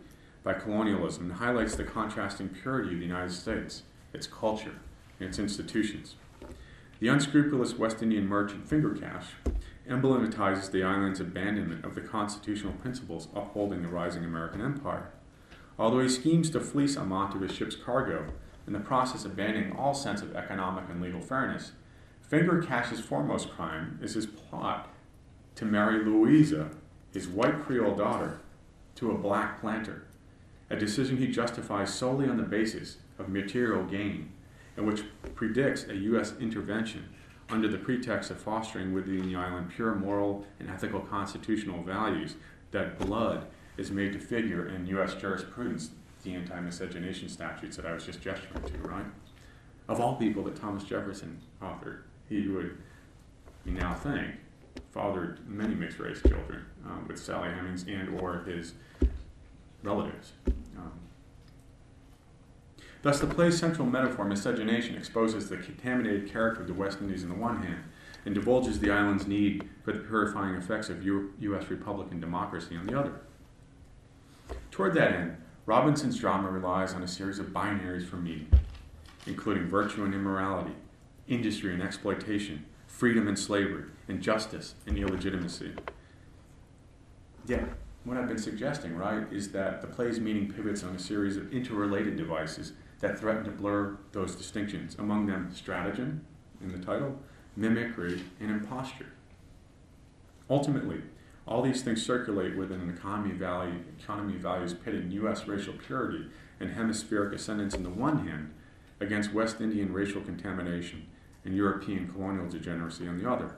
by 0.45 0.53
colonialism 0.53 1.23
and 1.23 1.33
highlights 1.33 1.75
the 1.75 1.83
contrasting 1.83 2.47
purity 2.47 2.93
of 2.93 2.99
the 2.99 3.05
United 3.05 3.33
States, 3.33 3.81
its 4.13 4.27
culture, 4.27 4.75
and 5.19 5.27
its 5.27 5.39
institutions. 5.39 6.15
The 6.99 7.07
unscrupulous 7.09 7.73
West 7.73 8.01
Indian 8.03 8.27
merchant 8.27 8.69
Fingercash 8.69 9.25
emblematizes 9.89 10.71
the 10.71 10.83
island's 10.83 11.19
abandonment 11.19 11.83
of 11.83 11.95
the 11.95 12.01
constitutional 12.01 12.73
principles 12.73 13.27
upholding 13.35 13.81
the 13.81 13.89
rising 13.89 14.23
American 14.23 14.61
empire. 14.61 15.09
Although 15.77 15.99
he 15.99 16.09
schemes 16.09 16.49
to 16.51 16.59
fleece 16.59 16.95
Amant 16.95 17.33
of 17.35 17.41
his 17.41 17.51
ship's 17.51 17.75
cargo, 17.75 18.27
in 18.67 18.73
the 18.73 18.79
process 18.79 19.25
of 19.25 19.33
abandoning 19.33 19.75
all 19.75 19.93
sense 19.93 20.21
of 20.21 20.35
economic 20.35 20.85
and 20.89 21.01
legal 21.01 21.21
fairness. 21.21 21.71
Fingercash's 22.31 22.99
foremost 22.99 23.51
crime 23.51 23.99
is 24.01 24.15
his 24.15 24.25
plot 24.25 24.89
to 25.55 25.65
marry 25.65 26.03
Louisa, 26.03 26.71
his 27.13 27.27
white 27.27 27.63
Creole 27.63 27.95
daughter 27.95 28.39
to 28.95 29.11
a 29.11 29.17
black 29.17 29.61
planter, 29.61 30.07
a 30.69 30.75
decision 30.75 31.17
he 31.17 31.27
justifies 31.27 31.93
solely 31.93 32.27
on 32.27 32.37
the 32.37 32.43
basis 32.43 32.97
of 33.19 33.29
material 33.29 33.83
gain, 33.83 34.31
and 34.77 34.85
which 34.87 35.03
predicts 35.35 35.85
a 35.87 35.95
U.S. 35.95 36.33
intervention 36.39 37.09
under 37.49 37.67
the 37.67 37.77
pretext 37.77 38.31
of 38.31 38.39
fostering 38.39 38.93
within 38.93 39.29
the 39.29 39.35
island 39.35 39.69
pure 39.69 39.93
moral 39.93 40.45
and 40.59 40.69
ethical 40.69 40.99
constitutional 40.99 41.83
values 41.83 42.35
that 42.71 42.97
blood 42.97 43.45
is 43.77 43.91
made 43.91 44.13
to 44.13 44.19
figure 44.19 44.67
in 44.67 44.87
U.S. 44.87 45.13
jurisprudence, 45.13 45.91
the 46.23 46.33
anti 46.33 46.59
miscegenation 46.59 47.29
statutes 47.29 47.77
that 47.77 47.85
I 47.85 47.93
was 47.93 48.05
just 48.05 48.21
gesturing 48.21 48.63
to, 48.63 48.77
right? 48.79 49.05
Of 49.87 49.99
all 49.99 50.15
people 50.15 50.43
that 50.43 50.55
Thomas 50.55 50.83
Jefferson 50.83 51.39
authored, 51.61 51.99
he 52.27 52.47
would, 52.47 52.77
we 53.65 53.71
now 53.71 53.93
think, 53.93 54.31
fathered 54.91 55.47
many 55.47 55.75
mixed 55.75 55.99
race 55.99 56.21
children 56.21 56.65
um, 56.85 57.05
with 57.07 57.19
Sally 57.19 57.49
Hemings 57.49 57.83
and 57.83 58.19
or 58.19 58.39
his 58.39 58.73
relatives. 59.85 60.33
Um, 60.77 60.91
thus, 63.01 63.19
the 63.19 63.27
play's 63.27 63.57
central 63.57 63.87
metaphor, 63.87 64.25
miscegenation, 64.25 64.95
exposes 64.95 65.49
the 65.49 65.57
contaminated 65.57 66.31
character 66.31 66.61
of 66.61 66.67
the 66.67 66.73
West 66.73 66.99
Indies 66.99 67.23
on 67.23 67.29
the 67.29 67.35
one 67.35 67.63
hand, 67.63 67.83
and 68.25 68.33
divulges 68.33 68.79
the 68.79 68.91
island's 68.91 69.27
need 69.27 69.69
for 69.83 69.91
the 69.93 69.99
purifying 69.99 70.55
effects 70.55 70.89
of 70.89 71.05
U- 71.05 71.33
U.S. 71.39 71.69
Republican 71.69 72.19
democracy 72.19 72.75
on 72.75 72.87
the 72.87 72.99
other. 72.99 73.21
Toward 74.71 74.93
that 74.95 75.13
end, 75.13 75.37
Robinson's 75.65 76.19
drama 76.19 76.49
relies 76.49 76.93
on 76.93 77.03
a 77.03 77.07
series 77.07 77.39
of 77.39 77.47
binaries 77.47 78.05
for 78.05 78.17
meaning, 78.17 78.49
including 79.25 79.67
virtue 79.67 80.03
and 80.03 80.13
immorality, 80.13 80.75
industry 81.27 81.73
and 81.73 81.81
exploitation, 81.81 82.65
freedom 82.87 83.27
and 83.27 83.37
slavery, 83.37 83.85
and 84.07 84.21
justice 84.21 84.75
and 84.85 84.97
illegitimacy. 84.97 85.73
Yeah, 87.47 87.65
what 88.05 88.17
I've 88.17 88.27
been 88.27 88.37
suggesting, 88.37 88.95
right, 88.95 89.25
is 89.31 89.51
that 89.51 89.81
the 89.81 89.87
play's 89.87 90.19
meaning 90.19 90.51
pivots 90.51 90.83
on 90.83 90.95
a 90.95 90.99
series 90.99 91.37
of 91.37 91.51
interrelated 91.51 92.15
devices 92.15 92.73
that 92.99 93.19
threaten 93.19 93.43
to 93.45 93.51
blur 93.51 93.97
those 94.11 94.35
distinctions, 94.35 94.95
among 94.97 95.25
them 95.25 95.51
stratagem 95.53 96.23
in 96.61 96.71
the 96.71 96.85
title, 96.85 97.19
mimicry, 97.55 98.21
and 98.39 98.51
imposture. 98.51 99.07
Ultimately, 100.49 101.01
all 101.47 101.63
these 101.63 101.81
things 101.81 102.05
circulate 102.05 102.55
within 102.55 102.79
an 102.79 102.89
economy, 102.89 103.33
value, 103.33 103.83
economy 103.99 104.37
values 104.37 104.73
pitting 104.73 105.11
U.S. 105.11 105.47
racial 105.47 105.73
purity 105.73 106.27
and 106.59 106.71
hemispheric 106.71 107.33
ascendance 107.33 107.73
on 107.73 107.83
the 107.83 107.89
one 107.89 108.27
hand 108.27 108.53
against 108.99 109.33
West 109.33 109.59
Indian 109.61 109.91
racial 109.91 110.21
contamination 110.21 111.07
and 111.43 111.55
European 111.55 112.07
colonial 112.07 112.47
degeneracy 112.47 113.07
on 113.07 113.17
the 113.17 113.29
other. 113.29 113.55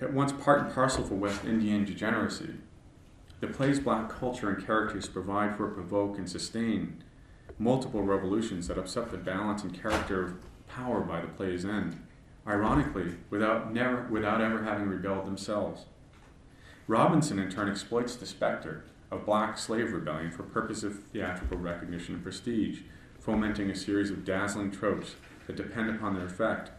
At 0.00 0.12
once 0.12 0.32
part 0.32 0.60
and 0.60 0.74
parcel 0.74 1.04
for 1.04 1.14
West 1.14 1.44
Indian 1.44 1.84
degeneracy, 1.84 2.54
the 3.40 3.46
play's 3.46 3.80
black 3.80 4.10
culture 4.10 4.50
and 4.50 4.64
characters 4.64 5.08
provide 5.08 5.56
for, 5.56 5.68
provoke, 5.68 6.18
and 6.18 6.28
sustain 6.28 7.02
multiple 7.58 8.02
revolutions 8.02 8.68
that 8.68 8.76
upset 8.76 9.10
the 9.10 9.16
balance 9.16 9.62
and 9.62 9.80
character 9.80 10.22
of 10.22 10.34
power 10.68 11.00
by 11.00 11.20
the 11.22 11.26
play's 11.28 11.64
end 11.64 11.98
ironically, 12.46 13.14
without, 13.30 13.72
never, 13.72 14.06
without 14.10 14.40
ever 14.40 14.62
having 14.62 14.88
rebelled 14.88 15.26
themselves. 15.26 15.86
Robinson, 16.86 17.38
in 17.38 17.50
turn, 17.50 17.68
exploits 17.68 18.14
the 18.16 18.26
specter 18.26 18.84
of 19.10 19.26
black 19.26 19.58
slave 19.58 19.92
rebellion 19.92 20.30
for 20.30 20.42
purpose 20.42 20.82
of 20.82 21.04
theatrical 21.04 21.58
recognition 21.58 22.14
and 22.14 22.22
prestige, 22.22 22.80
fomenting 23.18 23.70
a 23.70 23.74
series 23.74 24.10
of 24.10 24.24
dazzling 24.24 24.70
tropes 24.70 25.16
that 25.46 25.56
depend 25.56 25.90
upon 25.90 26.14
their 26.14 26.26
effect 26.26 26.70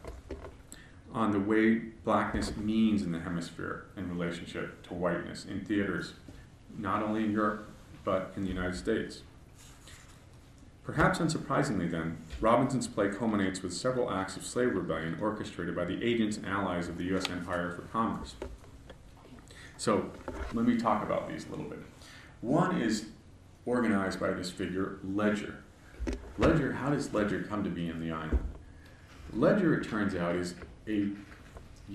on 1.17 1.31
the 1.31 1.39
way 1.39 1.75
blackness 2.05 2.55
means 2.55 3.01
in 3.01 3.11
the 3.11 3.19
hemisphere 3.19 3.85
in 3.97 4.07
relationship 4.07 4.83
to 4.83 4.93
whiteness 4.93 5.45
in 5.45 5.65
theaters, 5.65 6.13
not 6.77 7.01
only 7.01 7.23
in 7.23 7.31
Europe, 7.31 7.67
but 8.05 8.31
in 8.35 8.43
the 8.43 8.49
United 8.49 8.75
States. 8.75 9.23
Perhaps 10.83 11.19
unsurprisingly, 11.19 11.89
then, 11.89 12.17
Robinson's 12.39 12.87
play 12.87 13.09
culminates 13.09 13.61
with 13.61 13.73
several 13.73 14.11
acts 14.11 14.37
of 14.37 14.45
slave 14.45 14.73
rebellion 14.75 15.17
orchestrated 15.19 15.75
by 15.75 15.83
the 15.85 16.01
agents 16.01 16.37
and 16.37 16.45
allies 16.45 16.87
of 16.87 16.97
the 16.97 17.03
U.S. 17.05 17.29
Empire 17.29 17.71
for 17.71 17.81
Commerce. 17.91 18.35
So, 19.75 20.11
let 20.53 20.65
me 20.65 20.77
talk 20.77 21.03
about 21.03 21.27
these 21.27 21.47
a 21.47 21.49
little 21.49 21.65
bit. 21.65 21.79
One 22.41 22.79
is 22.79 23.07
organized 23.65 24.19
by 24.19 24.31
this 24.31 24.51
figure, 24.51 24.99
Ledger. 25.03 25.63
Ledger, 26.37 26.73
how 26.73 26.91
does 26.91 27.13
Ledger 27.13 27.41
come 27.41 27.63
to 27.63 27.69
be 27.69 27.89
in 27.89 27.99
the 27.99 28.11
island? 28.11 28.39
Ledger, 29.33 29.73
it 29.81 29.89
turns 29.89 30.15
out, 30.15 30.35
is 30.35 30.55
a 30.87 31.09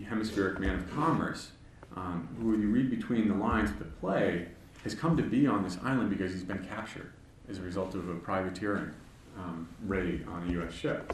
hemispheric 0.05 0.59
man 0.59 0.77
of 0.77 0.91
commerce 0.91 1.53
um, 1.97 2.29
who, 2.41 2.59
you 2.59 2.69
read 2.69 2.91
between 2.91 3.29
the 3.29 3.35
lines 3.35 3.71
of 3.71 3.79
the 3.79 3.85
play, 3.85 4.49
has 4.85 4.95
come 4.95 5.17
to 5.17 5.23
be 5.23 5.47
on 5.47 5.63
this 5.63 5.79
island 5.83 6.11
because 6.11 6.33
he's 6.33 6.43
been 6.43 6.65
captured 6.65 7.13
as 7.49 7.59
a 7.59 7.63
result 7.63 7.95
of 7.95 8.09
a 8.09 8.15
privateering 8.15 8.91
um, 9.39 9.69
raid 9.87 10.27
on 10.29 10.49
a 10.49 10.53
U.S. 10.53 10.73
ship. 10.73 11.13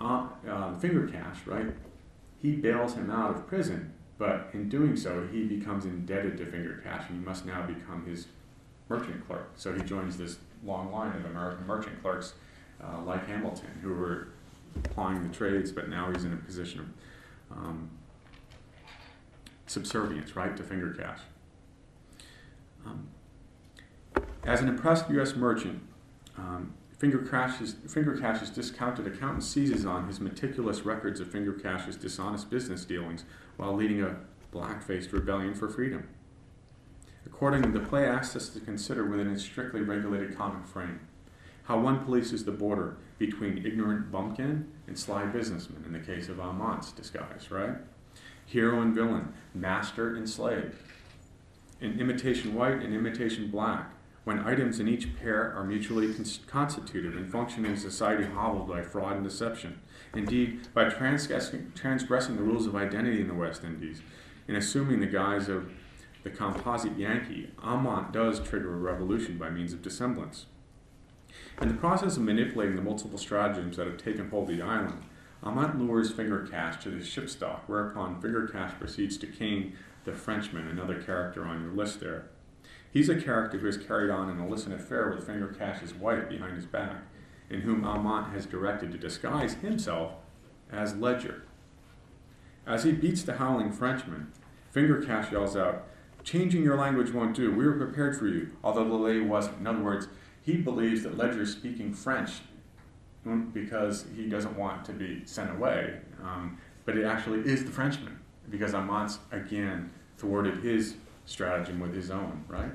Uh, 0.00 0.26
uh, 0.48 0.78
Finger 0.78 1.06
Cash, 1.06 1.38
right? 1.46 1.66
He 2.40 2.52
bails 2.52 2.94
him 2.94 3.10
out 3.10 3.34
of 3.34 3.46
prison, 3.46 3.92
but 4.18 4.48
in 4.52 4.68
doing 4.68 4.96
so, 4.96 5.28
he 5.30 5.44
becomes 5.44 5.84
indebted 5.84 6.38
to 6.38 6.46
Finger 6.46 6.80
Cash, 6.82 7.04
and 7.08 7.20
he 7.20 7.24
must 7.24 7.44
now 7.44 7.66
become 7.66 8.04
his 8.06 8.26
merchant 8.88 9.26
clerk. 9.26 9.50
So 9.56 9.74
he 9.74 9.82
joins 9.82 10.16
this 10.16 10.38
long 10.64 10.92
line 10.92 11.14
of 11.16 11.24
American 11.24 11.66
merchant 11.66 12.00
clerks 12.02 12.34
uh, 12.82 13.02
like 13.02 13.26
Hamilton, 13.26 13.78
who 13.82 13.94
were 13.94 14.28
plying 14.82 15.26
the 15.26 15.34
trades, 15.34 15.70
but 15.72 15.88
now 15.88 16.10
he's 16.12 16.24
in 16.24 16.32
a 16.32 16.36
position 16.36 16.94
of 17.50 17.56
um, 17.56 17.90
subservience, 19.66 20.36
right, 20.36 20.56
to 20.56 20.62
Finger 20.62 20.92
Cash. 20.92 21.20
Um, 22.86 23.08
as 24.44 24.60
an 24.60 24.68
impressed 24.68 25.10
U.S. 25.10 25.36
merchant, 25.36 25.82
um, 26.36 26.74
Finger, 26.98 27.24
Finger 27.88 28.16
Cash's 28.18 28.50
discounted 28.50 29.06
accountant 29.06 29.44
seizes 29.44 29.86
on 29.86 30.06
his 30.06 30.20
meticulous 30.20 30.82
records 30.82 31.20
of 31.20 31.30
Finger 31.30 31.52
Cash's 31.52 31.96
dishonest 31.96 32.50
business 32.50 32.84
dealings 32.84 33.24
while 33.56 33.74
leading 33.74 34.02
a 34.02 34.16
black-faced 34.50 35.12
rebellion 35.12 35.54
for 35.54 35.68
freedom. 35.68 36.08
Accordingly, 37.24 37.70
the 37.70 37.86
play 37.86 38.06
asks 38.06 38.36
us 38.36 38.48
to 38.50 38.60
consider 38.60 39.04
within 39.04 39.30
its 39.30 39.42
strictly 39.42 39.80
regulated 39.80 40.36
comic 40.36 40.66
frame 40.66 41.00
how 41.70 41.78
one 41.78 42.04
polices 42.04 42.44
the 42.44 42.50
border 42.50 42.96
between 43.16 43.64
ignorant 43.64 44.10
bumpkin 44.10 44.66
and 44.88 44.98
sly 44.98 45.24
businessman 45.26 45.84
in 45.86 45.92
the 45.92 46.00
case 46.00 46.28
of 46.28 46.40
Amont's 46.40 46.90
disguise, 46.90 47.48
right? 47.48 47.76
Hero 48.44 48.82
and 48.82 48.92
villain, 48.92 49.32
master 49.54 50.16
and 50.16 50.28
slave. 50.28 50.74
In 51.80 52.00
imitation 52.00 52.54
white 52.54 52.82
and 52.82 52.92
imitation 52.92 53.52
black, 53.52 53.88
when 54.24 54.40
items 54.40 54.80
in 54.80 54.88
each 54.88 55.16
pair 55.16 55.52
are 55.54 55.62
mutually 55.62 56.12
cons- 56.12 56.40
constitutive 56.48 57.16
and 57.16 57.30
function 57.30 57.64
in 57.64 57.76
society 57.76 58.24
hobbled 58.24 58.68
by 58.68 58.82
fraud 58.82 59.14
and 59.14 59.22
deception. 59.22 59.78
Indeed, 60.12 60.74
by 60.74 60.88
transgressing, 60.88 61.70
transgressing 61.76 62.34
the 62.34 62.42
rules 62.42 62.66
of 62.66 62.74
identity 62.74 63.20
in 63.20 63.28
the 63.28 63.34
West 63.34 63.62
Indies 63.62 64.02
and 64.48 64.56
assuming 64.56 64.98
the 64.98 65.06
guise 65.06 65.48
of 65.48 65.70
the 66.24 66.30
composite 66.30 66.98
Yankee, 66.98 67.52
Amont 67.62 68.12
does 68.12 68.40
trigger 68.40 68.74
a 68.74 68.76
revolution 68.76 69.38
by 69.38 69.50
means 69.50 69.72
of 69.72 69.82
dissemblance. 69.82 70.46
In 71.60 71.68
the 71.68 71.74
process 71.74 72.16
of 72.16 72.22
manipulating 72.22 72.76
the 72.76 72.82
multiple 72.82 73.18
stratagems 73.18 73.76
that 73.76 73.86
have 73.86 73.98
taken 73.98 74.30
hold 74.30 74.50
of 74.50 74.56
the 74.56 74.62
island, 74.62 75.02
Amont 75.42 75.78
lures 75.78 76.10
Finger 76.10 76.46
Cash 76.50 76.82
to 76.82 76.90
the 76.90 77.04
ship's 77.04 77.34
dock, 77.34 77.64
whereupon 77.66 78.20
Finger 78.20 78.46
Cash 78.46 78.78
proceeds 78.78 79.16
to 79.18 79.26
cane 79.26 79.74
the 80.04 80.12
Frenchman, 80.12 80.68
another 80.68 81.00
character 81.02 81.44
on 81.44 81.62
your 81.62 81.72
list 81.72 82.00
there. 82.00 82.26
He's 82.92 83.08
a 83.08 83.20
character 83.20 83.58
who 83.58 83.66
has 83.66 83.78
carried 83.78 84.10
on 84.10 84.28
an 84.28 84.40
illicit 84.40 84.72
affair 84.72 85.10
with 85.10 85.26
Finger 85.26 85.48
Cash's 85.48 85.94
wife 85.94 86.28
behind 86.28 86.56
his 86.56 86.66
back, 86.66 87.02
and 87.48 87.62
whom 87.62 87.84
Amont 87.84 88.32
has 88.32 88.46
directed 88.46 88.92
to 88.92 88.98
disguise 88.98 89.54
himself 89.54 90.12
as 90.70 90.96
Ledger. 90.96 91.42
As 92.66 92.84
he 92.84 92.92
beats 92.92 93.22
the 93.22 93.34
howling 93.34 93.72
Frenchman, 93.72 94.32
Finger 94.70 95.02
Cash 95.02 95.32
yells 95.32 95.56
out, 95.56 95.86
Changing 96.22 96.62
your 96.62 96.76
language 96.76 97.12
won't 97.12 97.34
do. 97.34 97.50
We 97.50 97.64
were 97.64 97.72
prepared 97.72 98.16
for 98.16 98.26
you, 98.26 98.50
although 98.62 98.84
the 98.84 98.94
lady 98.94 99.20
wasn't. 99.20 99.60
In 99.60 99.66
other 99.66 99.82
words, 99.82 100.08
he 100.42 100.56
believes 100.56 101.02
that 101.02 101.16
Ledger 101.16 101.42
is 101.42 101.52
speaking 101.52 101.92
French 101.92 102.40
because 103.52 104.06
he 104.16 104.28
doesn't 104.28 104.56
want 104.56 104.84
to 104.86 104.92
be 104.92 105.22
sent 105.26 105.50
away. 105.50 105.98
Um, 106.22 106.58
but 106.84 106.96
it 106.96 107.04
actually 107.04 107.40
is 107.40 107.64
the 107.64 107.70
Frenchman, 107.70 108.18
because 108.48 108.72
Amont's, 108.72 109.18
again, 109.30 109.90
thwarted 110.16 110.62
his 110.64 110.96
stratagem 111.26 111.78
with 111.78 111.94
his 111.94 112.10
own, 112.10 112.44
right? 112.48 112.72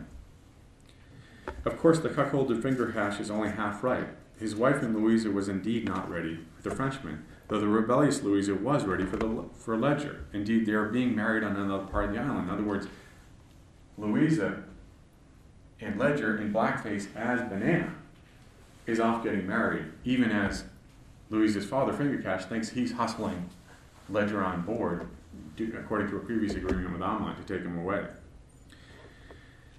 Of 1.65 1.77
course, 1.79 1.99
the 1.99 2.09
cuckolded 2.09 2.61
Fingercash 2.61 3.19
is 3.19 3.29
only 3.29 3.49
half 3.49 3.83
right. 3.83 4.07
His 4.39 4.55
wife 4.55 4.83
in 4.83 4.93
Louisa 4.93 5.31
was 5.31 5.47
indeed 5.47 5.85
not 5.85 6.09
ready 6.09 6.39
for 6.55 6.69
the 6.69 6.75
Frenchman, 6.75 7.25
though 7.47 7.59
the 7.59 7.67
rebellious 7.67 8.21
Louisa 8.21 8.53
was 8.53 8.83
ready 8.83 9.05
for, 9.05 9.17
the, 9.17 9.45
for 9.53 9.77
Ledger. 9.77 10.25
Indeed, 10.33 10.65
they 10.65 10.73
are 10.73 10.89
being 10.89 11.15
married 11.15 11.43
on 11.43 11.55
another 11.55 11.85
part 11.85 12.05
of 12.05 12.13
the 12.13 12.19
island. 12.19 12.49
In 12.49 12.53
other 12.53 12.63
words, 12.63 12.87
Louisa 13.97 14.63
and 15.81 15.99
Ledger 15.99 16.37
in 16.37 16.53
blackface 16.53 17.07
as 17.15 17.41
Banana 17.49 17.93
is 18.85 18.99
off 18.99 19.23
getting 19.23 19.47
married, 19.47 19.85
even 20.03 20.31
as 20.31 20.65
Louisa's 21.29 21.65
father, 21.65 21.91
Fingercash, 21.91 22.45
thinks 22.45 22.69
he's 22.69 22.93
hustling 22.93 23.49
Ledger 24.09 24.43
on 24.43 24.61
board 24.61 25.07
according 25.77 26.09
to 26.09 26.17
a 26.17 26.19
previous 26.19 26.53
agreement 26.53 26.91
with 26.91 27.01
Amant, 27.01 27.37
to 27.37 27.53
take 27.53 27.65
him 27.65 27.77
away. 27.77 28.05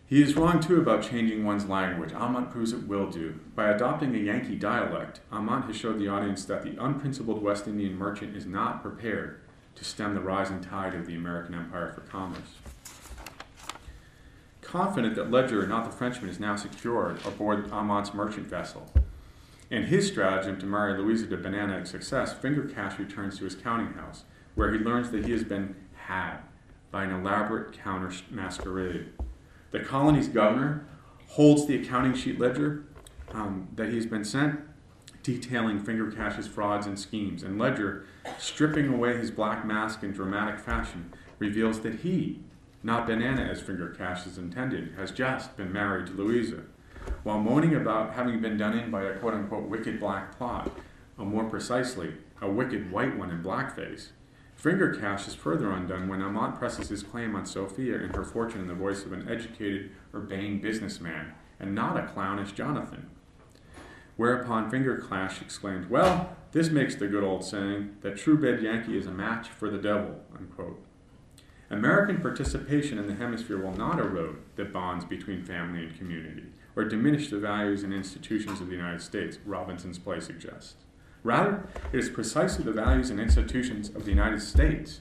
He 0.08 0.22
is 0.22 0.36
wrong 0.36 0.60
too 0.60 0.80
about 0.80 1.02
changing 1.02 1.44
one's 1.44 1.66
language. 1.66 2.12
Amant 2.12 2.50
proves 2.50 2.72
it 2.72 2.86
will 2.86 3.10
do. 3.10 3.40
By 3.54 3.70
adopting 3.70 4.14
a 4.14 4.18
Yankee 4.18 4.56
dialect, 4.56 5.20
Amant 5.32 5.66
has 5.66 5.76
showed 5.76 5.98
the 5.98 6.08
audience 6.08 6.44
that 6.44 6.62
the 6.62 6.82
unprincipled 6.82 7.42
West 7.42 7.66
Indian 7.66 7.96
merchant 7.96 8.36
is 8.36 8.46
not 8.46 8.82
prepared 8.82 9.40
to 9.74 9.84
stem 9.84 10.14
the 10.14 10.20
rising 10.20 10.60
tide 10.60 10.94
of 10.94 11.06
the 11.06 11.16
American 11.16 11.54
empire 11.54 11.92
for 11.92 12.02
commerce. 12.02 12.54
Confident 14.66 15.14
that 15.14 15.30
Ledger, 15.30 15.64
not 15.64 15.84
the 15.84 15.92
Frenchman, 15.92 16.28
is 16.28 16.40
now 16.40 16.56
secured 16.56 17.24
aboard 17.24 17.70
Amant's 17.70 18.12
merchant 18.12 18.48
vessel, 18.48 18.90
in 19.70 19.84
his 19.84 20.08
stratagem 20.08 20.58
to 20.58 20.66
marry 20.66 21.00
Louisa 21.00 21.26
de 21.26 21.36
Banana 21.36 21.86
success, 21.86 22.34
Fingercash 22.34 22.98
returns 22.98 23.38
to 23.38 23.44
his 23.44 23.54
counting 23.54 23.92
house, 23.94 24.24
where 24.56 24.72
he 24.72 24.80
learns 24.80 25.12
that 25.12 25.24
he 25.24 25.30
has 25.30 25.44
been 25.44 25.76
had 25.94 26.38
by 26.90 27.04
an 27.04 27.12
elaborate 27.12 27.74
counter 27.74 28.12
masquerade. 28.28 29.12
The 29.70 29.80
colony's 29.80 30.28
governor 30.28 30.84
holds 31.28 31.66
the 31.66 31.80
accounting 31.80 32.14
sheet 32.14 32.40
ledger 32.40 32.86
um, 33.32 33.68
that 33.76 33.90
he's 33.90 34.06
been 34.06 34.24
sent, 34.24 34.58
detailing 35.22 35.80
Fingercash's 35.80 36.48
frauds 36.48 36.88
and 36.88 36.98
schemes. 36.98 37.44
And 37.44 37.56
Ledger, 37.56 38.04
stripping 38.38 38.92
away 38.92 39.16
his 39.16 39.30
black 39.30 39.64
mask 39.64 40.02
in 40.02 40.12
dramatic 40.12 40.58
fashion, 40.58 41.12
reveals 41.38 41.80
that 41.80 42.00
he, 42.00 42.40
not 42.82 43.06
Banana 43.06 43.42
as 43.42 43.62
Fingercash 43.62 44.26
is 44.26 44.38
intended, 44.38 44.94
has 44.96 45.10
just 45.10 45.56
been 45.56 45.72
married 45.72 46.06
to 46.06 46.12
Louisa. 46.12 46.62
While 47.22 47.40
moaning 47.40 47.74
about 47.74 48.14
having 48.14 48.40
been 48.40 48.56
done 48.56 48.78
in 48.78 48.90
by 48.90 49.04
a 49.04 49.18
quote 49.18 49.34
unquote 49.34 49.68
wicked 49.68 50.00
black 50.00 50.36
plot, 50.36 50.70
or 51.18 51.24
more 51.24 51.44
precisely, 51.44 52.14
a 52.40 52.50
wicked 52.50 52.90
white 52.90 53.16
one 53.16 53.30
in 53.30 53.42
blackface, 53.42 54.08
Fingercash 54.60 55.28
is 55.28 55.34
further 55.34 55.70
undone 55.70 56.08
when 56.08 56.22
Amant 56.22 56.58
presses 56.58 56.88
his 56.88 57.02
claim 57.02 57.34
on 57.34 57.44
Sophia 57.44 57.96
and 57.96 58.14
her 58.16 58.24
fortune 58.24 58.62
in 58.62 58.68
the 58.68 58.74
voice 58.74 59.04
of 59.04 59.12
an 59.12 59.28
educated, 59.28 59.90
urbane 60.14 60.60
businessman, 60.60 61.32
and 61.60 61.74
not 61.74 61.96
a 61.96 62.06
clownish 62.06 62.52
Jonathan. 62.52 63.10
Whereupon 64.16 64.70
Finger 64.70 64.96
Fingercash 64.96 65.42
exclaimed, 65.42 65.90
Well, 65.90 66.34
this 66.52 66.70
makes 66.70 66.94
the 66.94 67.06
good 67.06 67.22
old 67.22 67.44
saying 67.44 67.96
that 68.00 68.16
true 68.16 68.38
bed 68.38 68.62
Yankee 68.62 68.96
is 68.96 69.06
a 69.06 69.10
match 69.10 69.48
for 69.48 69.68
the 69.68 69.78
devil. 69.78 70.22
Unquote. 70.34 70.85
American 71.68 72.20
participation 72.20 72.96
in 72.96 73.08
the 73.08 73.14
hemisphere 73.14 73.58
will 73.58 73.76
not 73.76 73.98
erode 73.98 74.38
the 74.54 74.64
bonds 74.64 75.04
between 75.04 75.44
family 75.44 75.84
and 75.84 75.98
community 75.98 76.44
or 76.76 76.84
diminish 76.84 77.28
the 77.28 77.38
values 77.38 77.82
and 77.82 77.92
institutions 77.92 78.60
of 78.60 78.68
the 78.68 78.76
United 78.76 79.00
States, 79.00 79.38
Robinson's 79.44 79.98
play 79.98 80.20
suggests. 80.20 80.74
Rather, 81.24 81.66
it 81.92 81.98
is 81.98 82.08
precisely 82.08 82.62
the 82.62 82.70
values 82.70 83.10
and 83.10 83.18
institutions 83.18 83.88
of 83.88 84.04
the 84.04 84.10
United 84.10 84.40
States 84.40 85.00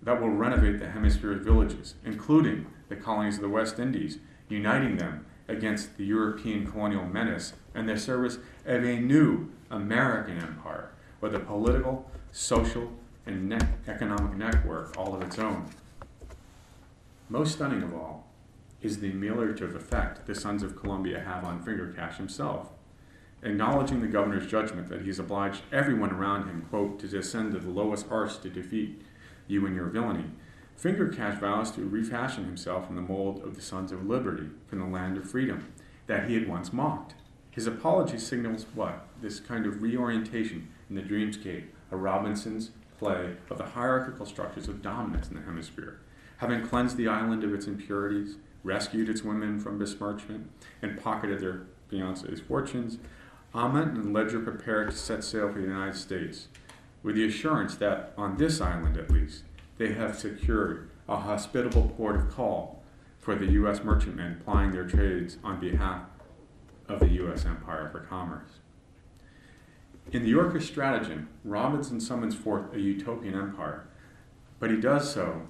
that 0.00 0.18
will 0.18 0.30
renovate 0.30 0.78
the 0.78 0.88
hemisphere's 0.88 1.44
villages, 1.44 1.94
including 2.04 2.66
the 2.88 2.96
colonies 2.96 3.34
of 3.34 3.42
the 3.42 3.48
West 3.48 3.78
Indies, 3.78 4.18
uniting 4.48 4.96
them 4.96 5.26
against 5.46 5.98
the 5.98 6.04
European 6.06 6.66
colonial 6.66 7.04
menace 7.04 7.52
and 7.74 7.86
the 7.86 7.98
service 7.98 8.38
of 8.64 8.84
a 8.84 8.98
new 8.98 9.50
American 9.70 10.38
empire 10.38 10.90
with 11.20 11.34
a 11.34 11.40
political, 11.40 12.10
social, 12.32 12.92
and 13.26 13.48
ne- 13.48 13.58
economic 13.86 14.36
network 14.36 14.96
all 14.96 15.14
of 15.14 15.22
its 15.22 15.38
own. 15.38 15.66
Most 17.28 17.52
stunning 17.52 17.82
of 17.82 17.94
all 17.94 18.26
is 18.80 19.00
the 19.00 19.12
ameliorative 19.12 19.74
effect 19.74 20.26
the 20.26 20.34
Sons 20.34 20.62
of 20.62 20.76
Columbia 20.76 21.20
have 21.20 21.44
on 21.44 21.62
Fingercash 21.62 22.16
himself 22.16 22.70
acknowledging 23.42 24.00
the 24.00 24.08
governor's 24.08 24.50
judgment 24.50 24.88
that 24.88 25.02
he's 25.02 25.18
obliged 25.18 25.62
everyone 25.72 26.10
around 26.10 26.48
him, 26.48 26.66
quote, 26.70 26.98
to 27.00 27.08
descend 27.08 27.52
to 27.52 27.58
the 27.58 27.70
lowest 27.70 28.06
arts 28.10 28.36
to 28.38 28.50
defeat 28.50 29.02
you 29.46 29.66
and 29.66 29.76
your 29.76 29.86
villainy. 29.86 30.24
Fingercash 30.80 31.38
vows 31.38 31.70
to 31.72 31.82
refashion 31.82 32.44
himself 32.44 32.88
in 32.88 32.96
the 32.96 33.02
mold 33.02 33.42
of 33.42 33.54
the 33.54 33.62
Sons 33.62 33.92
of 33.92 34.06
Liberty 34.06 34.48
from 34.66 34.78
the 34.78 34.86
land 34.86 35.16
of 35.16 35.28
freedom 35.28 35.72
that 36.06 36.28
he 36.28 36.34
had 36.34 36.48
once 36.48 36.72
mocked. 36.72 37.14
His 37.50 37.66
apology 37.66 38.18
signals 38.18 38.66
what? 38.74 39.06
This 39.20 39.40
kind 39.40 39.66
of 39.66 39.82
reorientation 39.82 40.68
in 40.88 40.94
the 40.94 41.02
dreamscape 41.02 41.66
of 41.90 42.00
Robinson's 42.00 42.70
play 42.98 43.36
of 43.50 43.58
the 43.58 43.64
hierarchical 43.64 44.26
structures 44.26 44.68
of 44.68 44.82
dominance 44.82 45.28
in 45.28 45.36
the 45.36 45.42
hemisphere. 45.42 46.00
Having 46.38 46.66
cleansed 46.66 46.96
the 46.96 47.08
island 47.08 47.44
of 47.44 47.52
its 47.52 47.66
impurities, 47.66 48.36
rescued 48.64 49.08
its 49.08 49.22
women 49.22 49.58
from 49.58 49.78
besmirchment, 49.78 50.50
and 50.82 51.00
pocketed 51.00 51.40
their 51.40 51.62
fiance's 51.88 52.40
fortunes, 52.40 52.98
Amant 53.54 53.96
and 53.96 54.12
Ledger 54.12 54.40
prepared 54.40 54.90
to 54.90 54.96
set 54.96 55.24
sail 55.24 55.48
for 55.48 55.60
the 55.60 55.66
United 55.66 55.96
States, 55.96 56.48
with 57.02 57.14
the 57.14 57.26
assurance 57.26 57.76
that, 57.76 58.12
on 58.16 58.36
this 58.36 58.60
island 58.60 58.96
at 58.96 59.10
least, 59.10 59.44
they 59.78 59.94
have 59.94 60.18
secured 60.18 60.90
a 61.08 61.16
hospitable 61.16 61.92
port 61.96 62.16
of 62.16 62.30
call 62.30 62.82
for 63.18 63.34
the 63.34 63.46
U.S. 63.52 63.82
merchantmen 63.82 64.40
plying 64.44 64.70
their 64.70 64.86
trades 64.86 65.38
on 65.42 65.58
behalf 65.58 66.02
of 66.88 67.00
the 67.00 67.08
U.S. 67.08 67.44
empire 67.44 67.88
for 67.90 68.00
commerce. 68.00 68.50
In 70.12 70.22
the 70.22 70.30
Yorker's 70.30 70.66
stratagem, 70.66 71.28
Robinson 71.44 72.00
summons 72.00 72.34
forth 72.34 72.72
a 72.74 72.80
utopian 72.80 73.34
empire, 73.34 73.86
but 74.58 74.70
he 74.70 74.76
does 74.76 75.12
so, 75.12 75.42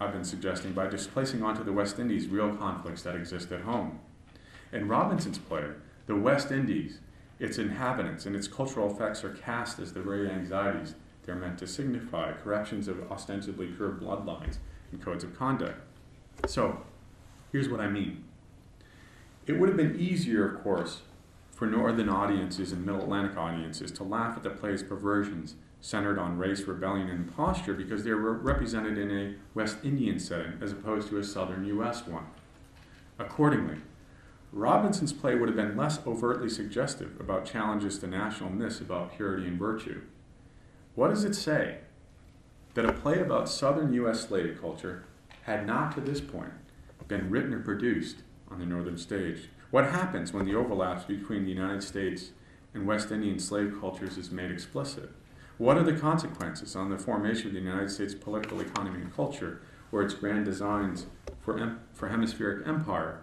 I've 0.00 0.12
been 0.12 0.24
suggesting, 0.24 0.72
by 0.72 0.88
displacing 0.88 1.42
onto 1.42 1.62
the 1.62 1.72
West 1.72 1.98
Indies 1.98 2.26
real 2.26 2.54
conflicts 2.56 3.02
that 3.02 3.14
exist 3.14 3.52
at 3.52 3.60
home. 3.60 4.00
In 4.72 4.88
Robinson's 4.88 5.38
play, 5.38 5.66
the 6.06 6.16
West 6.16 6.50
Indies 6.50 6.98
its 7.38 7.58
inhabitants 7.58 8.26
and 8.26 8.36
its 8.36 8.46
cultural 8.46 8.90
effects 8.90 9.24
are 9.24 9.30
cast 9.30 9.78
as 9.78 9.92
the 9.92 10.00
very 10.00 10.30
anxieties 10.30 10.94
they're 11.24 11.34
meant 11.34 11.58
to 11.58 11.66
signify 11.66 12.32
corruptions 12.32 12.86
of 12.86 13.10
ostensibly 13.10 13.66
pure 13.66 13.90
bloodlines 13.90 14.58
and 14.92 15.02
codes 15.02 15.24
of 15.24 15.36
conduct. 15.36 15.80
So, 16.46 16.82
here's 17.50 17.68
what 17.68 17.80
I 17.80 17.88
mean. 17.88 18.24
It 19.46 19.54
would 19.54 19.68
have 19.68 19.76
been 19.76 19.98
easier, 19.98 20.46
of 20.46 20.62
course, 20.62 21.02
for 21.54 21.66
northern 21.66 22.08
audiences 22.08 22.72
and 22.72 22.84
middle 22.84 23.02
Atlantic 23.02 23.36
audiences 23.36 23.90
to 23.92 24.04
laugh 24.04 24.36
at 24.36 24.42
the 24.42 24.50
play's 24.50 24.82
perversions 24.82 25.54
centered 25.80 26.18
on 26.18 26.38
race, 26.38 26.62
rebellion, 26.62 27.08
and 27.08 27.28
imposture 27.28 27.74
because 27.74 28.04
they 28.04 28.10
were 28.12 28.32
represented 28.32 28.96
in 28.96 29.10
a 29.10 29.34
West 29.54 29.76
Indian 29.84 30.18
setting 30.18 30.54
as 30.60 30.72
opposed 30.72 31.08
to 31.08 31.18
a 31.18 31.24
southern 31.24 31.64
U.S. 31.66 32.06
one. 32.06 32.26
Accordingly, 33.18 33.76
Robinson's 34.52 35.12
play 35.12 35.34
would 35.34 35.48
have 35.48 35.56
been 35.56 35.76
less 35.76 36.04
overtly 36.06 36.48
suggestive 36.48 37.20
about 37.20 37.44
challenges 37.44 37.98
to 37.98 38.06
national 38.06 38.50
myths 38.50 38.80
about 38.80 39.16
purity 39.16 39.46
and 39.46 39.58
virtue. 39.58 40.00
What 40.94 41.08
does 41.08 41.24
it 41.24 41.34
say? 41.34 41.78
That 42.74 42.86
a 42.86 42.92
play 42.92 43.20
about 43.20 43.48
Southern 43.48 43.92
U.S. 43.94 44.26
slave 44.26 44.58
culture 44.60 45.04
had 45.42 45.66
not 45.66 45.94
to 45.94 46.00
this 46.00 46.20
point 46.20 46.52
been 47.08 47.30
written 47.30 47.52
or 47.52 47.60
produced 47.60 48.18
on 48.50 48.58
the 48.58 48.66
Northern 48.66 48.96
stage. 48.96 49.48
What 49.74 49.86
happens 49.86 50.32
when 50.32 50.44
the 50.44 50.54
overlaps 50.54 51.02
between 51.02 51.42
the 51.42 51.50
United 51.50 51.82
States 51.82 52.30
and 52.74 52.86
West 52.86 53.10
Indian 53.10 53.40
slave 53.40 53.74
cultures 53.80 54.16
is 54.16 54.30
made 54.30 54.52
explicit? 54.52 55.10
What 55.58 55.76
are 55.76 55.82
the 55.82 55.98
consequences 55.98 56.76
on 56.76 56.90
the 56.90 56.96
formation 56.96 57.48
of 57.48 57.54
the 57.54 57.58
United 57.58 57.90
States 57.90 58.14
political 58.14 58.60
economy 58.60 59.00
and 59.00 59.12
culture, 59.12 59.62
or 59.90 60.04
its 60.04 60.14
grand 60.14 60.44
designs 60.44 61.06
for, 61.40 61.58
em- 61.58 61.80
for 61.92 62.08
hemispheric 62.08 62.64
empire, 62.68 63.22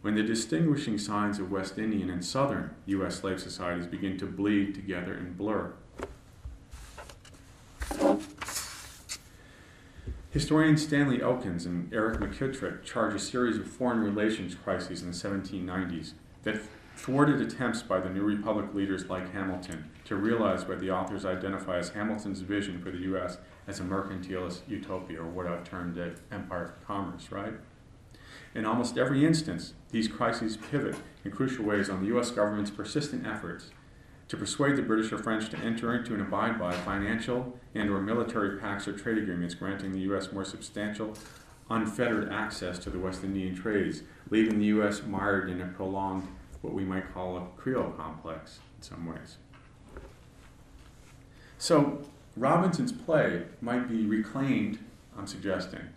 when 0.00 0.16
the 0.16 0.24
distinguishing 0.24 0.98
signs 0.98 1.38
of 1.38 1.52
West 1.52 1.78
Indian 1.78 2.10
and 2.10 2.24
Southern 2.24 2.74
U.S. 2.86 3.20
slave 3.20 3.40
societies 3.40 3.86
begin 3.86 4.18
to 4.18 4.26
bleed 4.26 4.74
together 4.74 5.12
and 5.12 5.38
blur. 5.38 5.74
Historians 10.30 10.82
Stanley 10.82 11.22
Elkins 11.22 11.64
and 11.64 11.90
Eric 11.90 12.20
McKittrick 12.20 12.84
charge 12.84 13.14
a 13.14 13.18
series 13.18 13.56
of 13.56 13.66
foreign 13.66 14.00
relations 14.00 14.54
crises 14.54 15.00
in 15.00 15.10
the 15.10 15.16
1790s 15.16 16.12
that 16.42 16.60
thwarted 16.96 17.40
attempts 17.40 17.80
by 17.80 17.98
the 17.98 18.10
New 18.10 18.22
Republic 18.22 18.74
leaders 18.74 19.08
like 19.08 19.32
Hamilton 19.32 19.90
to 20.04 20.16
realize 20.16 20.66
what 20.66 20.80
the 20.80 20.90
authors 20.90 21.24
identify 21.24 21.78
as 21.78 21.90
Hamilton's 21.90 22.40
vision 22.40 22.78
for 22.82 22.90
the 22.90 22.98
U.S. 22.98 23.38
as 23.66 23.80
a 23.80 23.82
mercantilist 23.82 24.60
utopia, 24.68 25.22
or 25.22 25.28
what 25.28 25.46
I've 25.46 25.64
termed 25.64 25.96
it 25.96 26.18
empire 26.30 26.64
of 26.64 26.86
commerce, 26.86 27.32
right? 27.32 27.54
In 28.54 28.66
almost 28.66 28.98
every 28.98 29.24
instance, 29.24 29.72
these 29.92 30.08
crises 30.08 30.58
pivot 30.58 30.96
in 31.24 31.30
crucial 31.30 31.64
ways 31.64 31.88
on 31.88 32.00
the 32.00 32.08
U.S. 32.08 32.30
government's 32.30 32.70
persistent 32.70 33.26
efforts 33.26 33.70
to 34.28 34.36
persuade 34.36 34.76
the 34.76 34.82
British 34.82 35.10
or 35.10 35.18
French 35.18 35.48
to 35.50 35.58
enter 35.58 35.94
into 35.94 36.12
and 36.12 36.22
abide 36.22 36.58
by 36.58 36.72
financial 36.72 37.58
and 37.74 37.90
or 37.90 38.00
military 38.00 38.58
pacts 38.58 38.86
or 38.86 38.92
trade 38.92 39.18
agreements 39.18 39.54
granting 39.54 39.92
the 39.92 40.00
U.S. 40.00 40.32
more 40.32 40.44
substantial, 40.44 41.14
unfettered 41.70 42.30
access 42.30 42.78
to 42.80 42.90
the 42.90 42.98
West 42.98 43.24
Indian 43.24 43.54
trades, 43.54 44.02
leaving 44.30 44.58
the 44.58 44.66
U.S. 44.66 45.02
mired 45.02 45.48
in 45.48 45.60
a 45.62 45.66
prolonged, 45.66 46.28
what 46.60 46.74
we 46.74 46.84
might 46.84 47.12
call 47.12 47.38
a 47.38 47.46
Creole 47.56 47.90
complex 47.90 48.60
in 48.76 48.82
some 48.82 49.06
ways. 49.06 49.38
So, 51.56 52.02
Robinson's 52.36 52.92
play 52.92 53.44
might 53.60 53.88
be 53.88 54.04
reclaimed, 54.06 54.78
I'm 55.16 55.26
suggesting, 55.26 55.88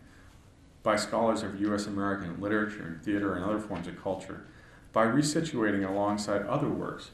by 0.83 0.95
scholars 0.95 1.43
of 1.43 1.59
U.S. 1.61 1.85
American 1.85 2.39
literature 2.39 2.83
and 2.83 3.03
theater 3.03 3.35
and 3.35 3.43
other 3.43 3.59
forms 3.59 3.87
of 3.87 4.01
culture 4.01 4.45
by 4.93 5.05
resituating 5.05 5.87
alongside 5.87 6.41
other 6.43 6.67
works 6.67 7.11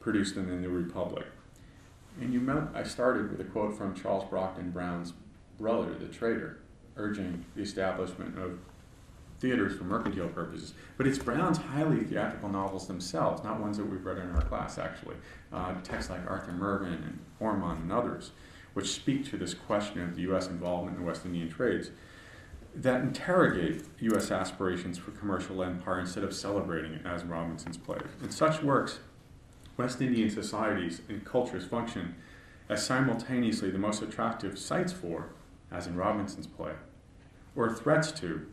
produced 0.00 0.36
in 0.36 0.48
the 0.48 0.54
New 0.54 0.70
Republic. 0.70 1.26
And 2.20 2.32
you 2.32 2.40
met, 2.40 2.64
I 2.74 2.82
started 2.82 3.30
with 3.30 3.40
a 3.40 3.44
quote 3.44 3.76
from 3.76 3.94
Charles 3.94 4.24
Brockden 4.24 4.72
Brown's 4.72 5.12
brother, 5.58 5.94
the 5.94 6.06
traitor, 6.06 6.58
urging 6.96 7.44
the 7.54 7.62
establishment 7.62 8.38
of 8.38 8.58
theaters 9.38 9.76
for 9.76 9.84
mercantile 9.84 10.28
purposes. 10.28 10.74
But 10.96 11.06
it's 11.06 11.18
Brown's 11.18 11.58
highly 11.58 12.04
theatrical 12.04 12.50
novels 12.50 12.86
themselves, 12.86 13.42
not 13.42 13.60
ones 13.60 13.78
that 13.78 13.84
we've 13.84 14.04
read 14.04 14.18
in 14.18 14.30
our 14.30 14.42
class 14.42 14.78
actually. 14.78 15.16
Uh, 15.52 15.74
texts 15.82 16.10
like 16.10 16.28
Arthur 16.28 16.52
Mervyn 16.52 16.92
and 16.92 17.18
Ormond 17.38 17.82
and 17.82 17.92
others, 17.92 18.32
which 18.74 18.92
speak 18.92 19.28
to 19.30 19.38
this 19.38 19.54
question 19.54 20.02
of 20.02 20.14
the 20.14 20.22
U.S. 20.22 20.48
involvement 20.48 20.96
in 20.96 21.02
the 21.02 21.08
West 21.08 21.24
Indian 21.24 21.48
trades, 21.48 21.90
that 22.74 23.00
interrogate 23.00 23.84
U.S. 24.00 24.30
aspirations 24.30 24.98
for 24.98 25.10
commercial 25.12 25.62
empire 25.62 26.00
instead 26.00 26.22
of 26.22 26.34
celebrating 26.34 26.92
it 26.92 27.04
as 27.04 27.24
Robinson's 27.24 27.78
plays. 27.78 28.02
In 28.22 28.30
such 28.30 28.62
works, 28.62 29.00
West 29.80 30.02
Indian 30.02 30.28
societies 30.28 31.00
and 31.08 31.24
cultures 31.24 31.64
function 31.64 32.14
as 32.68 32.84
simultaneously 32.84 33.70
the 33.70 33.78
most 33.78 34.02
attractive 34.02 34.58
sites 34.58 34.92
for, 34.92 35.30
as 35.72 35.86
in 35.86 35.96
Robinson's 35.96 36.46
play, 36.46 36.72
or 37.56 37.72
threats 37.72 38.12
to, 38.12 38.46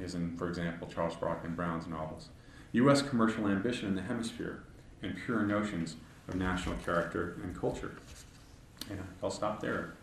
as 0.00 0.14
in, 0.14 0.36
for 0.36 0.48
example, 0.48 0.86
Charles 0.86 1.16
Brockden 1.16 1.56
Brown's 1.56 1.88
novels, 1.88 2.28
U.S. 2.70 3.02
commercial 3.02 3.48
ambition 3.48 3.88
in 3.88 3.96
the 3.96 4.02
hemisphere, 4.02 4.62
and 5.02 5.16
pure 5.16 5.42
notions 5.42 5.96
of 6.28 6.36
national 6.36 6.76
character 6.76 7.40
and 7.42 7.60
culture. 7.60 7.96
And 8.88 9.00
I'll 9.20 9.32
stop 9.32 9.60
there, 9.60 9.94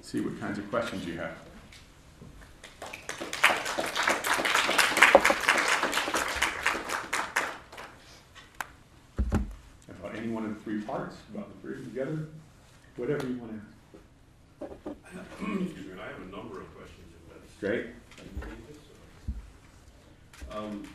see 0.00 0.20
what 0.20 0.40
kinds 0.40 0.58
of 0.58 0.68
questions 0.68 1.06
you 1.06 1.16
have. 1.16 1.36
About 9.88 10.13
any 10.24 10.32
one 10.32 10.44
of 10.46 10.54
the 10.56 10.60
three 10.64 10.80
parts, 10.80 11.16
about 11.34 11.52
the 11.52 11.60
three 11.60 11.84
together, 11.84 12.28
whatever 12.96 13.26
you 13.28 13.36
want 13.36 13.52
to 13.52 13.60
ask. 13.60 14.72
Excuse 15.36 15.86
me, 15.86 16.00
I 16.00 16.08
have 16.08 16.22
a 16.24 16.30
number 16.32 16.60
of 16.64 16.68
questions 16.74 17.12
if 17.12 17.28
that's. 17.28 17.52
Great. 17.60 17.92
Can 18.16 18.24
you 18.32 18.40
read 18.40 18.62
this, 18.72 18.80
or- 18.88 20.56
Um, 20.56 20.88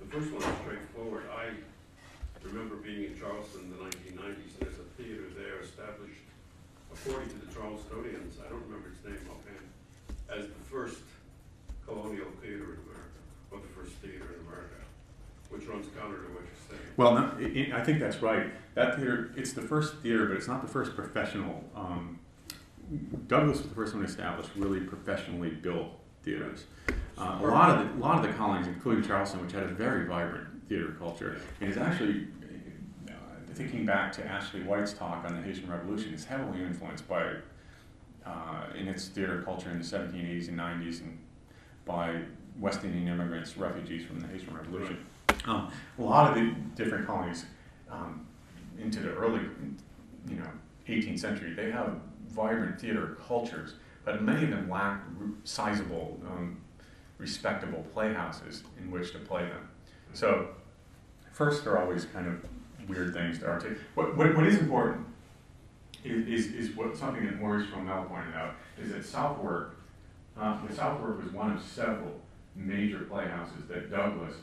the 0.00 0.06
first 0.12 0.28
one 0.32 0.42
is 0.44 0.58
straightforward. 0.60 1.24
I 1.32 1.56
remember 2.44 2.76
being 2.76 3.04
in 3.08 3.18
Charleston 3.18 3.64
in 3.64 3.70
the 3.72 3.80
nineteen 3.82 4.16
nineties, 4.20 4.52
and 4.60 4.68
there's 4.68 4.78
a 4.78 4.88
theater 5.00 5.32
there 5.32 5.60
established 5.64 6.20
according 6.92 7.28
to 7.30 7.38
the 7.40 7.48
Charlestonians, 7.52 8.36
I 8.44 8.48
don't 8.52 8.64
remember 8.68 8.88
its 8.92 9.04
name 9.04 9.20
offhand, 9.32 9.64
as 10.28 10.44
the 10.48 10.62
first 10.68 11.00
colonial 11.86 12.28
theater 12.40 12.76
in 12.76 12.80
America, 12.84 13.20
or 13.52 13.60
the 13.60 13.72
first 13.76 13.92
theater 14.04 14.24
in 14.36 14.40
America, 14.48 14.80
which 15.50 15.66
runs 15.66 15.86
counter 15.98 16.16
to 16.16 16.32
what 16.32 16.42
you're 16.42 16.68
saying. 16.68 16.92
Well, 16.96 17.14
no, 17.14 17.32
i 17.38 17.76
i 17.76 17.80
I 17.80 17.84
think 17.84 18.00
that's 18.00 18.22
right. 18.22 18.52
That 18.74 18.96
theater, 18.96 19.32
it's 19.36 19.52
the 19.52 19.62
first 19.62 19.96
theater, 19.98 20.26
but 20.26 20.36
it's 20.36 20.48
not 20.48 20.62
the 20.62 20.68
first 20.68 20.94
professional. 20.94 21.64
Um, 21.74 22.18
Douglass 23.26 23.58
was 23.58 23.68
the 23.68 23.74
first 23.74 23.94
one 23.94 24.02
to 24.02 24.08
establish 24.08 24.46
really 24.56 24.80
professionally 24.80 25.50
built 25.50 25.88
theaters. 26.22 26.64
Uh, 27.18 27.38
a 27.40 27.46
lot 27.46 27.70
of 27.70 27.78
the, 27.78 27.94
a 27.94 28.00
lot 28.00 28.16
of 28.16 28.22
the 28.22 28.36
colonies, 28.36 28.66
including 28.66 29.04
Charleston, 29.04 29.42
which 29.42 29.52
had 29.52 29.64
a 29.64 29.68
very 29.68 30.06
vibrant 30.06 30.46
theater 30.68 30.94
culture, 30.98 31.40
and 31.60 31.70
is 31.70 31.76
actually 31.76 32.28
uh, 33.08 33.12
thinking 33.54 33.84
back 33.84 34.12
to 34.12 34.22
Ashli 34.22 34.64
White's 34.64 34.92
talk 34.92 35.24
on 35.24 35.34
the 35.34 35.42
Haitian 35.42 35.70
Revolution, 35.70 36.14
is 36.14 36.24
heavily 36.24 36.62
influenced 36.62 37.08
by 37.08 37.34
uh, 38.24 38.66
in 38.76 38.88
its 38.88 39.08
theater 39.08 39.42
culture 39.42 39.70
in 39.70 39.78
the 39.78 39.84
1780s 39.84 40.48
and 40.48 40.58
90s, 40.58 41.00
and 41.00 41.18
by 41.84 42.20
West 42.58 42.84
Indian 42.84 43.08
immigrants, 43.08 43.56
refugees 43.56 44.06
from 44.06 44.20
the 44.20 44.28
Haitian 44.28 44.54
Revolution. 44.54 45.04
Um, 45.48 45.72
a 45.98 46.02
lot 46.02 46.30
of 46.30 46.34
the 46.36 46.54
different 46.76 47.06
colonies 47.06 47.46
um, 47.90 48.26
into 48.78 49.00
the 49.00 49.12
early, 49.14 49.40
you 50.28 50.36
know, 50.36 50.48
18th 50.88 51.18
century, 51.18 51.54
they 51.54 51.70
have 51.70 51.96
vibrant 52.28 52.80
theater 52.80 53.16
cultures, 53.26 53.74
but 54.04 54.22
many 54.22 54.44
of 54.44 54.50
them 54.50 54.68
lack 54.68 55.02
sizable, 55.44 56.18
um, 56.26 56.60
respectable 57.18 57.84
playhouses 57.92 58.62
in 58.78 58.90
which 58.90 59.12
to 59.12 59.18
play 59.18 59.42
them. 59.42 59.68
So, 60.12 60.48
first, 61.32 61.64
they're 61.64 61.78
always 61.78 62.04
kind 62.06 62.26
of 62.26 62.88
weird 62.88 63.12
things 63.14 63.38
to 63.40 63.46
articulate. 63.46 63.80
What, 63.94 64.16
what, 64.16 64.34
what 64.36 64.46
is 64.46 64.58
important 64.58 65.06
is, 66.04 66.46
is, 66.46 66.52
is 66.52 66.76
what 66.76 66.96
something 66.96 67.24
that 67.24 67.40
Maurice 67.40 67.66
Fromel 67.68 68.08
pointed 68.08 68.34
out 68.34 68.54
is 68.80 68.92
that 68.92 69.04
Southwark, 69.04 69.76
uh, 70.38 70.58
Southwark 70.74 71.22
was 71.22 71.32
one 71.32 71.52
of 71.52 71.62
several 71.62 72.20
major 72.54 73.00
playhouses 73.00 73.64
that 73.68 73.90
Douglass, 73.90 74.34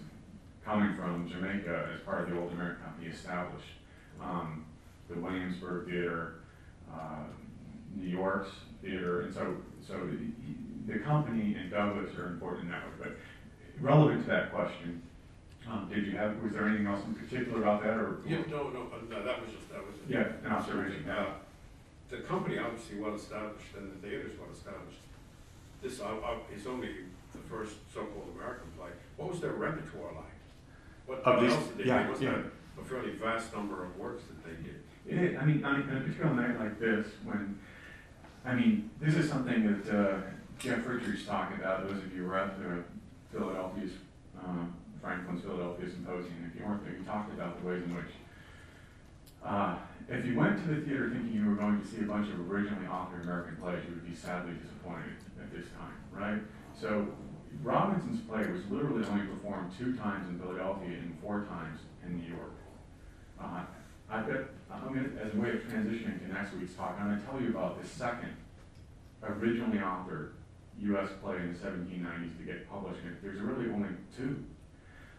coming 0.66 0.96
from 0.96 1.30
Jamaica 1.30 1.92
as 1.94 2.02
part 2.02 2.24
of 2.24 2.30
the 2.30 2.40
Old 2.42 2.52
American 2.54 2.84
Company, 2.84 3.08
established. 3.08 3.68
Um, 4.22 4.66
the 5.10 5.20
Williamsburg 5.20 5.88
Theater, 5.88 6.36
uh, 6.92 7.26
New 7.96 8.08
York's 8.10 8.50
theater, 8.82 9.22
and 9.22 9.34
so 9.34 9.56
so 9.88 9.94
the, 9.94 10.94
the 10.94 11.00
company 11.00 11.56
and 11.60 11.70
Douglass 11.70 12.18
are 12.18 12.28
important 12.28 12.66
in 12.66 12.72
that 12.72 12.84
way. 12.86 12.92
But 13.00 13.12
relevant 13.80 14.24
to 14.24 14.30
that 14.32 14.52
question, 14.52 15.02
um, 15.70 15.90
did 15.94 16.06
you 16.08 16.18
have 16.18 16.42
was 16.42 16.54
there 16.54 16.68
anything 16.68 16.88
else 16.88 17.06
in 17.06 17.14
particular 17.14 17.62
about 17.62 17.84
that, 17.84 17.94
or 17.98 18.18
Yeah, 18.26 18.42
no, 18.50 18.70
no, 18.70 18.88
uh, 18.92 18.98
no, 19.10 19.24
that 19.24 19.42
was 19.42 19.52
just, 19.52 19.70
that 19.70 19.86
was. 19.86 19.94
yeah, 20.10 20.28
an 20.44 20.52
observation? 20.52 21.08
Uh, 21.10 21.36
The 22.10 22.18
company 22.18 22.58
obviously 22.58 22.98
well 23.00 23.16
established 23.16 23.76
and 23.78 23.92
the 23.92 24.08
theater's 24.08 24.38
well 24.40 24.50
established. 24.52 25.02
This 25.82 26.00
uh, 26.02 26.06
uh, 26.06 26.38
is 26.56 26.66
only 26.66 26.90
the 27.34 27.40
first 27.50 27.76
so-called 27.94 28.30
American 28.36 28.70
play. 28.78 28.90
What 29.18 29.32
was 29.32 29.40
their 29.42 29.54
repertoire 29.54 30.14
like? 30.16 30.35
What 31.06 31.20
Of 31.24 31.42
these- 31.42 31.54
else 31.54 31.68
did 31.68 31.78
they 31.80 31.84
yeah, 31.86 32.04
do? 32.04 32.12
Was 32.12 32.22
yeah. 32.22 32.30
there 32.32 32.44
a 32.82 32.86
fairly 32.86 33.12
vast 33.12 33.54
number 33.54 33.84
of 33.84 33.96
works 33.98 34.24
that 34.26 34.44
they 34.44 34.64
did? 34.64 34.82
It 35.08 35.38
I 35.40 35.46
mean, 35.46 35.64
on 35.64 35.82
a 35.82 35.84
particular 35.84 36.34
night 36.34 36.60
like 36.60 36.80
this, 36.80 37.08
when, 37.24 37.60
I 38.44 38.56
mean, 38.56 38.90
this 39.00 39.14
is 39.16 39.30
something 39.30 39.64
that 39.84 39.96
uh, 39.96 40.22
Jeff 40.58 40.86
Richards 40.88 41.26
talked 41.26 41.58
about, 41.60 41.88
those 41.88 41.98
of 42.00 42.12
you 42.12 42.24
who 42.24 42.30
were 42.30 42.38
at 42.40 42.58
the 42.58 42.84
Philadelphia's, 43.32 43.92
uh, 44.40 44.66
Franklin's 45.02 45.44
Philadelphia 45.44 45.88
Symposium, 45.90 46.52
if 46.52 46.60
you 46.60 46.66
weren't 46.66 46.84
there, 46.84 46.96
he 46.98 47.04
talked 47.06 47.32
about 47.34 47.62
the 47.62 47.68
ways 47.68 47.84
in 47.84 47.96
which, 47.96 48.12
uh, 49.46 49.78
if 50.10 50.26
you 50.26 50.36
went 50.36 50.58
to 50.66 50.74
the 50.74 50.82
theater 50.82 51.10
thinking 51.12 51.34
you 51.34 51.46
were 51.48 51.56
going 51.56 51.80
to 51.80 51.88
see 51.88 52.00
a 52.00 52.04
bunch 52.04 52.28
of 52.30 52.52
originally 52.52 52.86
authored 52.88 53.22
American 53.24 53.58
plays, 53.58 53.84
you 53.88 53.94
would 53.94 54.08
be 54.08 54.16
sadly 54.16 54.54
disappointed 54.62 55.14
at 55.40 55.52
this 55.54 55.66
time, 55.78 55.94
right? 56.12 56.42
So 56.80 57.08
Robinson's 57.64 58.22
play 58.22 58.46
was 58.52 58.62
literally 58.70 59.06
only 59.06 59.26
performed 59.26 59.72
two 59.78 59.96
times 59.96 60.30
in 60.30 60.40
Philadelphia 60.40 60.98
and 60.98 61.18
four 61.22 61.46
times 61.50 61.80
in 62.06 62.18
New 62.18 62.28
York. 62.28 62.54
Uh, 63.40 63.62
I 64.10 64.22
bet, 64.22 64.50
I'm 64.72 64.94
gonna, 64.94 65.10
as 65.22 65.34
a 65.34 65.38
way 65.38 65.50
of 65.50 65.64
transitioning 65.68 66.20
to 66.20 66.34
next 66.34 66.54
week's 66.54 66.74
talk, 66.74 66.96
I'm 67.00 67.10
gonna 67.10 67.22
tell 67.30 67.42
you 67.42 67.50
about 67.50 67.82
the 67.82 67.88
second 67.88 68.36
originally 69.24 69.80
authored 69.80 70.32
US 70.82 71.10
play 71.24 71.38
in 71.38 71.54
the 71.54 71.60
seventeen 71.60 72.04
nineties 72.04 72.38
to 72.38 72.44
get 72.44 72.70
published, 72.70 73.00
and 73.04 73.18
there's 73.24 73.40
really 73.42 73.72
only 73.72 73.90
two. 74.16 74.44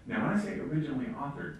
Now, 0.06 0.26
when 0.26 0.38
I 0.38 0.40
say 0.40 0.58
originally 0.60 1.06
authored, 1.06 1.56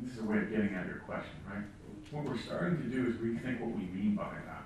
this 0.00 0.14
is 0.14 0.20
a 0.20 0.24
way 0.24 0.38
of 0.38 0.50
getting 0.50 0.74
at 0.74 0.86
your 0.86 1.02
question, 1.06 1.36
right? 1.46 1.64
What 2.10 2.24
we're 2.24 2.38
starting 2.38 2.78
to 2.78 2.84
do 2.84 3.08
is 3.08 3.16
rethink 3.16 3.60
what 3.60 3.76
we 3.76 3.84
mean 3.84 4.14
by 4.14 4.28
that. 4.46 4.61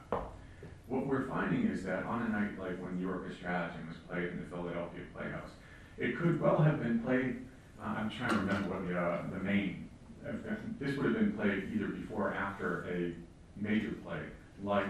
What 0.88 1.06
we're 1.06 1.26
finding 1.26 1.68
is 1.68 1.82
that 1.84 2.04
on 2.04 2.22
a 2.22 2.28
night 2.28 2.58
like 2.58 2.80
when 2.82 3.00
Yorker's 3.00 3.36
Stratagem 3.36 3.88
was 3.88 3.96
played 4.08 4.28
in 4.28 4.40
the 4.40 4.56
Philadelphia 4.56 5.00
Playhouse, 5.14 5.50
it 5.98 6.16
could 6.18 6.40
well 6.40 6.58
have 6.58 6.80
been 6.80 7.00
played, 7.00 7.38
uh, 7.82 7.86
I'm 7.98 8.10
trying 8.10 8.30
to 8.30 8.36
remember 8.36 8.70
what 8.70 8.86
the, 8.86 8.98
uh, 8.98 9.22
the 9.32 9.40
main, 9.42 9.88
uh, 10.26 10.32
this 10.78 10.96
would 10.96 11.06
have 11.06 11.14
been 11.14 11.32
played 11.32 11.70
either 11.74 11.88
before 11.88 12.30
or 12.30 12.34
after 12.34 12.86
a 12.88 13.12
major 13.60 13.92
play, 14.04 14.20
like 14.62 14.86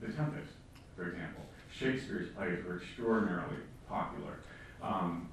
The 0.00 0.12
Tempest, 0.12 0.52
for 0.96 1.08
example. 1.08 1.42
Shakespeare's 1.76 2.28
plays 2.36 2.64
were 2.64 2.76
extraordinarily 2.76 3.56
popular. 3.88 4.38
Um, 4.82 5.28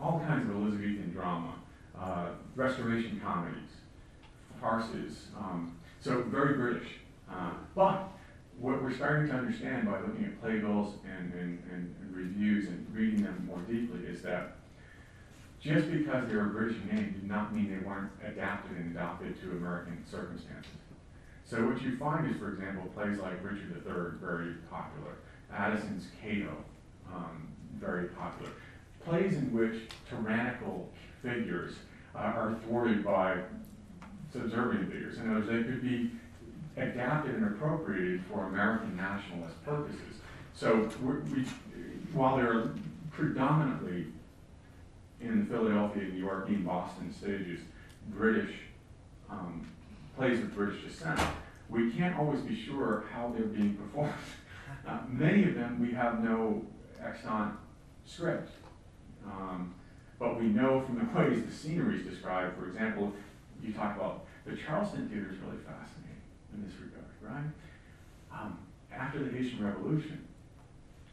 all 0.00 0.20
kinds 0.26 0.48
of 0.48 0.56
Elizabethan 0.56 1.12
drama, 1.12 1.54
uh, 1.98 2.28
restoration 2.56 3.20
comedies, 3.22 3.68
farces, 4.60 5.26
um, 5.38 5.76
so 6.00 6.22
very 6.22 6.54
British. 6.54 6.88
Uh, 7.30 7.52
but 7.76 8.08
what 8.60 8.82
we're 8.82 8.92
starting 8.92 9.26
to 9.28 9.34
understand 9.34 9.86
by 9.86 9.98
looking 10.00 10.24
at 10.26 10.40
playbills 10.40 10.94
and, 11.04 11.32
and, 11.32 11.62
and, 11.72 11.94
and 12.00 12.14
reviews 12.14 12.68
and 12.68 12.86
reading 12.94 13.22
them 13.22 13.42
more 13.46 13.60
deeply 13.60 14.06
is 14.06 14.20
that 14.20 14.56
just 15.60 15.90
because 15.90 16.28
they 16.28 16.36
were 16.36 16.44
British 16.44 16.76
name 16.90 17.12
did 17.12 17.24
not 17.24 17.54
mean 17.54 17.70
they 17.70 17.86
weren't 17.86 18.10
adapted 18.24 18.76
and 18.76 18.94
adopted 18.94 19.40
to 19.40 19.50
American 19.52 20.04
circumstances. 20.10 20.70
So 21.44 21.66
what 21.66 21.82
you 21.82 21.96
find 21.96 22.30
is, 22.30 22.36
for 22.38 22.52
example, 22.52 22.84
plays 22.94 23.18
like 23.18 23.42
Richard 23.42 23.82
III, 23.84 24.18
very 24.20 24.54
popular. 24.70 25.12
Addison's 25.52 26.06
Cato, 26.22 26.54
um, 27.12 27.48
very 27.78 28.08
popular. 28.08 28.52
Plays 29.04 29.34
in 29.34 29.52
which 29.52 29.88
tyrannical 30.08 30.90
figures 31.22 31.74
uh, 32.14 32.18
are 32.18 32.56
thwarted 32.64 33.04
by 33.04 33.38
subservient 34.32 34.92
figures. 34.92 35.18
In 35.18 35.30
other 35.30 35.40
words, 35.40 35.48
they 35.48 35.62
could 35.64 35.82
be 35.82 36.12
adapted 36.76 37.34
and 37.34 37.44
appropriated 37.46 38.22
for 38.26 38.46
American 38.46 38.96
nationalist 38.96 39.62
purposes. 39.64 40.20
So 40.54 40.88
we, 41.02 41.44
while 42.12 42.36
they're 42.36 42.70
predominantly 43.10 44.06
in 45.20 45.46
Philadelphia, 45.46 46.04
New 46.04 46.18
York, 46.18 46.48
and 46.48 46.64
Boston 46.64 47.12
stages, 47.12 47.60
British 48.08 48.54
um, 49.28 49.66
plays 50.16 50.38
of 50.40 50.54
British 50.54 50.82
descent, 50.82 51.20
we 51.68 51.90
can't 51.92 52.18
always 52.18 52.40
be 52.40 52.60
sure 52.60 53.04
how 53.12 53.32
they're 53.36 53.46
being 53.46 53.74
performed. 53.74 54.14
Uh, 54.86 54.98
many 55.10 55.44
of 55.44 55.54
them, 55.54 55.78
we 55.78 55.92
have 55.92 56.24
no 56.24 56.64
extant 57.04 57.52
script. 58.06 58.50
Um, 59.26 59.74
but 60.18 60.40
we 60.40 60.46
know 60.46 60.80
from 60.80 60.98
the 60.98 61.18
ways 61.18 61.44
the 61.44 61.52
scenery 61.52 61.96
is 61.96 62.06
described, 62.06 62.56
for 62.56 62.66
example, 62.66 63.12
you 63.62 63.72
talk 63.72 63.96
about 63.96 64.24
the 64.46 64.56
Charleston 64.56 65.08
Theater 65.08 65.28
is 65.32 65.38
really 65.38 65.58
fascinating 65.58 65.99
in 66.54 66.64
this 66.64 66.74
regard, 66.80 67.10
right? 67.22 67.50
Um, 68.32 68.58
after 68.92 69.22
the 69.22 69.30
Haitian 69.30 69.64
Revolution 69.64 70.26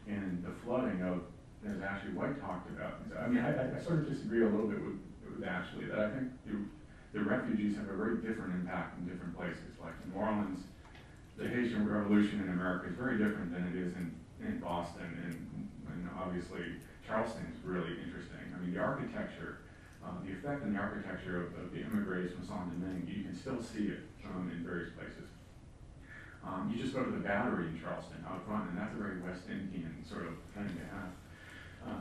and 0.06 0.42
the 0.44 0.52
flooding 0.64 1.02
of, 1.02 1.22
as 1.66 1.78
Ashli 1.78 2.14
White 2.14 2.40
talked 2.40 2.70
about, 2.70 3.00
I 3.18 3.28
mean, 3.28 3.44
I, 3.44 3.76
I 3.76 3.80
sort 3.82 4.00
of 4.00 4.08
disagree 4.08 4.42
a 4.42 4.48
little 4.48 4.68
bit 4.68 4.80
with, 4.80 4.98
with 5.24 5.44
Ashli 5.46 5.88
that 5.90 5.98
I 5.98 6.10
think 6.10 6.30
the, 6.46 7.18
the 7.18 7.24
refugees 7.24 7.76
have 7.76 7.88
a 7.88 7.96
very 7.96 8.16
different 8.18 8.54
impact 8.54 8.98
in 8.98 9.06
different 9.06 9.36
places. 9.36 9.74
Like 9.80 9.94
New 10.06 10.18
Orleans, 10.18 10.60
the 11.36 11.48
Haitian 11.48 11.88
Revolution 11.88 12.40
in 12.40 12.50
America 12.50 12.88
is 12.88 12.96
very 12.96 13.18
different 13.18 13.52
than 13.52 13.66
it 13.68 13.76
is 13.76 13.94
in, 13.94 14.14
in 14.44 14.58
Boston, 14.60 15.06
and, 15.24 15.68
and 15.88 16.08
obviously 16.18 16.60
Charleston 17.06 17.46
is 17.50 17.64
really 17.64 17.94
interesting. 18.04 18.42
I 18.54 18.60
mean, 18.60 18.74
the 18.74 18.80
architecture, 18.80 19.58
uh, 20.04 20.10
the 20.24 20.32
effect 20.32 20.62
on 20.62 20.72
the 20.72 20.78
architecture 20.78 21.46
of, 21.46 21.64
of 21.64 21.72
the 21.72 21.80
immigrants 21.80 22.34
from 22.34 22.46
Saint 22.46 22.80
Domingue, 22.80 23.06
you 23.06 23.24
can 23.24 23.34
still 23.34 23.62
see 23.62 23.88
it 23.88 24.00
um, 24.24 24.50
in 24.54 24.64
various 24.64 24.90
places. 24.92 25.28
Um, 26.44 26.72
you 26.72 26.82
just 26.82 26.94
go 26.94 27.04
to 27.04 27.10
the 27.10 27.18
Battery 27.18 27.66
in 27.66 27.80
Charleston 27.80 28.24
out 28.26 28.46
front, 28.46 28.70
and 28.70 28.78
that's 28.78 28.94
a 28.94 28.96
very 28.96 29.20
West 29.20 29.42
Indian 29.50 30.02
sort 30.08 30.26
of 30.26 30.34
thing 30.54 30.68
to 30.76 30.84
have. 30.94 31.12
Uh, 31.86 32.00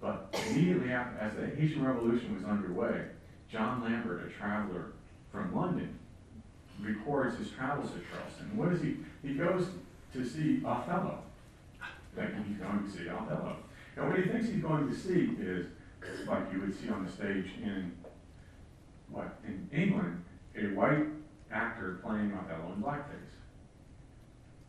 but 0.00 0.34
immediately 0.50 0.90
after, 0.90 1.18
as 1.18 1.34
the 1.34 1.46
Haitian 1.56 1.84
Revolution 1.86 2.34
was 2.34 2.44
underway, 2.44 3.06
John 3.50 3.84
Lambert, 3.84 4.26
a 4.26 4.30
traveler 4.30 4.92
from 5.30 5.54
London, 5.54 5.98
records 6.80 7.38
his 7.38 7.50
travels 7.50 7.90
to 7.92 8.00
Charleston. 8.10 8.56
What 8.56 8.70
does 8.70 8.82
he? 8.82 8.96
He 9.22 9.34
goes 9.34 9.66
to 10.12 10.24
see 10.24 10.62
Othello. 10.64 11.18
Like 12.16 12.46
he's 12.46 12.56
going 12.56 12.84
to 12.84 12.90
see 12.90 13.08
Othello. 13.08 13.56
And 13.96 14.08
what 14.08 14.18
he 14.18 14.28
thinks 14.28 14.48
he's 14.48 14.62
going 14.62 14.88
to 14.88 14.94
see 14.94 15.30
is, 15.40 15.66
like 16.26 16.52
you 16.52 16.60
would 16.60 16.78
see 16.78 16.88
on 16.88 17.04
the 17.04 17.10
stage 17.10 17.46
in 17.62 17.92
what 19.08 19.38
in 19.44 19.68
England, 19.72 20.24
a 20.56 20.74
white 20.74 21.06
actor 21.50 22.00
playing 22.02 22.32
Othello 22.32 22.72
in 22.74 22.82
blackface. 22.82 23.32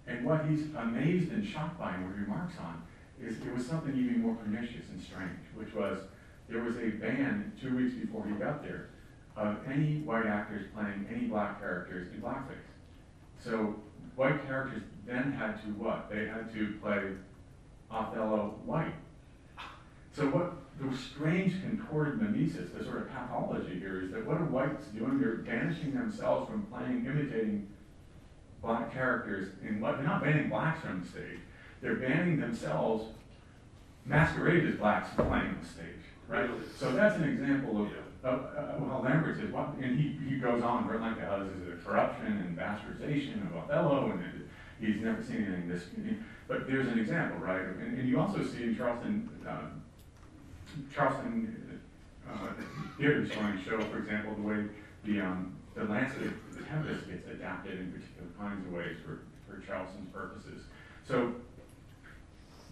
And 0.05 0.25
what 0.25 0.45
he's 0.45 0.73
amazed 0.75 1.31
and 1.31 1.45
shocked 1.45 1.79
by 1.79 1.95
and 1.95 2.05
what 2.05 2.15
he 2.15 2.21
remarks 2.21 2.55
on 2.59 2.84
is 3.21 3.38
it 3.38 3.55
was 3.55 3.65
something 3.65 3.95
even 3.95 4.21
more 4.21 4.36
pernicious 4.36 4.89
and 4.89 5.01
strange, 5.01 5.39
which 5.55 5.73
was 5.73 5.99
there 6.49 6.61
was 6.61 6.75
a 6.77 6.89
ban 6.89 7.53
two 7.61 7.75
weeks 7.75 7.95
before 7.95 8.25
he 8.25 8.34
got 8.34 8.61
there 8.61 8.89
of 9.38 9.57
any 9.65 9.99
white 10.01 10.25
actors 10.25 10.67
playing 10.75 11.07
any 11.09 11.27
black 11.27 11.59
characters 11.59 12.13
in 12.13 12.21
blackface. 12.21 12.57
So 13.39 13.79
white 14.15 14.45
characters 14.45 14.84
then 15.05 15.31
had 15.31 15.61
to 15.63 15.67
what? 15.69 16.09
They 16.09 16.27
had 16.27 16.53
to 16.53 16.77
play 16.81 17.11
Othello 17.89 18.59
white. 18.65 18.93
So 20.11 20.25
what 20.27 20.53
the 20.80 20.97
strange 20.97 21.61
contorted 21.61 22.21
mimesis, 22.21 22.69
the 22.76 22.84
sort 22.84 22.97
of 22.97 23.11
pathology 23.11 23.80
here, 23.80 24.03
is 24.03 24.11
that 24.11 24.26
what 24.26 24.38
are 24.38 24.45
whites 24.45 24.86
doing? 24.88 25.19
They're 25.19 25.38
banishing 25.38 25.93
themselves 25.93 26.49
from 26.49 26.63
playing, 26.63 27.05
imitating 27.05 27.69
black 28.61 28.91
characters 28.91 29.49
in 29.61 29.80
what? 29.80 29.97
They're 29.97 30.07
not 30.07 30.24
banning 30.24 30.49
blacks 30.49 30.82
from 30.82 31.01
the 31.01 31.07
stage. 31.07 31.39
They're 31.82 31.95
banning 31.95 32.39
themselves 32.39 33.05
masquerade 34.05 34.65
as 34.65 34.76
blacks 34.76 35.09
playing 35.15 35.32
on 35.32 35.57
the 35.61 35.67
stage, 35.67 36.03
right? 36.28 36.49
So 36.78 36.91
that's 36.91 37.15
an 37.17 37.26
example 37.26 37.82
of, 37.82 37.88
of 38.24 38.39
uh, 38.45 38.76
well, 38.80 39.01
Lambert 39.03 39.38
says, 39.38 39.51
what, 39.51 39.76
and 39.82 39.99
he, 39.99 40.17
he 40.28 40.38
goes 40.38 40.63
on, 40.63 40.88
like, 40.88 41.19
how 41.19 41.43
this 41.43 41.53
is 41.55 41.74
a 41.74 41.86
corruption 41.86 42.26
and 42.26 42.57
bastardization 42.57 43.45
of 43.47 43.57
Othello, 43.57 44.11
and 44.11 44.21
it, 44.21 44.47
he's 44.80 45.01
never 45.01 45.21
seen 45.21 45.45
anything 45.45 45.67
this. 45.69 45.84
But 46.47 46.67
there's 46.67 46.88
an 46.88 46.99
example, 46.99 47.39
right? 47.39 47.61
And, 47.61 47.99
and 47.99 48.09
you 48.09 48.19
also 48.19 48.43
see 48.43 48.63
in 48.63 48.78
Charleston, 48.78 49.30
uh, 49.47 49.67
Charleston 50.93 51.82
uh, 52.32 52.47
theater 52.97 53.28
showing 53.28 53.59
show, 53.63 53.80
for 53.82 53.99
example, 53.99 54.34
the 54.36 54.41
way 54.41 54.65
the 55.03 55.21
um, 55.21 55.55
the 55.76 55.84
landscape, 55.86 56.32
the 56.55 56.63
Tempest 56.63 57.07
gets 57.09 57.28
adapted 57.28 57.80
in 57.80 57.91
particular 57.91 58.30
kinds 58.39 58.65
of 58.65 58.74
ways 58.74 58.97
for, 59.03 59.21
for 59.47 59.65
Charleston's 59.65 60.09
purposes. 60.13 60.63
So 61.07 61.34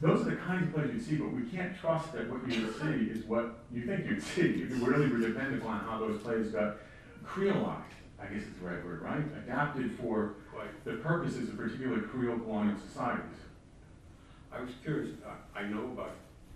those 0.02 0.22
are 0.22 0.32
the 0.32 0.36
kinds 0.36 0.68
of 0.68 0.74
plays 0.74 0.94
you 0.94 1.02
see, 1.02 1.16
but 1.16 1.32
we 1.32 1.44
can't 1.44 1.78
trust 1.78 2.14
that 2.14 2.30
what 2.30 2.48
you 2.48 2.72
see 2.74 3.12
is 3.12 3.26
what 3.26 3.60
you 3.72 3.86
think 3.86 4.06
you'd 4.06 4.22
see. 4.22 4.64
If 4.64 4.86
really 4.86 5.08
were 5.08 5.20
dependent 5.20 5.64
on 5.64 5.80
how 5.80 6.00
those 6.00 6.22
plays 6.22 6.50
got 6.50 6.78
creolized, 7.26 7.82
I 8.20 8.26
guess 8.26 8.44
is 8.44 8.54
the 8.62 8.68
right 8.68 8.84
word, 8.86 9.02
right? 9.02 9.24
Adapted 9.46 9.92
for 10.00 10.36
the 10.86 10.94
purposes 10.94 11.50
of 11.50 11.58
particular 11.58 12.02
Creole 12.02 12.40
colonial 12.40 12.76
societies. 12.88 13.26
I 14.52 14.62
was 14.62 14.72
curious, 14.84 15.16
I, 15.56 15.62
I 15.62 15.64
know 15.68 15.86
about 15.86 16.12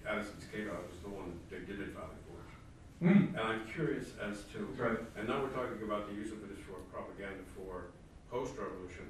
Addison's 0.08 0.45
Cato, 0.51 0.78
was 0.86 1.01
the 1.03 1.10
one 1.10 1.34
that 1.49 1.68
did 1.68 1.82
it 1.82 1.91
Valley 1.97 2.18
Forge. 2.30 2.53
Mm. 3.01 3.36
And 3.36 3.39
I'm 3.39 3.66
curious 3.68 4.14
as 4.22 4.45
to, 4.53 4.66
right. 4.78 4.97
and 5.18 5.28
now 5.28 5.41
we're 5.41 5.53
talking 5.53 5.82
about 5.84 6.08
the 6.08 6.16
use 6.16 6.32
of 6.32 6.39
it 6.45 6.53
as 6.53 6.62
for 6.64 6.80
propaganda 6.93 7.43
for 7.58 7.91
post-revolution. 8.32 9.10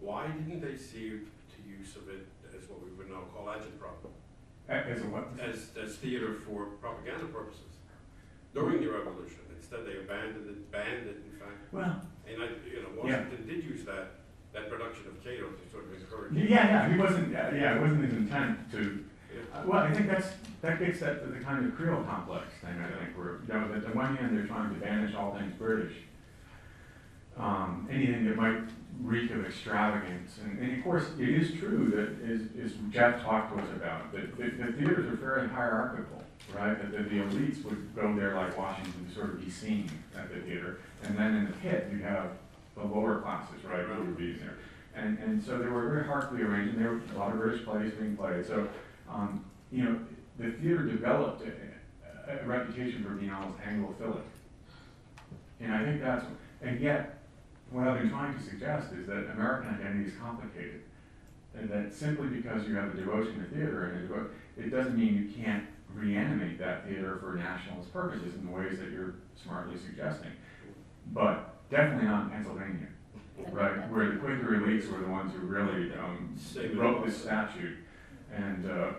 Why 0.00 0.28
didn't 0.28 0.60
they 0.60 0.76
see 0.76 1.22
the 1.54 1.62
use 1.64 1.96
of 1.96 2.08
it 2.08 2.26
as 2.52 2.68
what 2.68 2.82
we 2.84 2.90
would 2.98 3.08
now 3.08 3.24
call 3.32 3.46
agitprop? 3.46 4.04
As 4.68 5.02
a 5.02 5.06
what? 5.12 5.28
As, 5.40 5.70
as 5.76 5.96
theater 5.96 6.34
for 6.34 6.66
propaganda 6.80 7.26
purposes 7.26 7.74
during 8.54 8.80
the 8.80 8.90
revolution. 8.90 9.40
Instead, 9.56 9.86
they 9.86 9.98
abandoned 9.98 10.48
it, 10.48 10.72
banned 10.72 11.06
it, 11.06 11.20
in 11.20 11.38
fact. 11.38 11.72
Well, 11.72 12.00
and 12.26 12.42
I, 12.42 12.46
you 12.64 12.82
know, 12.82 12.88
Washington 12.96 13.44
yeah. 13.46 13.54
did 13.54 13.64
use 13.64 13.84
that 13.84 14.24
that 14.54 14.70
production 14.70 15.08
of 15.08 15.22
Cato 15.22 15.50
to 15.50 15.70
sort 15.70 15.84
of 15.84 16.00
encourage. 16.00 16.32
Yeah, 16.32 16.48
yeah, 16.48 16.92
he 16.92 16.98
wasn't. 16.98 17.32
Yeah, 17.32 17.76
it 17.76 17.80
wasn't 17.82 18.04
his 18.04 18.14
intent 18.14 18.70
to 18.70 18.78
uh, 18.78 19.13
well, 19.66 19.82
I 19.82 19.92
think 19.92 20.08
that's 20.08 20.28
that 20.62 20.78
gets 20.78 21.02
at 21.02 21.30
the, 21.30 21.40
kind 21.40 21.64
of 21.64 21.74
Creole 21.76 22.02
complex 22.04 22.46
thing. 22.60 22.74
I 22.80 23.04
think 23.04 23.16
where 23.16 23.40
you 23.46 23.52
know, 23.52 23.74
at 23.74 23.82
the 23.82 23.96
one 23.96 24.16
hand 24.16 24.36
they're 24.36 24.46
trying 24.46 24.72
to 24.74 24.80
banish 24.80 25.14
all 25.14 25.34
things 25.34 25.52
British, 25.58 25.92
um, 27.38 27.88
anything 27.90 28.24
that 28.26 28.36
might 28.36 28.60
reek 29.00 29.30
of 29.32 29.44
extravagance, 29.44 30.38
and, 30.44 30.58
and, 30.58 30.78
of 30.78 30.84
course 30.84 31.04
it 31.18 31.28
is 31.28 31.58
true 31.58 31.90
that 31.90 32.30
as, 32.30 32.64
as 32.64 32.78
Jeff 32.90 33.22
talked 33.22 33.54
to 33.54 33.62
us 33.62 33.68
about 33.74 34.12
that 34.12 34.36
the, 34.36 34.44
the, 34.44 34.72
theaters 34.72 35.06
are 35.06 35.16
very 35.16 35.48
hierarchical, 35.48 36.22
right? 36.54 36.80
That 36.80 36.92
the, 36.92 37.02
the, 37.02 37.22
elites 37.22 37.64
would 37.64 37.94
go 37.96 38.14
there 38.14 38.36
like 38.36 38.56
Washington 38.56 39.06
to 39.06 39.14
sort 39.14 39.30
of 39.30 39.44
be 39.44 39.50
seen 39.50 39.90
at 40.16 40.32
the 40.32 40.40
theater, 40.40 40.78
and 41.02 41.18
then 41.18 41.34
in 41.34 41.46
the 41.46 41.52
pit 41.54 41.88
you 41.92 41.98
have 41.98 42.30
the 42.76 42.84
lower 42.84 43.20
classes, 43.20 43.64
right, 43.64 43.84
who 43.84 44.04
would 44.04 44.16
be 44.16 44.32
there. 44.34 44.58
And, 44.96 45.18
and 45.18 45.42
so 45.42 45.58
they 45.58 45.66
were 45.66 45.88
very 45.88 46.04
hierarchically 46.04 46.48
arranged, 46.48 46.74
and 46.74 46.84
there 46.84 46.92
were 46.92 47.00
a 47.14 47.18
lot 47.18 47.32
of 47.32 47.38
British 47.38 47.64
plays 47.64 47.92
being 47.94 48.16
played. 48.16 48.46
So 48.46 48.68
um, 49.08 49.44
you 49.70 49.84
know, 49.84 49.98
the 50.38 50.52
theater 50.52 50.84
developed 50.84 51.42
a, 51.42 52.40
a 52.40 52.46
reputation 52.46 53.02
for 53.04 53.10
being 53.10 53.32
almost 53.32 53.58
Anglophilic. 53.60 54.22
And 55.60 55.72
I 55.72 55.84
think 55.84 56.00
that's, 56.00 56.24
and 56.62 56.80
yet, 56.80 57.18
what 57.70 57.88
I've 57.88 58.00
been 58.00 58.10
trying 58.10 58.36
to 58.36 58.42
suggest 58.42 58.92
is 58.92 59.06
that 59.06 59.30
American 59.32 59.74
identity 59.74 60.10
is 60.10 60.14
complicated. 60.20 60.82
And 61.56 61.70
that 61.70 61.94
simply 61.94 62.28
because 62.28 62.66
you 62.66 62.74
have 62.74 62.92
a 62.92 62.96
devotion 62.96 63.38
to 63.38 63.54
theater, 63.54 63.86
and 63.86 64.08
devo- 64.08 64.28
it 64.56 64.70
doesn't 64.70 64.96
mean 64.96 65.14
you 65.14 65.42
can't 65.42 65.64
reanimate 65.94 66.58
that 66.58 66.86
theater 66.86 67.18
for 67.20 67.34
nationalist 67.34 67.92
purposes 67.92 68.34
in 68.34 68.46
the 68.46 68.50
ways 68.50 68.78
that 68.80 68.90
you're 68.90 69.14
smartly 69.40 69.78
suggesting. 69.78 70.32
But 71.12 71.70
definitely 71.70 72.06
not 72.06 72.24
in 72.24 72.30
Pennsylvania, 72.30 72.88
right? 73.52 73.88
Where 73.88 74.10
the 74.10 74.16
Quaker 74.16 74.58
elites 74.58 74.90
were 74.90 74.98
the 74.98 75.08
ones 75.08 75.32
who 75.32 75.46
really 75.46 75.92
um, 75.94 76.36
wrote 76.74 77.06
this 77.06 77.22
statute 77.22 77.76
and, 78.36 78.70
uh, 78.70 78.92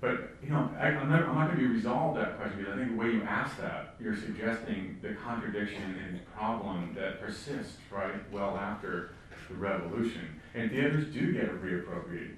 but, 0.00 0.34
you 0.42 0.50
know, 0.50 0.68
I, 0.78 0.88
am 0.88 1.08
not, 1.08 1.22
I'm 1.22 1.34
not 1.34 1.46
going 1.46 1.60
to 1.60 1.68
be 1.68 1.74
resolved 1.74 2.18
that 2.18 2.36
question 2.36 2.58
because 2.58 2.74
I 2.74 2.76
think 2.78 2.90
the 2.90 2.96
way 2.96 3.10
you 3.12 3.22
ask 3.22 3.56
that, 3.58 3.94
you're 4.00 4.16
suggesting 4.16 4.98
the 5.00 5.14
contradiction 5.14 5.96
and 6.08 6.20
problem 6.34 6.92
that 6.94 7.20
persists, 7.20 7.76
right, 7.90 8.30
well 8.32 8.56
after 8.56 9.12
the 9.48 9.54
revolution. 9.54 10.40
And 10.54 10.70
theaters 10.70 11.12
do 11.12 11.32
get 11.32 11.50
reappropriated. 11.62 12.34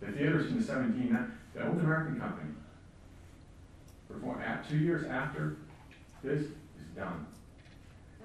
The 0.00 0.12
theaters 0.12 0.50
in 0.50 0.58
the 0.58 0.64
17, 0.64 1.30
the 1.54 1.66
old 1.66 1.78
American 1.78 2.18
company, 2.18 2.50
perform, 4.08 4.40
at, 4.40 4.68
two 4.68 4.78
years 4.78 5.06
after 5.06 5.56
this 6.22 6.40
is 6.42 6.50
done. 6.96 7.26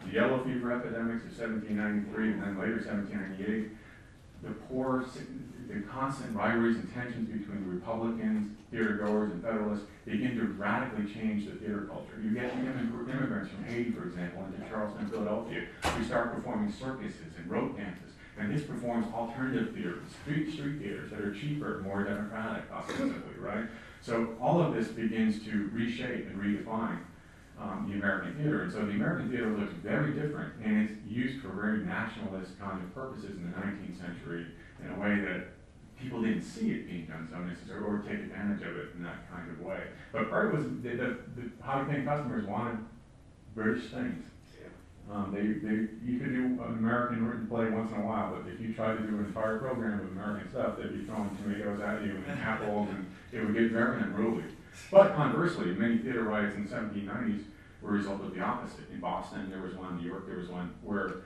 The 0.06 0.12
yellow 0.14 0.44
fever 0.44 0.72
epidemics 0.72 1.26
of 1.26 1.38
1793 1.38 2.32
and 2.32 2.44
then 2.44 2.58
later 2.58 2.76
1798, 2.76 3.72
the 4.44 4.52
poor 4.70 5.06
the 5.70 5.82
constant 5.82 6.36
rivalries 6.36 6.78
and 6.78 6.92
tensions 6.94 7.30
between 7.30 7.64
Republicans, 7.68 8.58
theater 8.72 8.94
goers, 8.94 9.32
and 9.32 9.44
Federalists 9.44 9.86
begin 10.04 10.36
to 10.36 10.46
radically 10.58 11.06
change 11.14 11.46
the 11.46 11.52
theater 11.52 11.86
culture. 11.88 12.20
You 12.22 12.32
get 12.32 12.52
immigrants 12.54 13.52
from 13.52 13.64
Haiti, 13.66 13.92
for 13.92 14.08
example, 14.08 14.46
into 14.46 14.68
Charleston, 14.68 15.08
Philadelphia, 15.08 15.66
who 15.84 16.04
start 16.04 16.34
performing 16.34 16.72
circuses 16.72 17.38
and 17.38 17.50
rope 17.50 17.78
dances. 17.78 18.14
And 18.40 18.52
this 18.56 18.64
performs 18.64 19.06
alternative 19.14 19.76
theater, 19.76 20.00
street 20.24 20.52
street 20.54 20.80
theaters 20.80 21.12
that 21.12 21.20
are 21.20 21.34
cheaper, 21.34 21.82
more 21.84 22.04
democratic, 22.04 22.64
ostensibly, 22.72 23.38
right? 23.38 23.66
So 24.02 24.36
all 24.42 24.62
of 24.62 24.74
this 24.74 24.88
begins 24.88 25.44
to 25.46 25.70
reshape 25.74 26.28
and 26.28 26.40
redefine 26.42 27.00
um, 27.60 27.88
the 27.90 27.96
American 27.96 28.36
theater. 28.36 28.64
And 28.64 28.72
so 28.72 28.86
the 28.86 28.94
American 28.94 29.30
theater 29.30 29.50
looks 29.50 29.74
very 29.84 30.14
different, 30.14 30.54
and 30.64 30.90
it's 30.90 30.94
used 31.06 31.42
for 31.42 31.50
very 31.50 31.80
nationalist 31.80 32.58
kind 32.60 32.82
of 32.82 32.96
purposes 32.96 33.32
in 33.36 33.52
the 33.52 33.58
19th 33.58 34.00
century 34.00 34.46
in 34.82 34.90
a 34.92 35.00
way 35.00 35.20
that 35.20 35.48
people 36.02 36.22
didn't 36.22 36.44
see 36.44 36.72
it 36.72 36.88
being 36.88 37.06
done 37.06 37.28
so 37.30 37.38
necessarily 37.40 37.86
or 37.86 38.00
take 38.00 38.20
advantage 38.20 38.62
of 38.62 38.76
it 38.78 38.90
in 38.96 39.04
that 39.04 39.30
kind 39.32 39.50
of 39.52 39.60
way. 39.62 39.82
But 40.12 40.30
part 40.30 40.48
of 40.48 40.54
it 40.54 40.58
was 40.58 40.66
the, 40.82 40.90
the, 40.90 41.18
the 41.36 41.64
high-paying 41.64 42.06
customers 42.06 42.46
wanted 42.46 42.78
British 43.54 43.90
things. 43.92 44.24
Yeah. 44.60 45.14
Um, 45.14 45.32
they, 45.34 45.42
they, 45.42 45.88
you 46.04 46.20
could 46.20 46.32
do 46.32 46.46
an 46.64 46.78
American 46.80 47.26
written 47.28 47.48
play 47.48 47.70
once 47.70 47.92
in 47.92 48.00
a 48.00 48.06
while, 48.06 48.36
but 48.36 48.52
if 48.52 48.60
you 48.60 48.74
tried 48.74 48.98
to 48.98 49.04
do 49.04 49.18
an 49.18 49.26
entire 49.26 49.60
program 49.60 50.00
of 50.00 50.08
American 50.12 50.50
stuff, 50.50 50.78
they'd 50.78 50.94
be 50.94 51.06
throwing 51.06 51.36
tomatoes 51.42 51.82
at 51.82 52.04
you 52.04 52.22
and 52.28 52.40
apples, 52.40 52.88
and 52.90 53.06
it 53.32 53.46
would 53.46 53.54
get 53.54 53.72
very 53.72 54.00
unruly. 54.02 54.46
But 54.92 55.16
conversely, 55.16 55.66
many 55.74 55.98
theater 55.98 56.24
riots 56.24 56.56
in 56.56 56.64
the 56.64 56.70
seventeen 56.70 57.06
nineties 57.08 57.42
were 57.82 57.90
a 57.90 57.94
result 57.94 58.22
of 58.22 58.34
the 58.34 58.40
opposite. 58.40 58.90
In 58.94 59.00
Boston, 59.00 59.50
there 59.50 59.62
was 59.62 59.74
one, 59.76 59.94
in 59.94 60.02
New 60.02 60.08
York, 60.08 60.28
there 60.28 60.38
was 60.38 60.48
one, 60.48 60.74
where 60.84 61.24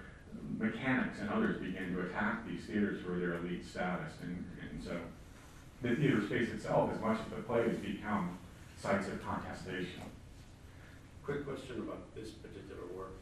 mechanics 0.57 1.19
and 1.19 1.29
others 1.29 1.61
began 1.61 1.93
to 1.93 2.01
attack 2.01 2.47
these 2.47 2.65
theaters 2.65 3.01
for 3.05 3.17
their 3.19 3.35
elite 3.35 3.65
status, 3.65 4.13
and, 4.21 4.45
and 4.71 4.83
so 4.83 4.97
the 5.81 5.95
theater 5.95 6.21
space 6.25 6.49
itself, 6.49 6.91
as 6.93 6.99
much 7.01 7.19
as 7.19 7.29
the 7.35 7.41
play 7.43 7.67
has 7.67 7.77
become 7.77 8.37
sites 8.77 9.07
of 9.07 9.21
contestation. 9.23 10.03
Quick 11.23 11.45
question 11.45 11.79
about 11.79 12.13
this 12.15 12.29
particular 12.31 12.83
work. 12.95 13.13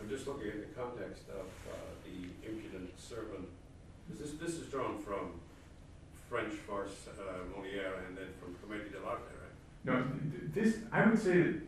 I'm 0.00 0.08
just 0.08 0.26
looking 0.26 0.48
at 0.48 0.60
the 0.60 0.80
context 0.80 1.22
of 1.30 1.46
uh, 1.70 1.76
the 2.04 2.48
impudent 2.48 2.90
servant. 2.98 3.48
Is 4.12 4.18
This, 4.20 4.30
this 4.32 4.54
is 4.60 4.68
drawn 4.68 4.98
from 4.98 5.40
French 6.28 6.52
farce 6.54 6.92
uh, 7.08 7.22
Molière 7.56 8.06
and 8.06 8.16
then 8.16 8.28
from 8.40 8.54
Commedia 8.62 8.92
dell'Arte, 8.92 9.32
right? 9.32 9.84
No, 9.84 9.94
th- 10.02 10.52
th- 10.52 10.52
this, 10.72 10.82
I 10.92 11.06
would 11.06 11.18
say 11.18 11.42
that 11.42 11.60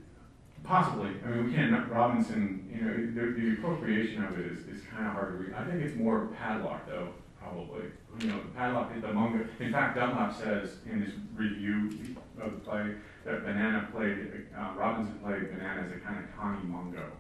possibly, 0.65 1.11
I 1.25 1.29
mean, 1.29 1.47
we 1.47 1.53
can't, 1.53 1.91
Robinson, 1.91 2.69
you 2.73 2.81
know, 2.83 2.95
the, 2.95 3.41
the 3.41 3.53
appropriation 3.55 4.25
of 4.25 4.39
it 4.39 4.47
is, 4.47 4.59
is 4.69 4.85
kind 4.87 5.07
of 5.07 5.13
hard 5.13 5.33
to 5.33 5.45
read. 5.45 5.55
I 5.55 5.65
think 5.65 5.83
it's 5.83 5.97
more 5.97 6.29
padlock 6.39 6.87
though, 6.87 7.09
probably. 7.39 7.85
You 8.21 8.29
know, 8.29 8.41
the 8.41 8.49
padlock 8.49 8.91
is 8.95 9.03
the 9.03 9.13
Mungo. 9.13 9.47
In 9.61 9.73
fact, 9.73 9.97
Dunlap 9.97 10.37
says 10.37 10.77
in 10.91 11.03
his 11.03 11.15
review 11.35 12.17
of 12.41 12.53
the 12.53 12.59
play 12.59 12.95
that 13.25 13.45
Banana 13.45 13.89
played, 13.93 14.47
uh, 14.57 14.73
Robinson 14.77 15.15
played 15.21 15.51
Banana 15.51 15.83
as 15.83 15.93
a 15.93 16.01
kind 16.01 16.23
of 16.23 16.37
Connie 16.37 16.65
Mungo, 16.65 17.11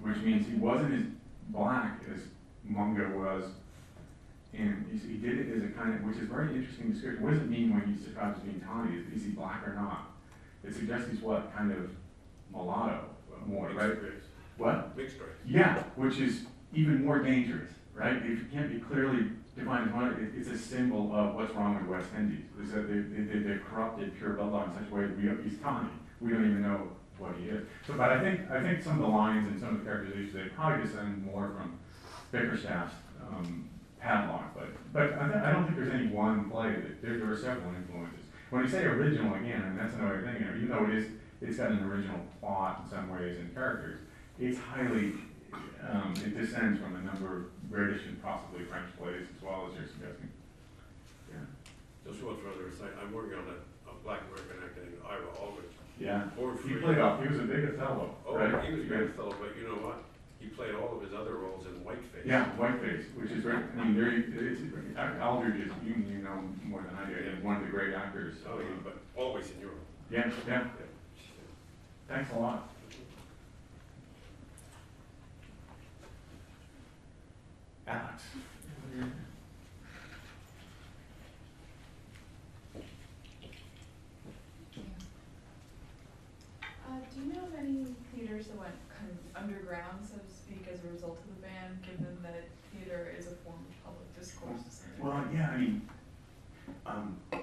which 0.00 0.18
means 0.18 0.46
he 0.46 0.54
wasn't 0.54 0.94
as 0.94 1.06
black 1.48 2.00
as 2.12 2.22
Mungo 2.64 3.18
was. 3.18 3.44
And 4.52 4.86
he, 4.92 4.98
he 5.12 5.16
did 5.18 5.38
it 5.38 5.56
as 5.56 5.62
a 5.62 5.68
kind 5.68 5.94
of, 5.94 6.04
which 6.04 6.18
is 6.18 6.28
very 6.28 6.54
interesting 6.54 6.92
description. 6.92 7.22
What 7.22 7.32
does 7.32 7.42
it 7.42 7.48
mean 7.48 7.72
when 7.72 7.86
he's 7.86 8.04
described 8.04 8.38
as 8.38 8.42
being 8.42 8.60
tawny? 8.60 8.98
Is, 8.98 9.06
is 9.16 9.24
he 9.24 9.30
black 9.30 9.66
or 9.66 9.74
not? 9.74 10.10
It 10.62 10.74
suggests 10.74 11.10
he's 11.10 11.20
what, 11.20 11.56
kind 11.56 11.72
of 11.72 11.90
mulatto, 12.52 13.04
more, 13.46 13.68
Mixed 13.68 13.80
right? 13.80 14.02
race. 14.02 14.22
What? 14.56 14.96
Mixed 14.96 15.18
race. 15.18 15.28
Yeah, 15.46 15.82
which 15.96 16.18
is 16.18 16.42
even 16.72 17.04
more 17.04 17.18
dangerous, 17.18 17.70
right? 17.94 18.16
If 18.16 18.24
you 18.24 18.46
can't 18.52 18.72
be 18.72 18.78
clearly 18.78 19.26
defined 19.56 19.88
as 19.88 19.94
one, 19.94 20.32
it's 20.36 20.48
a 20.48 20.58
symbol 20.58 21.14
of 21.14 21.34
what's 21.34 21.52
wrong 21.54 21.76
with 21.76 21.86
West 21.86 22.08
Indies. 22.16 22.44
Is 22.62 22.72
that 22.72 22.88
they, 22.88 23.00
they, 23.00 23.38
they, 23.40 23.58
corrupted 23.58 24.16
pure 24.16 24.34
bloodline 24.34 24.68
in 24.68 24.74
such 24.82 24.90
a 24.90 24.94
way 24.94 25.02
that 25.02 25.16
we, 25.16 25.48
he's 25.48 25.58
tawny. 25.58 25.88
We 26.20 26.30
don't 26.30 26.44
even 26.44 26.62
know 26.62 26.88
what 27.18 27.34
he 27.36 27.48
is. 27.48 27.66
So, 27.86 27.94
but 27.94 28.10
I 28.10 28.20
think, 28.20 28.50
I 28.50 28.62
think 28.62 28.82
some 28.82 28.94
of 28.94 29.00
the 29.00 29.14
lines 29.14 29.46
and 29.48 29.60
some 29.60 29.70
of 29.70 29.78
the 29.78 29.84
characterizations, 29.84 30.34
they 30.34 30.48
probably 30.54 30.84
descend 30.84 31.24
more 31.24 31.52
from 31.56 31.78
Bickerstaff's, 32.30 32.94
um, 33.20 33.68
padlock, 34.02 34.52
but, 34.54 34.66
but 34.92 35.14
I, 35.14 35.28
th- 35.28 35.44
I 35.44 35.52
don't 35.52 35.64
think 35.64 35.76
there's 35.76 35.94
any 35.94 36.08
one 36.08 36.50
play 36.50 36.70
that, 36.70 37.00
there, 37.02 37.18
there 37.18 37.30
are 37.30 37.36
several 37.36 37.72
influences. 37.74 38.26
When 38.50 38.64
you 38.64 38.68
say 38.68 38.84
original 38.84 39.34
again, 39.34 39.62
I 39.62 39.68
and 39.68 39.78
that's 39.78 39.94
another 39.94 40.22
thing, 40.22 40.42
you 40.42 40.44
know, 40.44 40.56
even 40.56 40.68
though 40.68 40.84
it 40.92 40.98
is, 40.98 41.06
it's 41.42 41.56
got 41.58 41.70
an 41.70 41.82
original 41.84 42.20
plot 42.40 42.82
in 42.84 42.90
some 42.90 43.10
ways 43.10 43.36
and 43.38 43.52
characters, 43.54 43.98
it's 44.38 44.58
highly, 44.58 45.14
um, 45.88 46.14
it 46.24 46.38
descends 46.38 46.80
from 46.80 46.96
a 46.96 47.02
number 47.02 47.36
of 47.36 47.70
British 47.70 48.06
and 48.06 48.22
possibly 48.22 48.64
French 48.64 48.86
plays 48.98 49.26
as 49.36 49.42
well 49.42 49.68
as 49.68 49.74
you're 49.78 49.88
suggesting. 49.88 50.30
Yeah. 51.30 51.42
Just 52.06 52.22
one 52.22 52.36
further 52.38 52.68
aside, 52.68 52.94
I'm 53.02 53.12
working 53.12 53.34
on 53.38 53.44
a, 53.50 53.90
a 53.90 53.94
black 54.04 54.20
American 54.30 54.62
actor 54.64 54.82
named 54.82 55.02
Ira 55.08 55.26
Aldridge. 55.40 55.70
Yeah. 55.98 56.24
Born 56.36 56.58
He 56.66 56.74
played 56.76 56.98
off, 56.98 57.20
he 57.22 57.28
was 57.28 57.38
a 57.40 57.42
big 57.42 57.64
Othello, 57.74 58.14
Oh, 58.26 58.36
right? 58.36 58.64
he 58.64 58.72
was 58.74 58.84
a 58.84 58.88
great 58.88 59.14
fellow, 59.16 59.34
but 59.38 59.56
you 59.58 59.66
know 59.68 59.82
what? 59.82 60.02
He 60.38 60.48
played 60.48 60.74
all 60.74 60.96
of 60.96 61.02
his 61.02 61.14
other 61.14 61.36
roles 61.36 61.66
in 61.66 61.72
whiteface. 61.84 62.26
Yeah, 62.26 62.46
whiteface, 62.58 63.04
which 63.14 63.30
is 63.30 63.44
very, 63.44 63.62
I 63.78 63.84
mean, 63.84 63.94
very, 63.94 64.24
it's, 64.26 64.62
Aldridge 65.22 65.66
is, 65.66 65.72
you, 65.84 65.94
you 66.10 66.18
know 66.18 66.42
more 66.64 66.82
than 66.82 66.96
I 66.98 67.06
do, 67.08 67.14
he's 67.14 67.44
one 67.44 67.56
of 67.56 67.62
the 67.62 67.68
great 67.70 67.94
actors. 67.94 68.36
Oh, 68.48 68.58
yeah, 68.58 68.66
but 68.82 68.98
always 69.16 69.50
in 69.52 69.60
Europe. 69.60 69.78
Yeah, 70.10 70.30
yeah, 70.48 70.64
Yeah. 70.64 70.81
Thanks 72.12 72.30
a 72.32 72.38
lot. 72.38 72.68
Alex. 77.86 78.22
Uh, 86.62 86.98
do 87.14 87.20
you 87.20 87.32
know 87.32 87.40
of 87.40 87.54
any 87.58 87.86
theaters 88.14 88.48
that 88.48 88.58
went 88.58 88.74
kind 88.94 89.10
of 89.10 89.42
underground, 89.42 90.00
so 90.02 90.18
to 90.18 90.34
speak, 90.34 90.68
as 90.70 90.84
a 90.84 90.92
result 90.92 91.18
of 91.18 91.26
the 91.34 91.46
ban, 91.46 91.78
given 91.82 92.18
that 92.22 92.44
theater 92.72 93.14
is 93.18 93.26
a 93.26 93.30
form 93.36 93.56
of 93.56 93.84
public 93.84 94.18
discourse? 94.18 94.82
Well, 95.00 95.24
yeah, 95.34 95.50
I 95.50 95.56
mean, 95.56 95.88
um, 96.84 97.16
the 97.30 97.40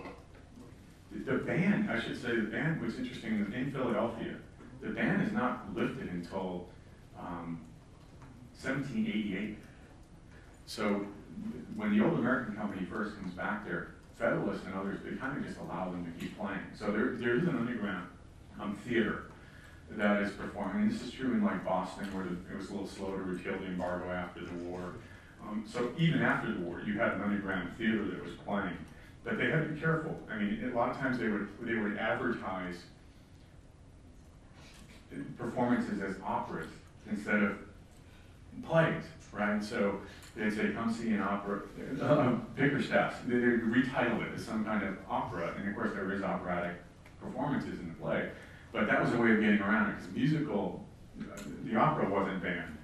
the 1.25 1.37
ban, 1.39 1.89
I 1.91 1.99
should 1.99 2.21
say, 2.21 2.35
the 2.35 2.43
ban, 2.43 2.79
was 2.79 2.97
interesting, 2.99 3.51
in 3.53 3.71
Philadelphia, 3.71 4.35
the 4.81 4.89
ban 4.89 5.21
is 5.21 5.31
not 5.33 5.73
lifted 5.75 6.09
until, 6.09 6.67
um, 7.19 7.59
seventeen 8.53 9.05
eighty-eight. 9.07 9.57
So, 10.65 11.05
when 11.75 11.97
the 11.97 12.03
Old 12.05 12.19
American 12.19 12.55
Company 12.55 12.85
first 12.85 13.15
comes 13.17 13.33
back 13.33 13.65
there, 13.65 13.89
Federalists 14.17 14.65
and 14.65 14.75
others, 14.75 14.99
they 15.03 15.15
kind 15.15 15.37
of 15.37 15.45
just 15.45 15.57
allow 15.59 15.89
them 15.89 16.03
to 16.05 16.11
keep 16.19 16.37
playing. 16.37 16.59
So 16.75 16.91
there, 16.91 17.13
there 17.15 17.37
is 17.37 17.43
an 17.43 17.55
underground, 17.55 18.05
um, 18.59 18.75
theater 18.85 19.23
that 19.91 20.21
is 20.21 20.31
performing, 20.33 20.83
and 20.83 20.91
this 20.91 21.01
is 21.01 21.11
true 21.11 21.31
in 21.31 21.41
like 21.41 21.63
Boston, 21.63 22.05
where 22.13 22.25
the- 22.25 22.35
it 22.51 22.57
was 22.57 22.67
a 22.69 22.73
little 22.73 22.85
slow 22.87 23.15
to 23.15 23.23
repeal 23.23 23.57
the 23.57 23.67
embargo 23.67 24.11
after 24.11 24.43
the 24.43 24.53
war. 24.55 24.95
Um, 25.41 25.63
so 25.65 25.93
even 25.97 26.21
after 26.21 26.51
the 26.51 26.59
war, 26.59 26.81
you 26.85 26.99
had 26.99 27.13
an 27.13 27.21
underground 27.21 27.69
theater 27.77 28.03
that 28.03 28.21
was 28.21 28.33
playing, 28.45 28.75
but 29.23 29.37
they 29.37 29.49
had 29.49 29.63
to 29.69 29.73
be 29.73 29.79
careful. 29.79 30.21
I 30.29 30.37
mean, 30.37 30.69
a 30.69 30.75
lot 30.75 30.89
of 30.91 30.97
times 30.97 31.17
they 31.17 31.29
would, 31.29 31.47
they 31.61 31.75
would 31.75 31.95
advertise 31.97 32.83
performances 35.37 36.01
as 36.01 36.15
operas 36.23 36.67
instead 37.09 37.41
of 37.43 37.57
plays, 38.65 39.03
right? 39.31 39.63
So 39.63 39.99
they'd 40.35 40.53
say, 40.53 40.71
come 40.71 40.93
see 40.93 41.11
an 41.11 41.21
opera, 41.21 41.61
uh, 42.01 42.31
Bickerstaff's, 42.55 43.17
they 43.25 43.35
would 43.35 43.61
retitle 43.63 44.21
it 44.21 44.33
as 44.35 44.45
some 44.45 44.65
kind 44.65 44.83
of 44.83 44.97
opera, 45.09 45.53
and 45.57 45.67
of 45.67 45.75
course 45.75 45.91
there 45.93 46.11
is 46.11 46.21
operatic 46.21 46.81
performances 47.21 47.79
in 47.79 47.89
the 47.89 47.95
play. 47.95 48.29
But 48.71 48.87
that 48.87 49.01
was 49.01 49.13
a 49.13 49.17
way 49.17 49.31
of 49.31 49.39
getting 49.39 49.59
around 49.59 49.89
it, 49.89 49.95
because 49.97 50.13
musical, 50.13 50.85
uh, 51.21 51.39
the 51.63 51.75
opera 51.75 52.07
wasn't 52.09 52.43
banned 52.43 52.77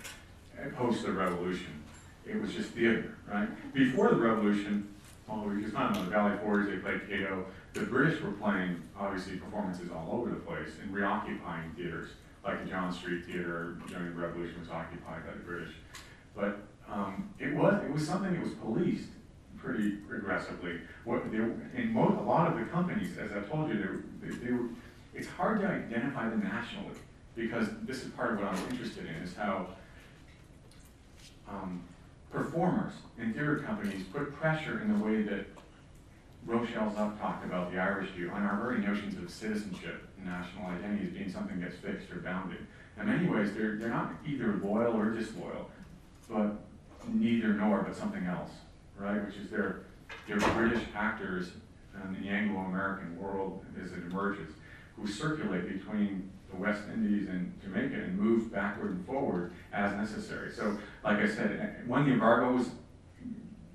post 0.75 1.05
the 1.05 1.11
revolution. 1.11 1.83
It 2.25 2.41
was 2.41 2.53
just 2.53 2.69
theater, 2.71 3.15
right? 3.31 3.47
Before 3.73 4.09
the 4.09 4.15
revolution, 4.15 4.87
well, 5.27 5.43
you 5.55 5.61
can 5.61 5.71
find 5.71 5.95
on 5.95 6.05
the 6.05 6.11
Valley 6.11 6.37
Forge, 6.43 6.67
they 6.67 6.77
played 6.77 7.01
Cato. 7.09 7.45
The 7.75 7.81
British 7.81 8.21
were 8.21 8.31
playing, 8.31 8.81
obviously, 8.97 9.35
performances 9.35 9.91
all 9.91 10.09
over 10.13 10.29
the 10.29 10.37
place 10.37 10.69
and 10.81 10.93
reoccupying 10.93 11.71
theaters, 11.75 12.11
like 12.41 12.63
the 12.63 12.69
John 12.69 12.93
Street 12.93 13.25
Theater 13.25 13.77
during 13.89 14.15
the 14.15 14.21
revolution 14.21 14.61
was 14.61 14.69
occupied 14.69 15.25
by 15.25 15.33
the 15.33 15.39
British. 15.39 15.73
But 16.33 16.59
um, 16.89 17.33
it 17.37 17.53
was, 17.53 17.83
it 17.83 17.91
was 17.91 18.07
something 18.07 18.31
that 18.31 18.41
was 18.41 18.53
policed 18.53 19.09
pretty 19.57 19.97
aggressively. 20.15 20.79
What, 21.03 21.29
they, 21.29 21.37
in 21.37 21.91
mo- 21.91 22.17
a 22.17 22.23
lot 22.23 22.49
of 22.49 22.57
the 22.57 22.63
companies, 22.65 23.17
as 23.17 23.31
I 23.33 23.41
told 23.41 23.67
you, 23.69 24.05
they, 24.21 24.29
they, 24.29 24.35
they 24.37 24.51
were, 24.53 24.69
it's 25.13 25.27
hard 25.27 25.59
to 25.59 25.67
identify 25.67 26.29
them 26.29 26.43
nationally, 26.43 26.95
because 27.35 27.67
this 27.81 28.05
is 28.05 28.11
part 28.11 28.33
of 28.33 28.39
what 28.39 28.47
I'm 28.47 28.69
interested 28.69 29.05
in, 29.05 29.15
is 29.15 29.35
how 29.35 29.67
um, 31.49 31.83
performers 32.31 32.93
in 33.19 33.33
theater 33.33 33.57
companies 33.57 34.03
put 34.13 34.33
pressure 34.33 34.81
in 34.81 34.97
the 34.97 35.03
way 35.03 35.23
that 35.23 35.45
Rochelle 36.45 36.91
Zuck 36.91 37.19
talked 37.19 37.43
about 37.43 37.71
the 37.71 37.79
Irish 37.79 38.09
do 38.15 38.29
on 38.29 38.43
our 38.43 38.61
very 38.61 38.79
notions 38.79 39.17
of 39.17 39.29
citizenship 39.29 40.07
and 40.17 40.27
national 40.27 40.67
identity 40.67 41.07
as 41.07 41.13
being 41.13 41.31
something 41.31 41.59
that's 41.59 41.75
fixed 41.77 42.11
or 42.11 42.17
bounded. 42.19 42.59
In 42.99 43.07
many 43.07 43.27
ways, 43.27 43.53
they're, 43.53 43.77
they're 43.77 43.89
not 43.89 44.13
either 44.27 44.59
loyal 44.63 44.95
or 44.95 45.09
disloyal, 45.11 45.69
but 46.29 46.55
neither 47.07 47.53
nor, 47.53 47.81
but 47.81 47.95
something 47.95 48.25
else, 48.25 48.51
right? 48.97 49.25
Which 49.25 49.37
is 49.37 49.49
they're, 49.49 49.81
they're 50.27 50.37
British 50.37 50.83
actors 50.95 51.49
in 52.03 52.21
the 52.21 52.29
Anglo-American 52.29 53.19
world 53.19 53.65
as 53.83 53.91
it 53.91 54.03
emerges, 54.09 54.49
who 54.95 55.07
circulate 55.07 55.67
between 55.67 56.29
the 56.51 56.57
West 56.57 56.83
Indies 56.93 57.27
and 57.27 57.53
Jamaica 57.61 57.95
and 57.95 58.17
move 58.17 58.51
backward 58.51 58.91
and 58.91 59.05
forward 59.05 59.51
as 59.73 59.93
necessary. 59.93 60.51
So, 60.51 60.77
like 61.03 61.17
I 61.17 61.27
said, 61.27 61.83
when 61.87 62.05
the 62.05 62.13
embargo 62.13 62.53
was 62.53 62.69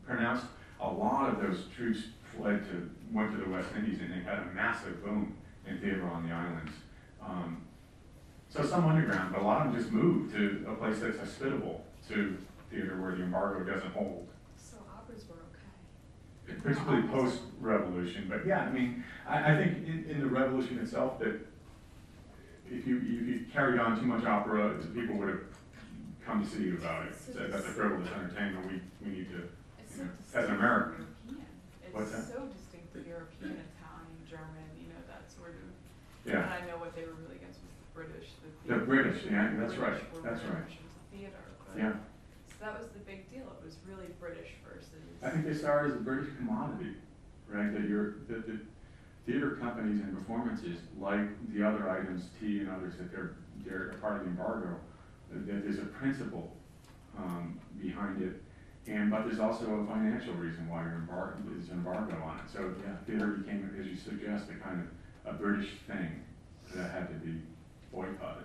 pronounced, 0.07 0.47
a 0.81 0.89
lot 0.89 1.29
of 1.29 1.43
those 1.43 1.67
troops 1.77 2.05
fled 2.37 2.65
to, 2.71 2.91
went 3.13 3.33
to 3.33 3.39
the 3.39 3.49
West 3.49 3.69
Indies 3.77 4.01
and 4.01 4.13
they 4.13 4.25
had 4.25 4.39
a 4.39 4.47
massive 4.55 5.03
boom 5.05 5.37
in 5.67 5.79
theater 5.79 6.09
on 6.09 6.29
the 6.29 6.35
islands. 6.35 6.73
Um, 7.23 7.63
so 8.49 8.65
some 8.65 8.87
underground, 8.87 9.33
but 9.33 9.43
a 9.43 9.45
lot 9.45 9.67
of 9.67 9.73
them 9.73 9.81
just 9.81 9.93
moved 9.93 10.35
to 10.35 10.67
a 10.69 10.75
place 10.75 10.99
that's 10.99 11.19
hospitable 11.19 11.85
to 12.09 12.37
theater 12.71 13.01
where 13.01 13.15
the 13.15 13.23
embargo 13.23 13.71
doesn't 13.71 13.93
hold. 13.93 14.27
So 14.57 14.79
operas 14.93 15.25
were 15.29 15.37
okay. 16.49 16.61
principally 16.61 17.03
post-revolution, 17.03 18.27
but 18.29 18.47
yeah, 18.47 18.61
I 18.61 18.73
mean, 18.73 19.05
I, 19.29 19.53
I 19.53 19.57
think 19.57 19.87
in, 19.87 20.07
in 20.09 20.21
the 20.21 20.27
revolution 20.27 20.79
itself, 20.79 21.19
that 21.21 21.41
if 22.69 22.87
you, 22.87 22.99
if 22.99 23.27
you 23.29 23.47
carried 23.53 23.81
on 23.81 23.99
too 23.99 24.07
much 24.07 24.25
opera, 24.25 24.75
people 24.95 25.17
would 25.17 25.29
have 25.29 25.41
come 26.25 26.45
to 26.45 26.49
see 26.49 26.65
you 26.65 26.77
about 26.77 27.07
it, 27.07 27.35
that 27.35 27.53
that's 27.53 27.67
a 27.67 27.71
frivolous 27.71 28.09
entertainment, 28.11 28.67
we, 28.67 28.81
we 29.05 29.19
need 29.19 29.29
to, 29.31 29.49
you 29.97 30.05
know, 30.05 30.11
as 30.35 30.49
an 30.49 30.57
American. 30.57 31.07
What's 31.93 32.11
It's 32.13 32.27
that? 32.29 32.35
so 32.35 32.47
distinctly 32.47 33.03
European, 33.09 33.59
Italian, 33.75 34.19
German, 34.29 34.67
you 34.79 34.89
know, 34.89 35.01
that 35.11 35.27
sort 35.31 35.55
of. 35.59 35.69
yeah. 36.27 36.45
And 36.47 36.55
I 36.55 36.61
know 36.67 36.79
what 36.79 36.95
they 36.95 37.03
were 37.03 37.19
really 37.19 37.37
against 37.37 37.61
was 37.63 37.75
the 37.75 37.89
British, 37.95 38.29
the 38.43 38.51
The. 38.75 38.85
British, 38.87 39.25
yeah, 39.27 39.51
that's 39.59 39.75
British 39.75 39.79
right, 39.79 40.15
were 40.15 40.23
that's 40.23 40.43
very 40.43 40.55
right. 40.55 40.71
into 40.71 41.01
theater, 41.11 41.45
but. 41.67 41.75
Yeah, 41.79 41.95
So 42.59 42.65
that 42.65 42.79
was 42.79 42.89
the 42.95 43.03
big 43.03 43.31
deal, 43.31 43.47
it 43.51 43.63
was 43.65 43.77
really 43.89 44.07
British 44.21 44.51
versus. 44.63 44.91
I 45.23 45.31
think 45.31 45.45
they 45.47 45.55
started 45.55 45.93
as 45.93 45.97
a 45.99 46.05
British 46.05 46.31
commodity, 46.37 46.95
right, 47.49 47.73
that 47.73 47.89
you're, 47.89 48.23
that 48.31 48.47
the 48.47 48.61
theater 49.27 49.57
companies 49.59 50.01
and 50.01 50.15
performances, 50.17 50.79
like 50.99 51.27
the 51.53 51.63
other 51.67 51.91
items, 51.91 52.31
tea 52.39 52.61
and 52.61 52.71
others, 52.71 52.97
that 52.99 53.11
they're, 53.11 53.35
they're 53.67 53.91
a 53.91 53.95
part 53.99 54.17
of 54.19 54.25
the 54.25 54.31
embargo, 54.31 54.79
that 55.31 55.47
that 55.47 55.63
there's 55.63 55.79
a 55.79 55.87
principle, 55.99 56.57
um, 57.19 57.59
behind 57.81 58.23
it, 58.23 58.43
and, 58.87 59.11
but 59.11 59.25
there's 59.25 59.41
also 59.41 59.67
a 59.81 59.87
financial 59.87 60.35
reason 60.35 60.69
why 60.69 60.83
you're 60.83 60.95
embargo, 60.95 61.37
there's 61.47 61.69
an 61.69 61.79
embargo 61.79 62.17
on 62.25 62.39
it, 62.39 62.51
so, 62.53 62.75
yeah, 62.85 62.97
theater 63.07 63.29
became, 63.29 63.71
as 63.79 63.87
you 63.87 63.97
suggest, 63.97 64.51
a 64.51 64.55
kind 64.55 64.81
of, 64.81 65.35
a 65.35 65.37
British 65.37 65.73
thing 65.87 66.25
that 66.75 66.91
had 66.91 67.09
to 67.09 67.15
be 67.15 67.41
boycotted. 67.93 68.45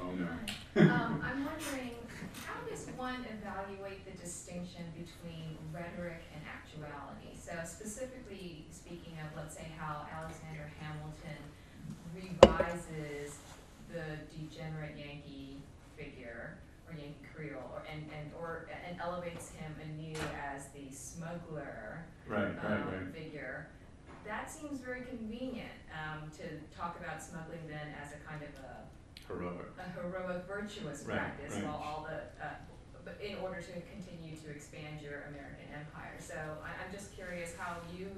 Oh, 0.00 0.10
no. 0.12 0.82
Um, 0.82 1.22
I'm 1.22 1.44
wondering, 1.44 1.96
how 2.46 2.68
does 2.68 2.86
one 2.96 3.24
evaluate 3.30 4.04
the 4.04 4.18
distinction 4.18 4.84
between 4.94 5.58
rhetoric 5.72 6.22
and 6.34 6.42
actuality? 6.48 7.36
So 7.38 7.52
specifically 7.64 8.66
speaking 8.70 9.14
of, 9.20 9.36
let's 9.36 9.54
say, 9.54 9.66
how 9.78 10.06
Alexander 10.10 10.70
Hamilton 10.80 11.38
revises 12.58 13.36
the 13.92 14.18
degenerate 14.36 14.96
Yankee 14.96 15.58
figure, 15.96 16.58
or 16.88 16.94
Yankee 16.94 17.26
Creole, 17.34 17.70
or, 17.72 17.82
and, 17.90 18.02
and, 18.18 18.30
or, 18.38 18.66
and 18.86 18.98
elevates 19.00 19.50
him 19.52 19.74
anew 19.82 20.16
as 20.54 20.66
the 20.74 20.94
smuggler, 20.94 22.04
Right, 22.26 22.54
right, 22.62 22.72
um, 22.72 22.88
right. 22.88 23.14
figure. 23.14 23.68
That 24.26 24.50
seems 24.50 24.80
very 24.80 25.02
convenient, 25.02 25.74
um, 25.92 26.30
to 26.38 26.44
talk 26.76 26.98
about 26.98 27.22
smuggling 27.22 27.60
then 27.68 27.92
as 28.02 28.12
a 28.12 28.20
kind 28.26 28.42
of 28.42 28.48
a, 28.64 28.74
Heroic. 29.28 29.68
a 29.78 29.88
heroic 30.00 30.44
virtuous 30.46 31.04
Right, 31.06 31.16
practice 31.16 31.54
right. 31.54 31.64
while 31.64 31.80
all 31.84 32.06
the, 32.08 32.18
uh, 32.44 32.54
but 33.04 33.20
in 33.20 33.36
order 33.38 33.60
to 33.60 33.72
continue 33.92 34.34
to 34.36 34.50
expand 34.50 35.00
your 35.02 35.28
American 35.28 35.68
empire. 35.76 36.16
So 36.18 36.34
I, 36.64 36.72
I'm 36.80 36.90
just 36.92 37.14
curious 37.14 37.52
how 37.56 37.76
you 37.92 38.08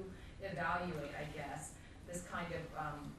evaluate, 0.41 1.11
I 1.11 1.27
guess, 1.35 1.71
this 2.07 2.23
kind 2.31 2.47
of, 2.55 2.63
um, 2.79 3.11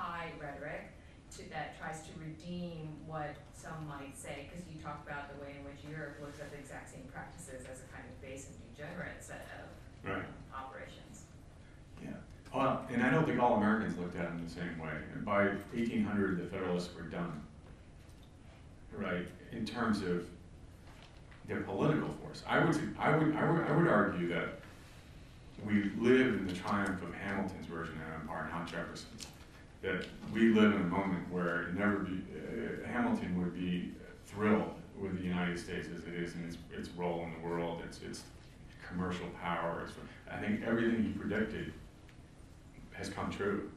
high 0.00 0.32
rhetoric 0.40 0.88
to, 1.36 1.48
that 1.50 1.78
tries 1.78 2.00
to 2.08 2.10
redeem 2.18 2.88
what 3.06 3.36
some 3.52 3.86
might 3.86 4.16
say, 4.16 4.48
cause 4.52 4.64
you 4.72 4.80
talk 4.82 5.04
about 5.06 5.28
the 5.28 5.44
way 5.44 5.54
in 5.58 5.64
which 5.64 5.84
Europe 5.88 6.16
looks 6.20 6.40
at 6.40 6.50
the 6.50 6.58
exact 6.58 6.90
same 6.90 7.04
practices 7.12 7.66
as 7.70 7.84
a 7.84 7.88
kind 7.92 8.04
of 8.08 8.16
base 8.22 8.48
and 8.48 8.56
degenerate 8.72 9.20
set 9.20 9.46
of 9.60 9.68
Right. 10.02 10.16
um, 10.16 10.24
operations. 10.56 11.24
Yeah, 12.02 12.08
well, 12.54 12.86
and 12.90 13.02
I 13.02 13.10
don't 13.10 13.26
think 13.26 13.38
all 13.38 13.56
Americans 13.56 13.98
looked 13.98 14.16
at 14.16 14.22
them 14.30 14.38
in 14.38 14.44
the 14.44 14.50
same 14.50 14.78
way. 14.78 14.94
By 15.26 15.50
eighteen 15.76 16.02
hundred, 16.04 16.38
the 16.38 16.46
Federalists 16.46 16.94
were 16.96 17.02
done. 17.02 17.42
Right, 18.96 19.26
in 19.52 19.66
terms 19.66 20.00
of 20.00 20.26
their 21.46 21.60
political 21.60 22.08
force. 22.22 22.42
I 22.48 22.64
would, 22.64 22.76
I 22.98 23.14
would, 23.14 23.36
I 23.36 23.50
would, 23.52 23.66
I 23.66 23.76
would 23.76 23.88
argue 23.88 24.28
that 24.28 24.60
we 25.66 25.90
live 25.98 26.28
in 26.34 26.46
the 26.46 26.54
triumph 26.54 27.02
of 27.02 27.12
Hamilton's 27.14 27.66
version 27.66 27.94
of 27.96 28.22
empire, 28.22 28.48
not 28.50 28.66
Jefferson's. 28.66 29.26
That 29.82 30.06
we 30.32 30.50
live 30.50 30.74
in 30.74 30.82
a 30.82 30.84
moment 30.84 31.30
where 31.32 31.68
never 31.76 32.00
be, 32.00 32.22
uh, 32.34 32.86
Hamilton 32.86 33.40
would 33.40 33.54
be 33.54 33.92
thrilled 34.26 34.74
with 35.00 35.16
the 35.16 35.24
United 35.24 35.58
States 35.58 35.88
as 35.96 36.04
it 36.04 36.14
is 36.14 36.34
in 36.34 36.44
its, 36.44 36.58
its 36.76 36.88
role 36.90 37.24
in 37.24 37.32
the 37.40 37.48
world, 37.48 37.82
its, 37.86 38.00
its 38.02 38.24
commercial 38.86 39.26
power. 39.42 39.86
I 40.30 40.36
think 40.36 40.62
everything 40.66 41.02
he 41.02 41.10
predicted 41.10 41.72
has 42.92 43.08
come 43.08 43.30
true. 43.30 43.70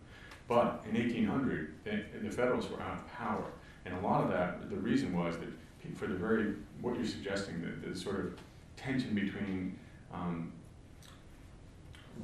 But 0.47 0.84
in 0.89 0.95
1800, 0.95 1.73
the, 1.85 2.30
Federalists 2.30 2.69
were 2.69 2.81
out 2.81 2.97
of 2.97 3.07
power. 3.13 3.45
And 3.85 3.95
a 3.95 4.01
lot 4.01 4.23
of 4.23 4.30
that, 4.30 4.69
the 4.69 4.75
reason 4.75 5.15
was 5.15 5.38
that 5.38 5.47
for 5.95 6.07
the 6.07 6.15
very, 6.15 6.53
what 6.81 6.95
you're 6.95 7.05
suggesting, 7.05 7.61
the, 7.61 7.89
the 7.89 7.97
sort 7.97 8.19
of 8.19 8.38
tension 8.75 9.13
between 9.13 9.77
um, 10.13 10.51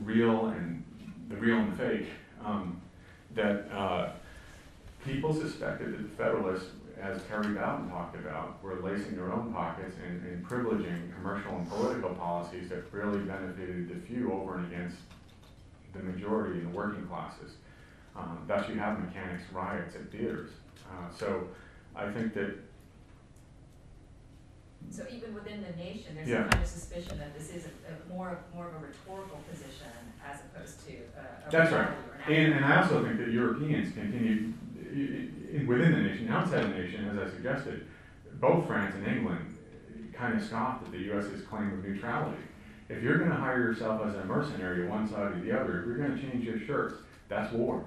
real 0.03 0.47
and 0.47 0.83
the 1.29 1.35
real 1.35 1.57
and 1.57 1.73
the 1.73 1.77
fake, 1.77 2.07
um, 2.43 2.81
that 3.35 3.71
uh, 3.71 4.11
people 5.05 5.33
suspected 5.33 5.93
that 5.93 6.03
the 6.03 6.23
Federalists, 6.23 6.69
as 7.01 7.21
Terry 7.29 7.53
Bouton 7.53 7.89
talked 7.89 8.15
about, 8.15 8.61
were 8.63 8.75
lacing 8.81 9.15
their 9.15 9.31
own 9.31 9.53
pockets 9.53 9.95
and, 10.05 10.25
and 10.25 10.45
privileging 10.45 11.13
commercial 11.15 11.55
and 11.55 11.69
political 11.69 12.09
policies 12.15 12.69
that 12.69 12.91
really 12.91 13.19
benefited 13.19 13.89
the 13.89 14.07
few 14.07 14.31
over 14.33 14.57
and 14.57 14.71
against 14.71 14.97
the 15.93 15.99
majority 15.99 16.59
in 16.59 16.65
the 16.65 16.77
working 16.77 17.05
classes. 17.07 17.53
Um, 18.15 18.39
thus, 18.47 18.67
you 18.67 18.75
have 18.75 18.99
mechanics 18.99 19.43
riots 19.53 19.95
at 19.95 20.11
theaters. 20.11 20.49
Uh, 20.89 21.13
so, 21.17 21.47
I 21.95 22.11
think 22.11 22.33
that 22.33 22.55
So 24.91 25.03
even 25.11 25.33
within 25.33 25.61
the 25.63 25.75
nation, 25.77 26.15
there's 26.15 26.27
Yeah. 26.27 26.41
some 26.43 26.49
kind 26.49 26.63
of 26.63 26.69
suspicion 26.69 27.17
that 27.19 27.37
this 27.37 27.49
is 27.53 27.65
a, 27.65 27.69
a 27.93 28.13
more, 28.13 28.39
more 28.53 28.67
of 28.67 28.73
a 28.75 28.79
rhetorical 28.79 29.37
position 29.49 29.87
as 30.25 30.39
opposed 30.41 30.85
to 30.87 30.93
a, 30.93 31.47
a 31.47 31.51
That's 31.51 31.71
right. 31.71 31.79
reality 31.81 31.95
or 32.09 32.33
an 32.33 32.33
And, 32.45 32.53
and 32.55 32.65
I 32.65 32.81
also 32.81 33.03
think 33.05 33.17
that 33.19 33.29
Europeans 33.29 33.93
continue, 33.93 34.53
i- 34.81 35.57
i- 35.61 35.65
within 35.65 35.91
the 35.91 35.99
nation, 36.01 36.27
outside 36.29 36.63
the 36.63 36.69
nation, 36.69 37.07
as 37.09 37.17
I 37.17 37.29
suggested, 37.35 37.85
both 38.39 38.65
France 38.67 38.95
and 38.95 39.07
England 39.07 39.55
kind 40.13 40.35
of 40.35 40.43
scoffed 40.43 40.85
at 40.85 40.91
the 40.91 40.99
US's 40.99 41.45
claim 41.45 41.71
of 41.73 41.83
neutrality. 41.85 42.41
If 42.89 43.03
you're 43.03 43.17
gonna 43.19 43.35
hire 43.35 43.59
yourself 43.61 44.05
as 44.07 44.15
a 44.15 44.25
mercenary, 44.25 44.87
one 44.87 45.07
side 45.07 45.33
or 45.33 45.39
the 45.39 45.51
other, 45.51 45.79
if 45.81 45.85
you're 45.85 45.97
gonna 45.97 46.19
change 46.19 46.43
your 46.45 46.59
shirts, 46.59 46.95
that's 47.27 47.53
war, 47.53 47.85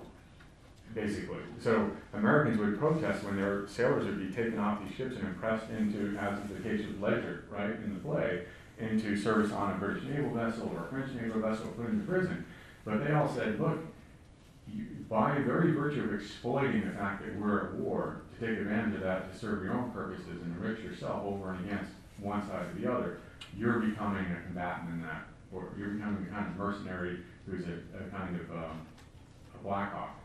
basically. 0.95 1.39
So 1.61 1.91
Americans 2.13 2.59
would 2.59 2.79
protest 2.79 3.25
when 3.25 3.37
their 3.37 3.67
sailors 3.67 4.05
would 4.05 4.19
be 4.19 4.35
taken 4.35 4.59
off 4.59 4.81
these 4.87 4.97
ships 4.97 5.17
and 5.17 5.29
impressed 5.29 5.71
into, 5.71 6.17
as 6.19 6.39
is 6.39 6.49
the 6.49 6.63
case 6.63 6.87
with 6.87 7.01
Ledger, 7.01 7.45
right, 7.51 7.71
in 7.71 7.95
the 7.95 8.01
play, 8.01 8.43
into 8.79 9.17
service 9.17 9.53
on 9.53 9.73
a 9.73 9.75
British 9.75 10.05
naval 10.05 10.31
vessel 10.31 10.71
or 10.75 10.85
a 10.85 10.89
French 10.89 11.15
naval 11.21 11.41
vessel, 11.41 11.67
put 11.69 11.89
into 11.89 12.05
prison. 12.05 12.45
But 12.85 13.05
they 13.05 13.13
all 13.13 13.33
said, 13.33 13.61
look, 13.61 13.79
you, 14.73 14.87
by 15.09 15.39
very 15.39 15.73
virtue 15.73 16.05
of 16.05 16.15
exploiting 16.15 16.85
the 16.87 16.93
fact 16.93 17.25
that 17.25 17.39
we're 17.39 17.67
at 17.67 17.75
war, 17.75 18.23
to 18.35 18.47
take 18.47 18.59
advantage 18.59 18.95
of 18.95 19.03
that 19.03 19.33
to 19.33 19.39
serve 19.39 19.63
your 19.63 19.75
own 19.75 19.91
purposes 19.91 20.43
and 20.43 20.57
enrich 20.57 20.81
yourself 20.81 21.25
over 21.25 21.53
and 21.53 21.65
against 21.67 21.93
one 22.19 22.47
side 22.49 22.67
or 22.67 22.81
the 22.81 22.91
other, 22.91 23.19
you're 23.57 23.81
becoming 23.81 24.25
a 24.25 24.47
combatant 24.47 24.91
in 24.91 25.03
that, 25.03 25.27
or 25.53 25.69
you're 25.79 25.91
becoming 25.91 26.27
a 26.29 26.35
kind 26.35 26.47
of 26.47 26.57
mercenary 26.57 27.19
who's 27.47 27.65
a, 27.67 27.99
a 27.99 28.11
kind 28.11 28.35
of, 28.41 28.51
um, 28.51 28.87
a 29.55 29.59
Black 29.63 29.93
Hawk 29.93 30.22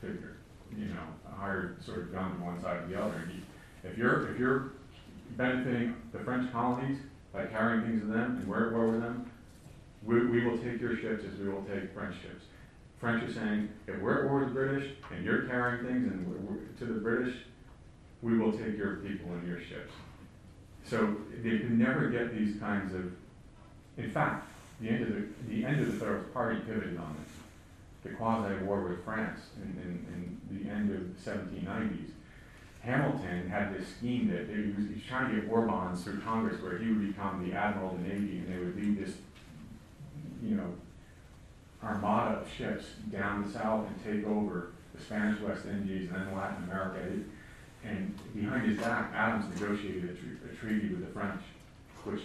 figure, 0.00 0.36
you 0.76 0.86
know, 0.86 1.02
hired 1.36 1.82
sort 1.84 1.98
of 1.98 2.12
gun 2.12 2.36
to 2.38 2.44
one 2.44 2.60
side 2.60 2.82
or 2.82 2.86
the 2.86 3.00
other. 3.02 3.16
And 3.16 3.32
you- 3.32 3.42
If 3.82 3.96
you're, 3.96 4.30
if 4.30 4.38
you're 4.38 4.72
benefiting 5.36 5.94
the 6.12 6.18
French 6.20 6.50
colonies 6.52 6.98
by 7.32 7.46
carrying 7.46 7.82
things 7.82 8.00
to 8.02 8.06
them 8.08 8.36
and 8.38 8.46
we're 8.48 8.68
at 8.68 8.72
war 8.74 8.88
with 8.88 9.00
them, 9.00 9.30
we, 10.02 10.26
we 10.26 10.44
will 10.46 10.58
take 10.58 10.80
your 10.80 10.96
ships 10.96 11.24
as 11.24 11.38
we 11.38 11.48
will 11.48 11.62
take 11.64 11.92
French 11.94 12.14
ships. 12.22 12.44
French 12.98 13.22
are 13.24 13.32
saying, 13.32 13.68
if 13.86 13.98
we're 14.00 14.24
at 14.24 14.30
war 14.30 14.40
with 14.40 14.48
the 14.48 14.54
British 14.54 14.92
and 15.14 15.24
you're 15.24 15.42
carrying 15.42 15.84
things 15.86 16.12
and 16.12 16.26
we're, 16.26 16.36
we're, 16.38 16.60
to 16.78 16.84
the 16.84 17.00
British, 17.00 17.34
we 18.22 18.36
will 18.38 18.52
take 18.52 18.76
your 18.76 18.96
people 18.96 19.32
and 19.32 19.46
your 19.48 19.60
ships. 19.60 19.92
So 20.84 21.16
they 21.42 21.58
could 21.58 21.78
never 21.78 22.08
get 22.10 22.36
these 22.36 22.58
kinds 22.60 22.94
of, 22.94 23.12
in 23.96 24.10
fact, 24.10 24.46
the 24.80 24.88
end 24.90 25.02
of 25.04 25.08
the, 25.14 25.26
the 25.48 25.64
end 25.64 25.80
of 25.80 25.86
the 25.86 25.92
Federalist 25.98 26.32
Party 26.34 26.60
pivoted 26.60 26.98
on 26.98 27.16
this. 27.24 27.32
The 28.02 28.10
quasi-war 28.10 28.80
with 28.82 29.04
France 29.04 29.40
in, 29.56 29.70
in, 29.82 30.40
in 30.50 30.64
the 30.64 30.70
end 30.70 30.90
of 30.94 31.14
the 31.14 31.22
seventeen 31.22 31.64
nineties. 31.64 32.10
Hamilton 32.82 33.48
had 33.50 33.74
this 33.74 33.88
scheme 33.88 34.28
that 34.28 34.48
he 34.48 34.72
was, 34.72 34.88
he 34.88 34.94
was 34.94 35.02
trying 35.06 35.34
to 35.34 35.40
get 35.40 35.50
war 35.50 35.66
bonds 35.66 36.02
through 36.02 36.18
Congress 36.20 36.62
where 36.62 36.78
he 36.78 36.88
would 36.88 37.08
become 37.08 37.46
the 37.46 37.54
admiral 37.54 37.90
of 37.90 38.02
the 38.02 38.08
navy 38.08 38.38
and 38.38 38.48
they 38.50 38.58
would 38.58 38.74
lead 38.74 39.04
this, 39.04 39.16
you 40.42 40.54
know, 40.54 40.72
armada 41.84 42.36
of 42.36 42.48
ships 42.50 42.86
down 43.12 43.42
the 43.42 43.50
south 43.50 43.86
and 43.86 44.02
take 44.02 44.26
over 44.26 44.72
the 44.94 45.02
Spanish 45.02 45.40
West 45.42 45.66
Indies 45.66 46.08
and 46.08 46.16
then 46.26 46.34
Latin 46.34 46.64
America. 46.64 47.00
And 47.84 48.18
behind 48.34 48.66
his 48.66 48.78
back, 48.78 49.12
Adams 49.14 49.44
negotiated 49.60 50.04
a, 50.04 50.14
tre- 50.14 50.50
a 50.50 50.54
treaty 50.56 50.88
with 50.88 51.06
the 51.06 51.12
French, 51.12 51.42
which 52.04 52.22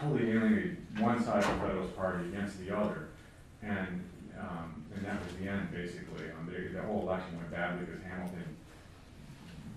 totally 0.00 0.30
alienated 0.30 0.76
one 0.98 1.22
side 1.22 1.42
of 1.42 1.50
the 1.50 1.66
Federalist 1.66 1.96
Party 1.96 2.28
against 2.28 2.60
the 2.64 2.76
other. 2.76 3.08
And, 3.62 4.04
um, 4.40 4.84
and 4.94 5.04
that 5.04 5.18
was 5.24 5.34
the 5.40 5.48
end, 5.48 5.70
basically. 5.72 6.30
Um, 6.30 6.46
the, 6.46 6.72
the 6.72 6.82
whole 6.82 7.02
election 7.02 7.36
went 7.36 7.50
badly 7.50 7.86
because 7.86 8.02
Hamilton 8.02 8.56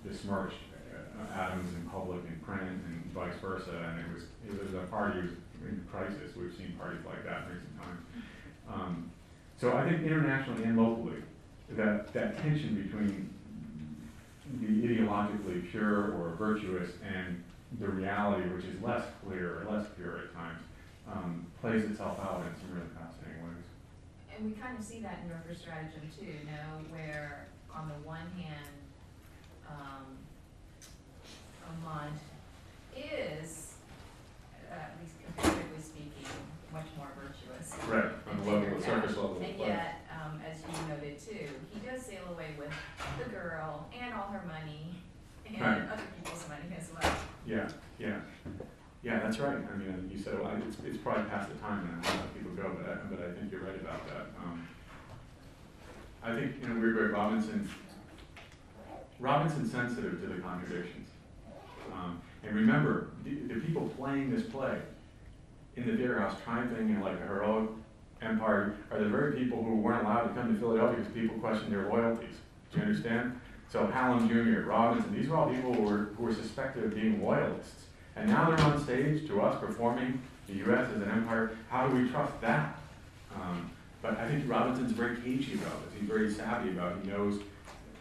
besmirched 0.06 0.58
uh, 0.94 1.34
Adams 1.34 1.74
in 1.74 1.90
public 1.90 2.22
and 2.28 2.42
print 2.44 2.62
and 2.64 3.06
vice 3.14 3.36
versa, 3.42 3.72
and 3.72 4.00
it 4.00 4.14
was, 4.14 4.24
it 4.48 4.64
was 4.64 4.74
a 4.74 4.86
party 4.88 5.20
in 5.20 5.88
crisis. 5.92 6.36
We've 6.36 6.56
seen 6.56 6.74
parties 6.80 7.02
like 7.06 7.24
that 7.26 7.44
in 7.44 7.56
recent 7.56 7.78
times. 7.82 8.02
Um, 8.72 9.12
so 9.60 9.78
I 9.78 9.88
think 9.88 10.04
internationally 10.04 10.64
and 10.64 10.78
locally, 10.78 11.22
that, 11.72 12.12
that 12.14 12.38
tension 12.42 12.82
between 12.82 13.30
the 14.60 14.68
ideologically 14.68 15.70
pure 15.70 16.12
or 16.14 16.36
virtuous 16.38 16.90
and 17.06 17.44
the 17.80 17.88
reality, 17.88 18.50
which 18.50 18.66
is 18.66 18.82
less 18.82 19.04
clear 19.26 19.62
or 19.62 19.72
less 19.72 19.86
pure 19.96 20.18
at 20.18 20.34
times, 20.34 20.60
um, 21.12 21.46
plays 21.62 21.84
itself 21.84 22.20
out 22.20 22.44
in 22.48 22.60
some 22.60 22.76
really 22.76 22.90
fascinating. 22.90 23.21
And 24.42 24.50
we 24.50 24.60
kind 24.60 24.76
of 24.76 24.84
see 24.84 25.02
that 25.02 25.20
in 25.22 25.30
Yorker 25.30 25.54
stratagem 25.54 26.02
too, 26.18 26.26
you 26.26 26.50
know, 26.50 26.82
where 26.90 27.46
on 27.70 27.88
the 27.90 28.08
one 28.08 28.26
hand, 28.42 28.74
um, 29.70 30.18
Vermont 31.62 32.18
is, 32.98 33.74
uh, 34.72 34.74
at 34.74 34.98
least 35.00 35.14
comparatively 35.24 35.80
speaking, 35.80 36.26
much 36.74 36.88
more 36.98 37.10
virtuous. 37.14 37.78
Right, 37.88 38.10
on 38.28 38.44
the 38.44 38.52
level, 38.52 38.80
the 38.80 38.84
surface 38.84 39.16
level 39.16 39.38
of 39.38 39.44
And 39.44 39.60
yet, 39.60 40.10
um, 40.10 40.42
as 40.42 40.58
you 40.66 40.90
noted 40.90 41.20
too, 41.20 41.46
he 41.70 41.80
does 41.86 42.02
sail 42.02 42.26
away 42.34 42.56
with 42.58 42.74
the 43.24 43.30
girl 43.30 43.88
and 43.94 44.12
all 44.12 44.30
her 44.30 44.42
money 44.48 44.96
and 45.46 45.62
Right. 45.62 45.88
other 45.88 46.02
people's 46.18 46.50
money 46.50 46.76
as 46.76 46.90
well. 46.90 47.14
Yeah, 47.46 47.70
yeah, 48.00 48.22
yeah, 49.04 49.20
that's 49.20 49.40
right. 49.40 49.58
I 49.58 49.78
mean, 49.78 50.10
you 50.14 50.22
said, 50.22 50.40
well, 50.40 50.56
it's, 50.68 50.78
it's 50.86 50.98
probably 50.98 51.24
past 51.26 51.50
the 51.50 51.56
time 51.56 51.88
and 51.88 52.06
I 52.06 52.18
let 52.18 52.34
people 52.36 52.52
go, 52.52 52.78
but 52.78 52.92
I, 52.92 52.96
but 53.10 53.28
I 53.28 53.32
think 53.40 53.52
you're 53.52 53.62
right 53.62 53.80
about 53.80 54.08
that. 54.08 54.28
Um, 54.44 54.68
I 56.24 56.36
think 56.36 56.64
in 56.64 56.72
a 56.72 56.80
weird 56.80 57.12
Robinson, 57.12 57.68
Robinson's 59.20 59.72
sensitive 59.72 60.22
to 60.22 60.28
the 60.28 60.40
contradictions. 60.42 61.10
Um, 61.92 62.22
and 62.44 62.56
remember, 62.56 63.08
the, 63.24 63.36
the 63.54 63.60
people 63.60 63.88
playing 63.98 64.32
this 64.32 64.44
play 64.44 64.78
in 65.76 65.88
the 65.88 65.96
theater 65.96 66.20
house, 66.20 66.36
triumphing 66.44 66.90
in 66.90 67.02
like 67.02 67.20
a 67.20 67.28
heroic 67.28 67.70
empire, 68.22 68.76
are 68.92 69.00
the 69.00 69.10
very 69.10 69.34
people 69.34 69.64
who 69.64 69.78
weren't 69.78 70.04
allowed 70.04 70.28
to 70.28 70.34
come 70.34 70.54
to 70.54 70.60
Philadelphia 70.60 71.00
because 71.00 71.14
people 71.14 71.38
questioned 71.40 71.72
their 71.72 71.90
loyalties. 71.90 72.36
Do 72.72 72.80
you 72.80 72.86
understand? 72.86 73.40
So 73.70 73.88
Hallam 73.88 74.30
Jr., 74.30 74.62
Robinson, 74.62 75.16
these 75.16 75.28
were 75.28 75.38
all 75.38 75.50
people 75.50 75.74
who 75.74 75.84
were, 75.84 76.10
who 76.18 76.24
were 76.24 76.34
suspected 76.34 76.84
of 76.84 76.94
being 76.94 77.24
loyalists. 77.24 77.86
And 78.16 78.30
now 78.30 78.50
they're 78.50 78.66
on 78.66 78.84
stage 78.84 79.28
to 79.28 79.42
us 79.42 79.60
performing 79.60 80.22
the 80.48 80.56
U.S. 80.56 80.88
as 80.96 81.02
an 81.02 81.10
empire. 81.10 81.58
How 81.70 81.88
do 81.88 81.96
we 81.96 82.10
trust 82.10 82.40
that? 82.42 82.78
Um, 83.36 83.72
but 84.02 84.18
I 84.18 84.28
think 84.28 84.50
Robinson's 84.50 84.92
very 84.92 85.16
cagey 85.18 85.54
about 85.54 85.86
this. 85.86 86.00
He's 86.00 86.10
very 86.10 86.32
savvy 86.32 86.70
about 86.70 86.94
it. 86.94 86.98
He 87.04 87.12
knows 87.12 87.40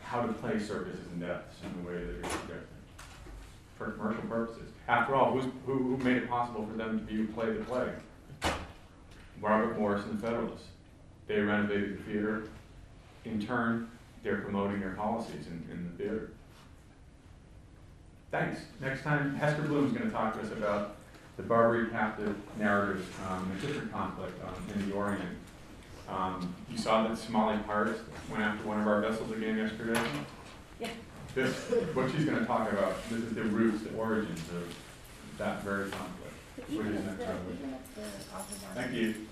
how 0.02 0.22
to 0.22 0.32
play 0.32 0.58
surfaces 0.58 1.06
and 1.12 1.20
depths 1.20 1.56
in 1.62 1.82
the 1.82 1.88
way 1.88 1.96
that 1.98 2.30
you're 2.48 2.58
for 3.80 3.92
commercial 3.92 4.22
purposes. 4.22 4.68
After 4.88 5.14
all, 5.14 5.32
who, 5.32 5.50
who 5.64 5.96
made 5.98 6.18
it 6.18 6.28
possible 6.28 6.66
for 6.66 6.76
them 6.76 6.98
to 6.98 7.04
be 7.04 7.24
play 7.32 7.50
the 7.52 7.64
play? 7.64 7.88
Robert 9.40 9.78
Morris 9.78 10.04
and 10.04 10.18
the 10.18 10.26
Federalists. 10.26 10.66
They 11.26 11.40
renovated 11.40 11.98
the 11.98 12.02
theater. 12.02 12.42
In 13.24 13.40
turn, 13.40 13.90
they're 14.22 14.42
promoting 14.42 14.80
their 14.80 14.90
policies 14.90 15.46
in, 15.46 15.66
in 15.70 15.84
the 15.84 16.02
theater. 16.02 16.32
Thanks. 18.30 18.60
Next 18.80 19.02
time, 19.02 19.34
Hester 19.34 19.62
Blum 19.62 19.86
is 19.86 19.92
gonna 19.92 20.10
talk 20.10 20.34
to 20.34 20.40
us 20.40 20.52
about 20.52 20.96
the 21.36 21.42
Barbary 21.42 21.88
captive 21.90 22.36
narrative, 22.58 23.04
um, 23.28 23.50
a 23.56 23.66
different 23.66 23.90
conflict, 23.92 24.40
um, 24.44 24.54
in 24.74 24.88
the 24.88 24.94
Orient. 24.94 25.36
Um, 26.08 26.54
you 26.70 26.76
saw 26.78 27.06
that 27.08 27.16
Somali 27.18 27.58
pirates 27.66 28.00
went 28.30 28.42
after 28.42 28.66
one 28.66 28.80
of 28.80 28.86
our 28.86 29.00
vessels 29.00 29.30
again 29.32 29.56
yesterday? 29.56 30.00
Yeah. 30.80 30.88
This, 31.34 31.54
what 31.94 32.10
she's 32.10 32.24
gonna 32.24 32.44
talk 32.44 32.70
about, 32.72 32.94
this 33.08 33.20
is 33.20 33.34
the 33.34 33.42
roots, 33.44 33.82
the 33.84 33.94
origins 33.96 34.40
of 34.50 34.74
that 35.38 35.62
very 35.62 35.90
conflict. 35.90 36.34
Even 36.70 36.76
What 36.86 36.94
is 36.94 37.00
if 37.00 37.06
that, 37.06 37.18
the, 37.18 37.24
Charlie? 37.24 37.40
even 37.58 37.74
if 37.74 37.94
the 37.94 38.36
authors 38.36 38.64
aren't. 38.64 38.76
Thank 38.76 38.92
you. 38.94 39.26